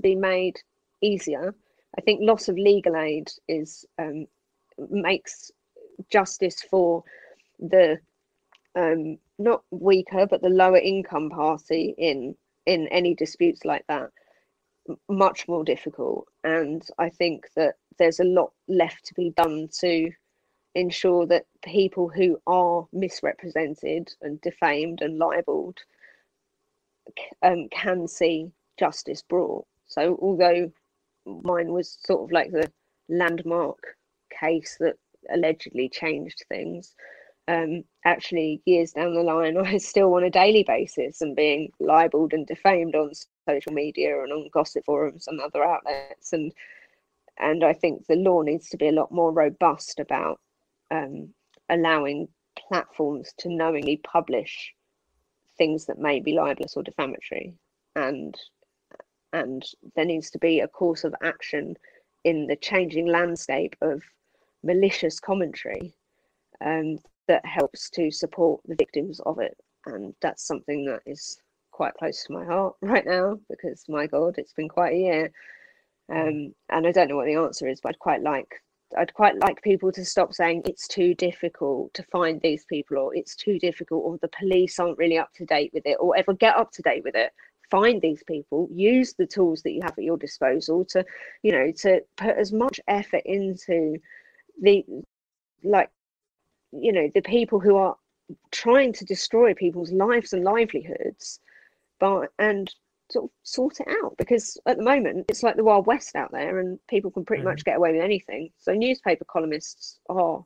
be 0.00 0.14
made 0.14 0.58
easier. 1.00 1.54
I 1.96 2.00
think 2.00 2.20
loss 2.22 2.48
of 2.48 2.56
legal 2.56 2.96
aid 2.96 3.30
is 3.48 3.84
um, 3.98 4.26
makes 4.90 5.50
justice 6.10 6.60
for 6.62 7.04
the 7.60 7.98
um, 8.74 9.18
not 9.38 9.62
weaker 9.70 10.26
but 10.26 10.40
the 10.40 10.48
lower 10.48 10.78
income 10.78 11.28
party 11.28 11.94
in 11.98 12.34
in 12.64 12.88
any 12.88 13.14
disputes 13.14 13.64
like 13.64 13.84
that 13.88 14.10
much 15.08 15.46
more 15.48 15.64
difficult 15.64 16.26
and 16.44 16.88
i 16.98 17.08
think 17.08 17.46
that 17.54 17.74
there's 17.98 18.20
a 18.20 18.24
lot 18.24 18.52
left 18.68 19.04
to 19.04 19.14
be 19.14 19.30
done 19.36 19.68
to 19.72 20.10
ensure 20.74 21.26
that 21.26 21.46
people 21.64 22.08
who 22.08 22.38
are 22.46 22.86
misrepresented 22.92 24.08
and 24.22 24.40
defamed 24.40 25.00
and 25.02 25.18
libeled 25.18 25.78
um, 27.42 27.68
can 27.70 28.08
see 28.08 28.50
justice 28.78 29.22
brought 29.22 29.66
so 29.86 30.18
although 30.20 30.70
mine 31.26 31.72
was 31.72 31.98
sort 32.04 32.22
of 32.22 32.32
like 32.32 32.50
the 32.50 32.70
landmark 33.08 33.96
case 34.40 34.76
that 34.80 34.96
allegedly 35.30 35.88
changed 35.88 36.44
things. 36.48 36.94
Um, 37.48 37.84
actually, 38.04 38.62
years 38.64 38.92
down 38.92 39.14
the 39.14 39.22
line, 39.22 39.56
I 39.64 39.78
still 39.78 40.14
on 40.14 40.24
a 40.24 40.30
daily 40.30 40.64
basis 40.64 41.20
and 41.20 41.36
being 41.36 41.70
libeled 41.80 42.32
and 42.32 42.46
defamed 42.46 42.94
on 42.94 43.12
social 43.48 43.72
media 43.72 44.22
and 44.22 44.32
on 44.32 44.48
gossip 44.52 44.84
forums 44.84 45.26
and 45.28 45.40
other 45.40 45.64
outlets. 45.64 46.32
And 46.32 46.52
and 47.38 47.64
I 47.64 47.72
think 47.72 48.06
the 48.06 48.16
law 48.16 48.42
needs 48.42 48.68
to 48.70 48.76
be 48.76 48.88
a 48.88 48.92
lot 48.92 49.10
more 49.10 49.32
robust 49.32 49.98
about 49.98 50.38
um, 50.90 51.32
allowing 51.70 52.28
platforms 52.68 53.32
to 53.38 53.48
knowingly 53.48 53.98
publish 54.04 54.74
things 55.56 55.86
that 55.86 55.98
may 55.98 56.20
be 56.20 56.32
libelous 56.34 56.76
or 56.76 56.82
defamatory 56.82 57.54
and 57.96 58.38
and 59.32 59.64
there 59.96 60.04
needs 60.04 60.30
to 60.30 60.38
be 60.38 60.60
a 60.60 60.68
course 60.68 61.04
of 61.04 61.14
action 61.22 61.76
in 62.24 62.46
the 62.46 62.56
changing 62.56 63.06
landscape 63.06 63.74
of 63.80 64.02
malicious 64.62 65.18
commentary 65.18 65.94
um, 66.64 66.98
that 67.28 67.44
helps 67.44 67.88
to 67.90 68.10
support 68.10 68.60
the 68.66 68.76
victims 68.76 69.20
of 69.20 69.38
it. 69.38 69.56
And 69.86 70.14
that's 70.20 70.46
something 70.46 70.84
that 70.84 71.00
is 71.06 71.40
quite 71.72 71.94
close 71.94 72.24
to 72.24 72.32
my 72.32 72.44
heart 72.44 72.74
right 72.82 73.04
now 73.04 73.38
because, 73.50 73.84
my 73.88 74.06
God, 74.06 74.36
it's 74.38 74.52
been 74.52 74.68
quite 74.68 74.94
a 74.94 74.98
year. 74.98 75.32
Um, 76.12 76.54
and 76.68 76.86
I 76.86 76.92
don't 76.92 77.08
know 77.08 77.16
what 77.16 77.26
the 77.26 77.36
answer 77.36 77.68
is, 77.68 77.80
but 77.80 77.90
I'd 77.90 77.98
quite 77.98 78.22
like 78.22 78.48
I'd 78.98 79.14
quite 79.14 79.38
like 79.38 79.62
people 79.62 79.90
to 79.92 80.04
stop 80.04 80.34
saying 80.34 80.62
it's 80.66 80.86
too 80.86 81.14
difficult 81.14 81.94
to 81.94 82.02
find 82.04 82.40
these 82.42 82.66
people, 82.66 82.98
or 82.98 83.16
it's 83.16 83.34
too 83.34 83.58
difficult, 83.58 84.04
or 84.04 84.18
the 84.18 84.28
police 84.38 84.78
aren't 84.78 84.98
really 84.98 85.16
up 85.16 85.32
to 85.36 85.46
date 85.46 85.70
with 85.72 85.86
it, 85.86 85.96
or 85.98 86.14
ever 86.16 86.34
get 86.34 86.56
up 86.56 86.70
to 86.72 86.82
date 86.82 87.02
with 87.02 87.14
it 87.14 87.32
find 87.72 88.02
these 88.02 88.22
people 88.24 88.68
use 88.70 89.14
the 89.14 89.26
tools 89.26 89.62
that 89.62 89.72
you 89.72 89.80
have 89.82 89.96
at 89.96 90.04
your 90.04 90.18
disposal 90.18 90.84
to 90.84 91.02
you 91.42 91.50
know 91.50 91.72
to 91.72 92.02
put 92.18 92.36
as 92.36 92.52
much 92.52 92.78
effort 92.86 93.22
into 93.24 93.96
the 94.60 94.84
like 95.64 95.88
you 96.72 96.92
know 96.92 97.08
the 97.14 97.22
people 97.22 97.58
who 97.58 97.76
are 97.76 97.96
trying 98.50 98.92
to 98.92 99.06
destroy 99.06 99.54
people's 99.54 99.90
lives 99.90 100.34
and 100.34 100.44
livelihoods 100.44 101.40
and 102.38 102.74
sort 103.10 103.24
of 103.24 103.30
sort 103.42 103.80
it 103.80 103.88
out 104.02 104.14
because 104.16 104.58
at 104.66 104.78
the 104.78 104.82
moment 104.82 105.26
it's 105.28 105.42
like 105.42 105.56
the 105.56 105.64
wild 105.64 105.86
west 105.86 106.16
out 106.16 106.32
there 106.32 106.60
and 106.60 106.78
people 106.88 107.10
can 107.10 107.24
pretty 107.24 107.42
mm. 107.42 107.46
much 107.46 107.64
get 107.64 107.76
away 107.76 107.92
with 107.92 108.00
anything 108.00 108.48
so 108.56 108.72
newspaper 108.72 109.24
columnists 109.24 109.98
are 110.08 110.42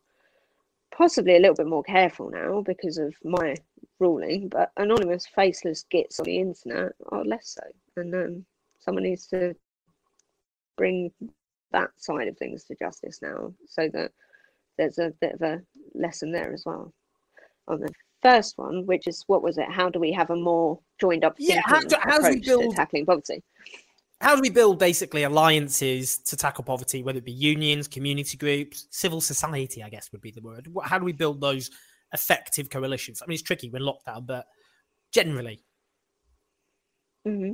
possibly 0.96 1.36
a 1.36 1.38
little 1.38 1.54
bit 1.54 1.66
more 1.66 1.82
careful 1.82 2.30
now 2.30 2.62
because 2.62 2.98
of 2.98 3.14
my 3.22 3.54
ruling, 3.98 4.48
but 4.48 4.72
anonymous, 4.76 5.26
faceless 5.26 5.84
gits 5.90 6.18
on 6.18 6.24
the 6.24 6.38
internet 6.38 6.92
are 7.11 7.24
less 7.24 7.57
so. 7.59 7.62
And 7.96 8.14
um, 8.14 8.46
someone 8.78 9.04
needs 9.04 9.26
to 9.28 9.54
bring 10.76 11.11
that 11.72 11.90
side 11.96 12.28
of 12.28 12.38
things 12.38 12.64
to 12.64 12.74
justice 12.76 13.20
now 13.22 13.52
so 13.66 13.88
that 13.92 14.12
there's 14.78 14.98
a 14.98 15.12
bit 15.20 15.34
of 15.34 15.42
a 15.42 15.62
lesson 15.94 16.32
there 16.32 16.52
as 16.52 16.64
well. 16.64 16.92
On 17.68 17.80
the 17.80 17.90
first 18.27 18.59
one, 18.59 18.87
which 18.87 19.07
is 19.07 19.22
what 19.27 19.43
was 19.43 19.57
it? 19.59 19.70
How 19.70 19.89
do 19.89 20.01
we 20.01 20.12
have 20.12 20.31
a 20.31 20.37
more 20.37 20.81
joined 21.01 21.24
up 21.24 21.37
yeah, 21.39 21.62
how 21.64 21.81
do, 21.81 21.97
how 22.01 22.18
do 22.18 22.31
we 22.31 22.41
build 22.41 22.74
tackling 22.74 23.07
poverty? 23.07 23.43
how 24.20 24.35
do 24.35 24.41
we 24.41 24.51
build 24.51 24.79
basically 24.79 25.24
alliances 25.24 26.18
to 26.18 26.37
tackle 26.37 26.64
poverty, 26.64 27.03
whether 27.03 27.18
it 27.18 27.24
be 27.24 27.33
unions, 27.33 27.87
community 27.87 28.37
groups, 28.39 28.87
civil 28.91 29.20
society, 29.20 29.83
I 29.83 29.91
guess 29.91 30.11
would 30.12 30.22
be 30.22 30.31
the 30.31 30.41
word. 30.41 30.68
How 30.85 30.99
do 30.99 31.05
we 31.05 31.12
build 31.12 31.41
those 31.41 31.70
effective 32.12 32.70
coalitions? 32.70 33.20
I 33.22 33.27
mean, 33.27 33.35
it's 33.35 33.43
tricky 33.43 33.68
when 33.68 33.83
lockdown, 33.83 34.27
but 34.27 34.47
generally. 35.12 35.62
Mm-hmm. 37.29 37.53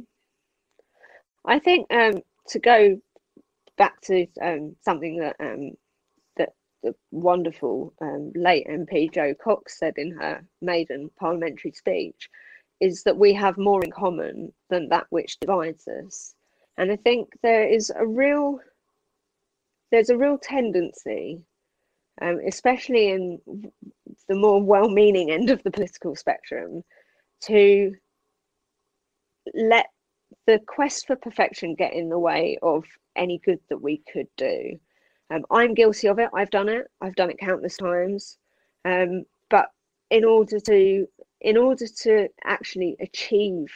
I 1.44 1.58
think 1.58 1.92
um, 1.92 2.20
to 2.50 2.58
go 2.60 3.00
back 3.76 4.00
to 4.02 4.26
um, 4.40 4.76
something 4.82 5.18
that 5.18 5.34
um, 5.40 5.72
that 5.72 5.72
the 6.82 6.94
wonderful 7.10 7.92
um, 8.00 8.32
late 8.34 8.66
MP 8.68 9.12
Jo 9.12 9.34
Cox 9.34 9.78
said 9.78 9.94
in 9.96 10.10
her 10.12 10.44
maiden 10.60 11.10
parliamentary 11.18 11.72
speech 11.72 12.28
is 12.80 13.04
that 13.04 13.16
we 13.16 13.32
have 13.32 13.56
more 13.58 13.84
in 13.84 13.90
common 13.90 14.52
than 14.70 14.88
that 14.88 15.06
which 15.10 15.38
divides 15.40 15.86
us 15.86 16.34
and 16.76 16.90
I 16.90 16.96
think 16.96 17.30
there 17.42 17.66
is 17.66 17.92
a 17.94 18.06
real 18.06 18.60
there's 19.90 20.08
a 20.08 20.16
real 20.16 20.38
tendency, 20.38 21.42
um, 22.20 22.40
especially 22.48 23.10
in 23.10 23.38
the 24.28 24.34
more 24.34 24.62
well-meaning 24.62 25.30
end 25.30 25.50
of 25.50 25.62
the 25.62 25.70
political 25.70 26.16
spectrum, 26.16 26.82
to 27.42 27.94
let 29.54 29.86
the 30.46 30.58
quest 30.66 31.06
for 31.06 31.16
perfection 31.16 31.74
get 31.74 31.92
in 31.92 32.08
the 32.08 32.18
way 32.18 32.58
of 32.62 32.84
any 33.16 33.38
good 33.44 33.60
that 33.68 33.82
we 33.82 34.02
could 34.10 34.28
do. 34.38 34.80
Um, 35.30 35.44
I'm 35.50 35.74
guilty 35.74 36.08
of 36.08 36.18
it. 36.18 36.30
I've 36.34 36.50
done 36.50 36.68
it. 36.68 36.90
I've 37.00 37.16
done 37.16 37.30
it 37.30 37.38
countless 37.38 37.76
times. 37.76 38.38
Um, 38.84 39.24
but 39.50 39.70
in 40.10 40.24
order 40.24 40.60
to 40.60 41.06
in 41.40 41.56
order 41.56 41.86
to 41.86 42.28
actually 42.44 42.96
achieve 43.00 43.68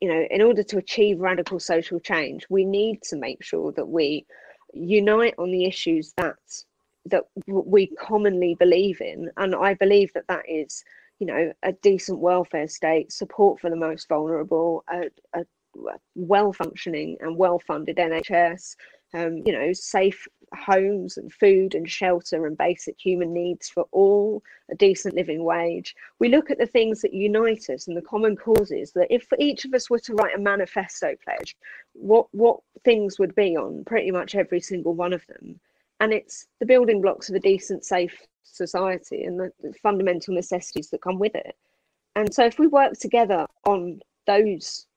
you 0.00 0.08
know, 0.08 0.26
in 0.30 0.42
order 0.42 0.62
to 0.62 0.78
achieve 0.78 1.18
radical 1.18 1.58
social 1.58 1.98
change, 1.98 2.46
we 2.48 2.64
need 2.64 3.02
to 3.02 3.16
make 3.16 3.42
sure 3.42 3.72
that 3.72 3.86
we 3.88 4.26
unite 4.72 5.34
on 5.38 5.50
the 5.50 5.64
issues 5.64 6.12
that 6.16 6.36
that 7.06 7.24
we 7.46 7.86
commonly 7.86 8.54
believe 8.54 9.00
in, 9.00 9.30
and 9.38 9.54
I 9.54 9.74
believe 9.74 10.12
that 10.12 10.26
that 10.28 10.44
is, 10.46 10.84
you 11.18 11.26
know, 11.26 11.52
a 11.62 11.72
decent 11.72 12.18
welfare 12.18 12.68
state, 12.68 13.10
support 13.12 13.60
for 13.60 13.70
the 13.70 13.76
most 13.76 14.08
vulnerable, 14.08 14.84
a, 14.88 15.04
a 15.32 15.44
well 16.14 16.52
functioning 16.52 17.16
and 17.20 17.36
well 17.36 17.58
funded 17.58 17.96
NHS, 17.96 18.76
um, 19.14 19.42
you 19.46 19.52
know, 19.52 19.72
safe 19.72 20.26
homes 20.54 21.16
and 21.16 21.32
food 21.32 21.74
and 21.74 21.88
shelter 21.88 22.46
and 22.46 22.56
basic 22.56 22.96
human 22.98 23.32
needs 23.32 23.68
for 23.68 23.86
all, 23.92 24.42
a 24.70 24.74
decent 24.74 25.14
living 25.14 25.44
wage. 25.44 25.94
We 26.18 26.28
look 26.28 26.50
at 26.50 26.58
the 26.58 26.66
things 26.66 27.00
that 27.02 27.14
unite 27.14 27.70
us 27.70 27.86
and 27.86 27.96
the 27.96 28.02
common 28.02 28.36
causes 28.36 28.92
that 28.92 29.12
if 29.12 29.26
each 29.38 29.64
of 29.64 29.74
us 29.74 29.90
were 29.90 29.98
to 30.00 30.14
write 30.14 30.34
a 30.34 30.40
manifesto 30.40 31.14
pledge, 31.24 31.56
what, 31.92 32.26
what 32.32 32.60
things 32.84 33.18
would 33.18 33.34
be 33.34 33.56
on 33.56 33.84
pretty 33.84 34.10
much 34.10 34.34
every 34.34 34.60
single 34.60 34.94
one 34.94 35.12
of 35.12 35.26
them. 35.26 35.58
And 36.00 36.12
it's 36.12 36.46
the 36.60 36.66
building 36.66 37.00
blocks 37.00 37.28
of 37.28 37.34
a 37.34 37.40
decent, 37.40 37.84
safe 37.84 38.26
society 38.42 39.24
and 39.24 39.38
the, 39.38 39.52
the 39.62 39.72
fundamental 39.74 40.34
necessities 40.34 40.90
that 40.90 41.02
come 41.02 41.18
with 41.18 41.34
it. 41.34 41.56
And 42.14 42.32
so 42.32 42.44
if 42.44 42.58
we 42.58 42.66
work 42.66 42.94
together 42.98 43.46
on 43.64 44.00
those 44.26 44.87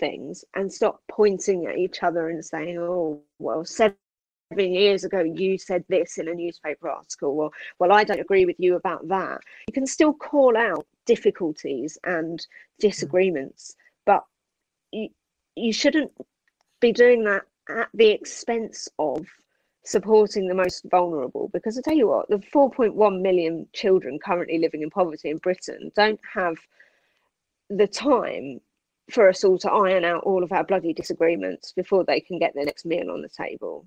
things 0.00 0.44
and 0.54 0.72
stop 0.72 1.00
pointing 1.08 1.66
at 1.66 1.78
each 1.78 2.02
other 2.02 2.30
and 2.30 2.44
saying, 2.44 2.78
oh, 2.78 3.20
well, 3.38 3.64
seven 3.64 3.94
years 4.56 5.04
ago 5.04 5.20
you 5.20 5.58
said 5.58 5.84
this 5.88 6.18
in 6.18 6.28
a 6.28 6.34
newspaper 6.34 6.88
article, 6.88 7.38
or, 7.38 7.50
well, 7.78 7.92
I 7.92 8.02
don't 8.02 8.20
agree 8.20 8.46
with 8.46 8.56
you 8.58 8.76
about 8.76 9.06
that. 9.08 9.40
You 9.68 9.72
can 9.72 9.86
still 9.86 10.12
call 10.12 10.56
out 10.56 10.86
difficulties 11.06 11.98
and 12.04 12.44
disagreements, 12.80 13.76
but 14.06 14.24
you, 14.90 15.10
you 15.54 15.72
shouldn't 15.72 16.10
be 16.80 16.92
doing 16.92 17.22
that 17.24 17.42
at 17.68 17.88
the 17.94 18.08
expense 18.08 18.88
of 18.98 19.26
supporting 19.84 20.46
the 20.46 20.54
most 20.54 20.84
vulnerable 20.90 21.48
because 21.52 21.78
I 21.78 21.82
tell 21.82 21.96
you 21.96 22.08
what, 22.08 22.28
the 22.28 22.36
4.1 22.36 23.20
million 23.20 23.66
children 23.72 24.18
currently 24.18 24.58
living 24.58 24.82
in 24.82 24.90
poverty 24.90 25.30
in 25.30 25.38
Britain 25.38 25.90
don't 25.94 26.20
have 26.34 26.56
the 27.70 27.86
time 27.86 28.60
for 29.12 29.28
us 29.28 29.44
all 29.44 29.58
to 29.58 29.70
iron 29.70 30.04
out 30.04 30.22
all 30.24 30.42
of 30.42 30.52
our 30.52 30.64
bloody 30.64 30.92
disagreements 30.92 31.72
before 31.72 32.04
they 32.04 32.20
can 32.20 32.38
get 32.38 32.54
their 32.54 32.64
next 32.64 32.84
meal 32.84 33.10
on 33.10 33.22
the 33.22 33.28
table. 33.28 33.86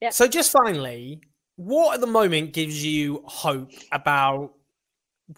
Yeah. 0.00 0.10
So, 0.10 0.26
just 0.26 0.52
finally, 0.52 1.20
what 1.56 1.94
at 1.94 2.00
the 2.00 2.06
moment 2.06 2.52
gives 2.52 2.84
you 2.84 3.22
hope 3.26 3.72
about 3.92 4.52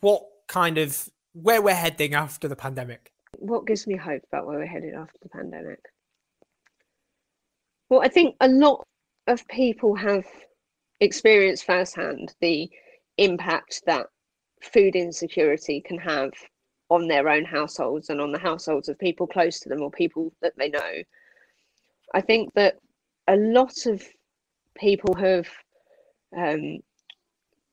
what 0.00 0.22
kind 0.46 0.78
of 0.78 1.08
where 1.32 1.62
we're 1.62 1.74
heading 1.74 2.14
after 2.14 2.48
the 2.48 2.56
pandemic? 2.56 3.12
What 3.38 3.66
gives 3.66 3.86
me 3.86 3.96
hope 3.96 4.22
about 4.30 4.46
where 4.46 4.58
we're 4.58 4.66
headed 4.66 4.94
after 4.94 5.18
the 5.22 5.28
pandemic? 5.28 5.80
Well, 7.88 8.02
I 8.02 8.08
think 8.08 8.36
a 8.40 8.48
lot 8.48 8.84
of 9.26 9.46
people 9.48 9.94
have 9.96 10.24
experienced 11.00 11.64
firsthand 11.64 12.34
the 12.40 12.70
impact 13.18 13.82
that 13.86 14.06
food 14.62 14.94
insecurity 14.94 15.80
can 15.80 15.98
have 15.98 16.32
on 16.92 17.08
their 17.08 17.28
own 17.28 17.44
households 17.44 18.10
and 18.10 18.20
on 18.20 18.32
the 18.32 18.38
households 18.38 18.88
of 18.88 18.98
people 18.98 19.26
close 19.26 19.58
to 19.60 19.68
them 19.70 19.82
or 19.82 19.90
people 19.90 20.30
that 20.42 20.52
they 20.58 20.68
know. 20.68 20.92
I 22.14 22.20
think 22.20 22.52
that 22.54 22.76
a 23.28 23.36
lot 23.36 23.86
of 23.86 24.02
people 24.76 25.14
have 25.14 25.48
um, 26.36 26.80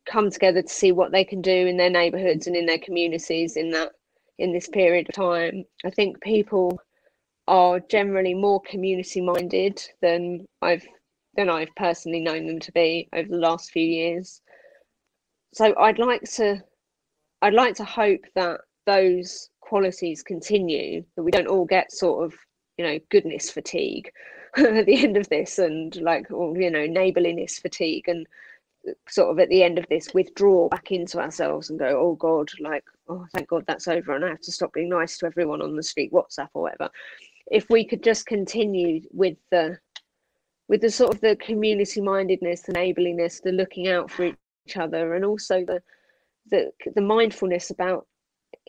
come 0.05 0.31
together 0.31 0.61
to 0.61 0.73
see 0.73 0.93
what 0.93 1.11
they 1.11 1.25
can 1.25 1.41
do 1.41 1.67
in 1.67 1.75
their 1.75 1.89
neighbourhoods 1.89 2.47
and 2.47 2.55
in 2.55 2.65
their 2.65 2.79
communities 2.79 3.57
in 3.57 3.71
that 3.71 3.91
in 4.37 4.53
this 4.53 4.69
period 4.69 5.09
of 5.09 5.15
time. 5.15 5.65
I 5.85 5.89
think 5.89 6.21
people 6.21 6.79
are 7.49 7.81
generally 7.81 8.33
more 8.33 8.61
community 8.61 9.19
minded 9.19 9.83
than 10.01 10.47
I've 10.61 10.87
than 11.35 11.49
I've 11.49 11.75
personally 11.75 12.21
known 12.21 12.47
them 12.47 12.59
to 12.61 12.71
be 12.71 13.09
over 13.13 13.27
the 13.27 13.37
last 13.37 13.71
few 13.71 13.83
years. 13.83 14.41
So 15.53 15.75
I'd 15.77 15.99
like 15.99 16.23
to 16.35 16.61
I'd 17.41 17.53
like 17.53 17.75
to 17.75 17.83
hope 17.83 18.21
that 18.35 18.61
those 18.89 19.49
qualities 19.61 20.23
continue, 20.23 21.03
that 21.15 21.23
we 21.23 21.31
don't 21.31 21.47
all 21.47 21.65
get 21.65 21.91
sort 21.91 22.25
of, 22.25 22.33
you 22.77 22.85
know, 22.85 22.99
goodness 23.09 23.51
fatigue 23.51 24.11
at 24.57 24.87
the 24.87 25.03
end 25.03 25.15
of 25.15 25.29
this 25.29 25.59
and 25.59 25.95
like, 25.97 26.31
or, 26.31 26.57
you 26.59 26.71
know, 26.71 26.87
neighborliness 26.87 27.59
fatigue 27.59 28.07
and 28.07 28.25
uh, 28.87 28.93
sort 29.07 29.29
of 29.29 29.39
at 29.39 29.49
the 29.49 29.61
end 29.61 29.77
of 29.77 29.87
this 29.89 30.11
withdraw 30.15 30.67
back 30.69 30.91
into 30.91 31.19
ourselves 31.19 31.69
and 31.69 31.77
go, 31.77 31.99
oh 31.99 32.15
God, 32.15 32.49
like, 32.59 32.83
oh, 33.09 33.27
thank 33.31 33.47
God 33.47 33.63
that's 33.67 33.87
over 33.87 34.15
and 34.15 34.25
I 34.25 34.29
have 34.29 34.41
to 34.41 34.51
stop 34.51 34.73
being 34.73 34.89
nice 34.89 35.19
to 35.19 35.27
everyone 35.27 35.61
on 35.61 35.75
the 35.75 35.83
street, 35.83 36.11
WhatsApp 36.11 36.49
or 36.55 36.63
whatever. 36.63 36.89
If 37.51 37.69
we 37.69 37.85
could 37.85 38.03
just 38.03 38.25
continue 38.25 39.01
with 39.11 39.37
the 39.51 39.77
with 40.67 40.81
the 40.81 40.89
sort 40.91 41.13
of 41.13 41.21
the 41.21 41.35
community 41.35 41.99
mindedness, 41.99 42.61
the 42.61 42.73
neighborliness, 42.73 43.41
the 43.43 43.51
looking 43.51 43.87
out 43.87 44.11
for 44.11 44.25
each 44.25 44.77
other, 44.77 45.15
and 45.15 45.25
also 45.25 45.65
the 45.65 45.81
the 46.51 46.71
the 46.95 47.01
mindfulness 47.01 47.71
about 47.71 48.05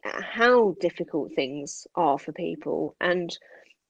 how 0.05 0.74
difficult 0.80 1.32
things 1.34 1.86
are 1.94 2.18
for 2.18 2.32
people 2.32 2.96
and 3.01 3.36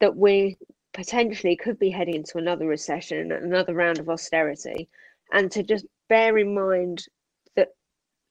that 0.01 0.17
we 0.17 0.57
potentially 0.93 1.57
could 1.57 1.79
be 1.79 1.91
heading 1.91 2.17
into 2.17 2.39
another 2.39 2.67
recession, 2.67 3.33
another 3.33 3.75
round 3.75 3.99
of 3.99 4.09
austerity, 4.09 4.89
and 5.33 5.51
to 5.53 5.63
just 5.63 5.87
bear 6.09 6.37
in 6.39 6.55
mind 6.55 7.07
that 7.55 7.69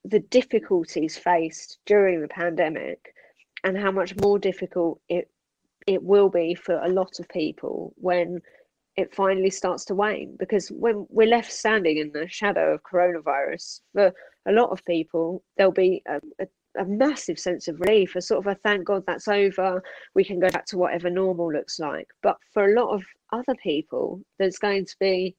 the 0.04 0.20
difficulties 0.20 1.16
faced 1.16 1.78
during 1.86 2.20
the 2.20 2.28
pandemic 2.28 3.14
and 3.64 3.76
how 3.78 3.90
much 3.90 4.14
more 4.20 4.38
difficult 4.38 5.00
it 5.08 5.30
it 5.86 6.02
will 6.02 6.28
be 6.28 6.54
for 6.54 6.78
a 6.82 6.88
lot 6.88 7.18
of 7.18 7.28
people 7.30 7.94
when 7.96 8.40
it 8.96 9.14
finally 9.14 9.48
starts 9.48 9.86
to 9.86 9.94
wane. 9.94 10.36
Because 10.38 10.68
when 10.68 11.06
we're 11.08 11.26
left 11.26 11.50
standing 11.50 11.96
in 11.96 12.12
the 12.12 12.28
shadow 12.28 12.74
of 12.74 12.82
coronavirus 12.82 13.80
for 13.94 14.12
a 14.46 14.52
lot 14.52 14.70
of 14.70 14.84
people 14.84 15.42
there'll 15.56 15.72
be 15.72 16.02
um, 16.08 16.20
a, 16.38 16.44
a 16.44 16.46
a 16.78 16.84
massive 16.84 17.38
sense 17.38 17.68
of 17.68 17.80
relief, 17.80 18.16
a 18.16 18.22
sort 18.22 18.46
of 18.46 18.52
a 18.52 18.54
thank 18.56 18.84
God 18.84 19.04
that's 19.06 19.28
over, 19.28 19.82
we 20.14 20.24
can 20.24 20.38
go 20.38 20.48
back 20.50 20.66
to 20.66 20.78
whatever 20.78 21.10
normal 21.10 21.52
looks 21.52 21.78
like. 21.78 22.08
But 22.22 22.36
for 22.52 22.64
a 22.64 22.80
lot 22.80 22.94
of 22.94 23.02
other 23.32 23.54
people, 23.62 24.20
there's 24.38 24.58
going 24.58 24.86
to 24.86 24.96
be 25.00 25.36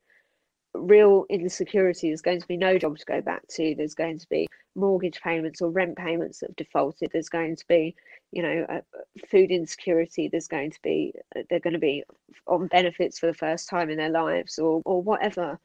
real 0.74 1.26
insecurity. 1.30 2.10
There's 2.10 2.22
going 2.22 2.42
to 2.42 2.48
be 2.48 2.58
no 2.58 2.78
job 2.78 2.98
to 2.98 3.06
go 3.06 3.22
back 3.22 3.46
to. 3.50 3.76
There's 3.76 3.96
going 3.96 4.20
to 4.20 4.28
be 4.30 4.48
mortgage 4.76 5.22
payments 5.22 5.62
or 5.62 5.70
rent 5.70 5.98
payments 5.98 6.40
that 6.40 6.50
have 6.50 6.56
defaulted. 6.56 7.10
There's 7.12 7.30
going 7.30 7.56
to 7.58 7.66
be, 7.68 7.96
you 8.32 8.42
know, 8.42 8.82
food 9.30 9.52
insecurity. 9.52 10.30
There's 10.30 10.48
going 10.48 10.72
to 10.72 10.80
be, 10.82 11.14
uh, 11.36 11.42
they're 11.50 11.60
going 11.60 11.74
to 11.74 11.80
be 11.80 12.04
on 12.48 12.68
benefits 12.68 13.20
for 13.20 13.28
the 13.28 13.34
first 13.34 13.70
time 13.70 13.90
in 13.90 13.98
their 13.98 14.10
lives 14.10 14.60
or, 14.60 14.82
or 14.86 15.02
whatever. 15.02 15.60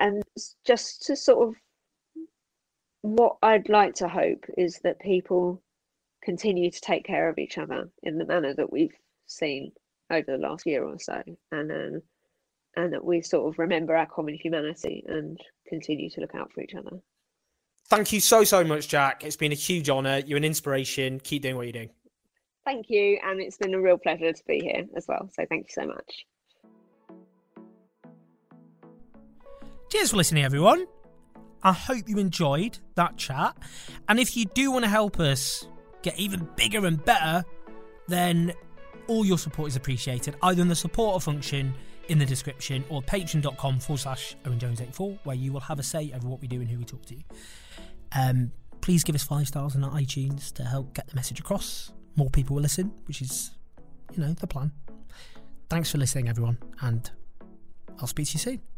And 0.00 0.22
just 0.64 1.02
to 1.06 1.16
sort 1.16 1.48
of 1.48 1.54
what 3.02 3.36
I'd 3.42 3.68
like 3.68 3.94
to 3.96 4.08
hope 4.08 4.44
is 4.56 4.80
that 4.84 5.00
people 5.00 5.62
continue 6.22 6.70
to 6.70 6.80
take 6.80 7.04
care 7.04 7.28
of 7.28 7.38
each 7.38 7.58
other 7.58 7.88
in 8.02 8.18
the 8.18 8.26
manner 8.26 8.54
that 8.54 8.72
we've 8.72 8.96
seen 9.26 9.72
over 10.10 10.24
the 10.26 10.38
last 10.38 10.66
year 10.66 10.84
or 10.84 10.98
so, 10.98 11.22
and 11.52 11.70
um, 11.70 12.02
and 12.76 12.92
that 12.92 13.04
we 13.04 13.22
sort 13.22 13.52
of 13.52 13.58
remember 13.58 13.96
our 13.96 14.06
common 14.06 14.34
humanity 14.34 15.04
and 15.06 15.40
continue 15.68 16.10
to 16.10 16.20
look 16.20 16.34
out 16.34 16.52
for 16.52 16.60
each 16.60 16.74
other. 16.74 16.98
Thank 17.86 18.12
you 18.12 18.20
so 18.20 18.44
so 18.44 18.64
much, 18.64 18.88
Jack. 18.88 19.24
It's 19.24 19.36
been 19.36 19.52
a 19.52 19.56
huge 19.56 19.88
honour. 19.88 20.18
You're 20.26 20.38
an 20.38 20.44
inspiration. 20.44 21.20
Keep 21.20 21.42
doing 21.42 21.56
what 21.56 21.66
you're 21.66 21.72
doing. 21.72 21.90
Thank 22.64 22.90
you, 22.90 23.18
and 23.24 23.40
it's 23.40 23.56
been 23.56 23.74
a 23.74 23.80
real 23.80 23.96
pleasure 23.96 24.32
to 24.32 24.42
be 24.46 24.60
here 24.60 24.84
as 24.96 25.06
well. 25.08 25.30
So 25.32 25.46
thank 25.48 25.68
you 25.68 25.82
so 25.82 25.86
much. 25.86 26.26
Cheers 29.90 30.10
for 30.10 30.18
listening, 30.18 30.44
everyone. 30.44 30.86
I 31.62 31.72
hope 31.72 32.08
you 32.08 32.18
enjoyed 32.18 32.78
that 32.94 33.16
chat. 33.16 33.56
And 34.08 34.18
if 34.18 34.36
you 34.36 34.44
do 34.46 34.70
want 34.70 34.84
to 34.84 34.90
help 34.90 35.18
us 35.20 35.66
get 36.02 36.18
even 36.18 36.48
bigger 36.56 36.86
and 36.86 37.04
better, 37.04 37.44
then 38.06 38.52
all 39.08 39.24
your 39.24 39.38
support 39.38 39.68
is 39.68 39.76
appreciated, 39.76 40.36
either 40.42 40.62
in 40.62 40.68
the 40.68 40.76
supporter 40.76 41.20
function 41.20 41.74
in 42.08 42.18
the 42.18 42.26
description 42.26 42.84
or 42.88 43.02
patreon.com 43.02 43.80
forward 43.80 44.00
slash 44.00 44.36
Owen 44.46 44.58
Jones 44.58 44.80
84, 44.80 45.18
where 45.24 45.36
you 45.36 45.52
will 45.52 45.60
have 45.60 45.78
a 45.78 45.82
say 45.82 46.12
over 46.14 46.28
what 46.28 46.40
we 46.40 46.48
do 46.48 46.60
and 46.60 46.68
who 46.68 46.78
we 46.78 46.84
talk 46.84 47.04
to. 47.06 47.16
Um, 48.12 48.52
please 48.80 49.04
give 49.04 49.14
us 49.14 49.22
five 49.22 49.48
stars 49.48 49.76
on 49.76 49.84
our 49.84 49.92
iTunes 49.92 50.52
to 50.54 50.64
help 50.64 50.94
get 50.94 51.08
the 51.08 51.14
message 51.14 51.40
across. 51.40 51.92
More 52.16 52.30
people 52.30 52.56
will 52.56 52.62
listen, 52.62 52.92
which 53.06 53.20
is, 53.20 53.50
you 54.12 54.22
know, 54.22 54.32
the 54.32 54.46
plan. 54.46 54.72
Thanks 55.68 55.90
for 55.90 55.98
listening, 55.98 56.28
everyone, 56.28 56.58
and 56.80 57.10
I'll 58.00 58.06
speak 58.06 58.28
to 58.28 58.34
you 58.34 58.38
soon. 58.38 58.77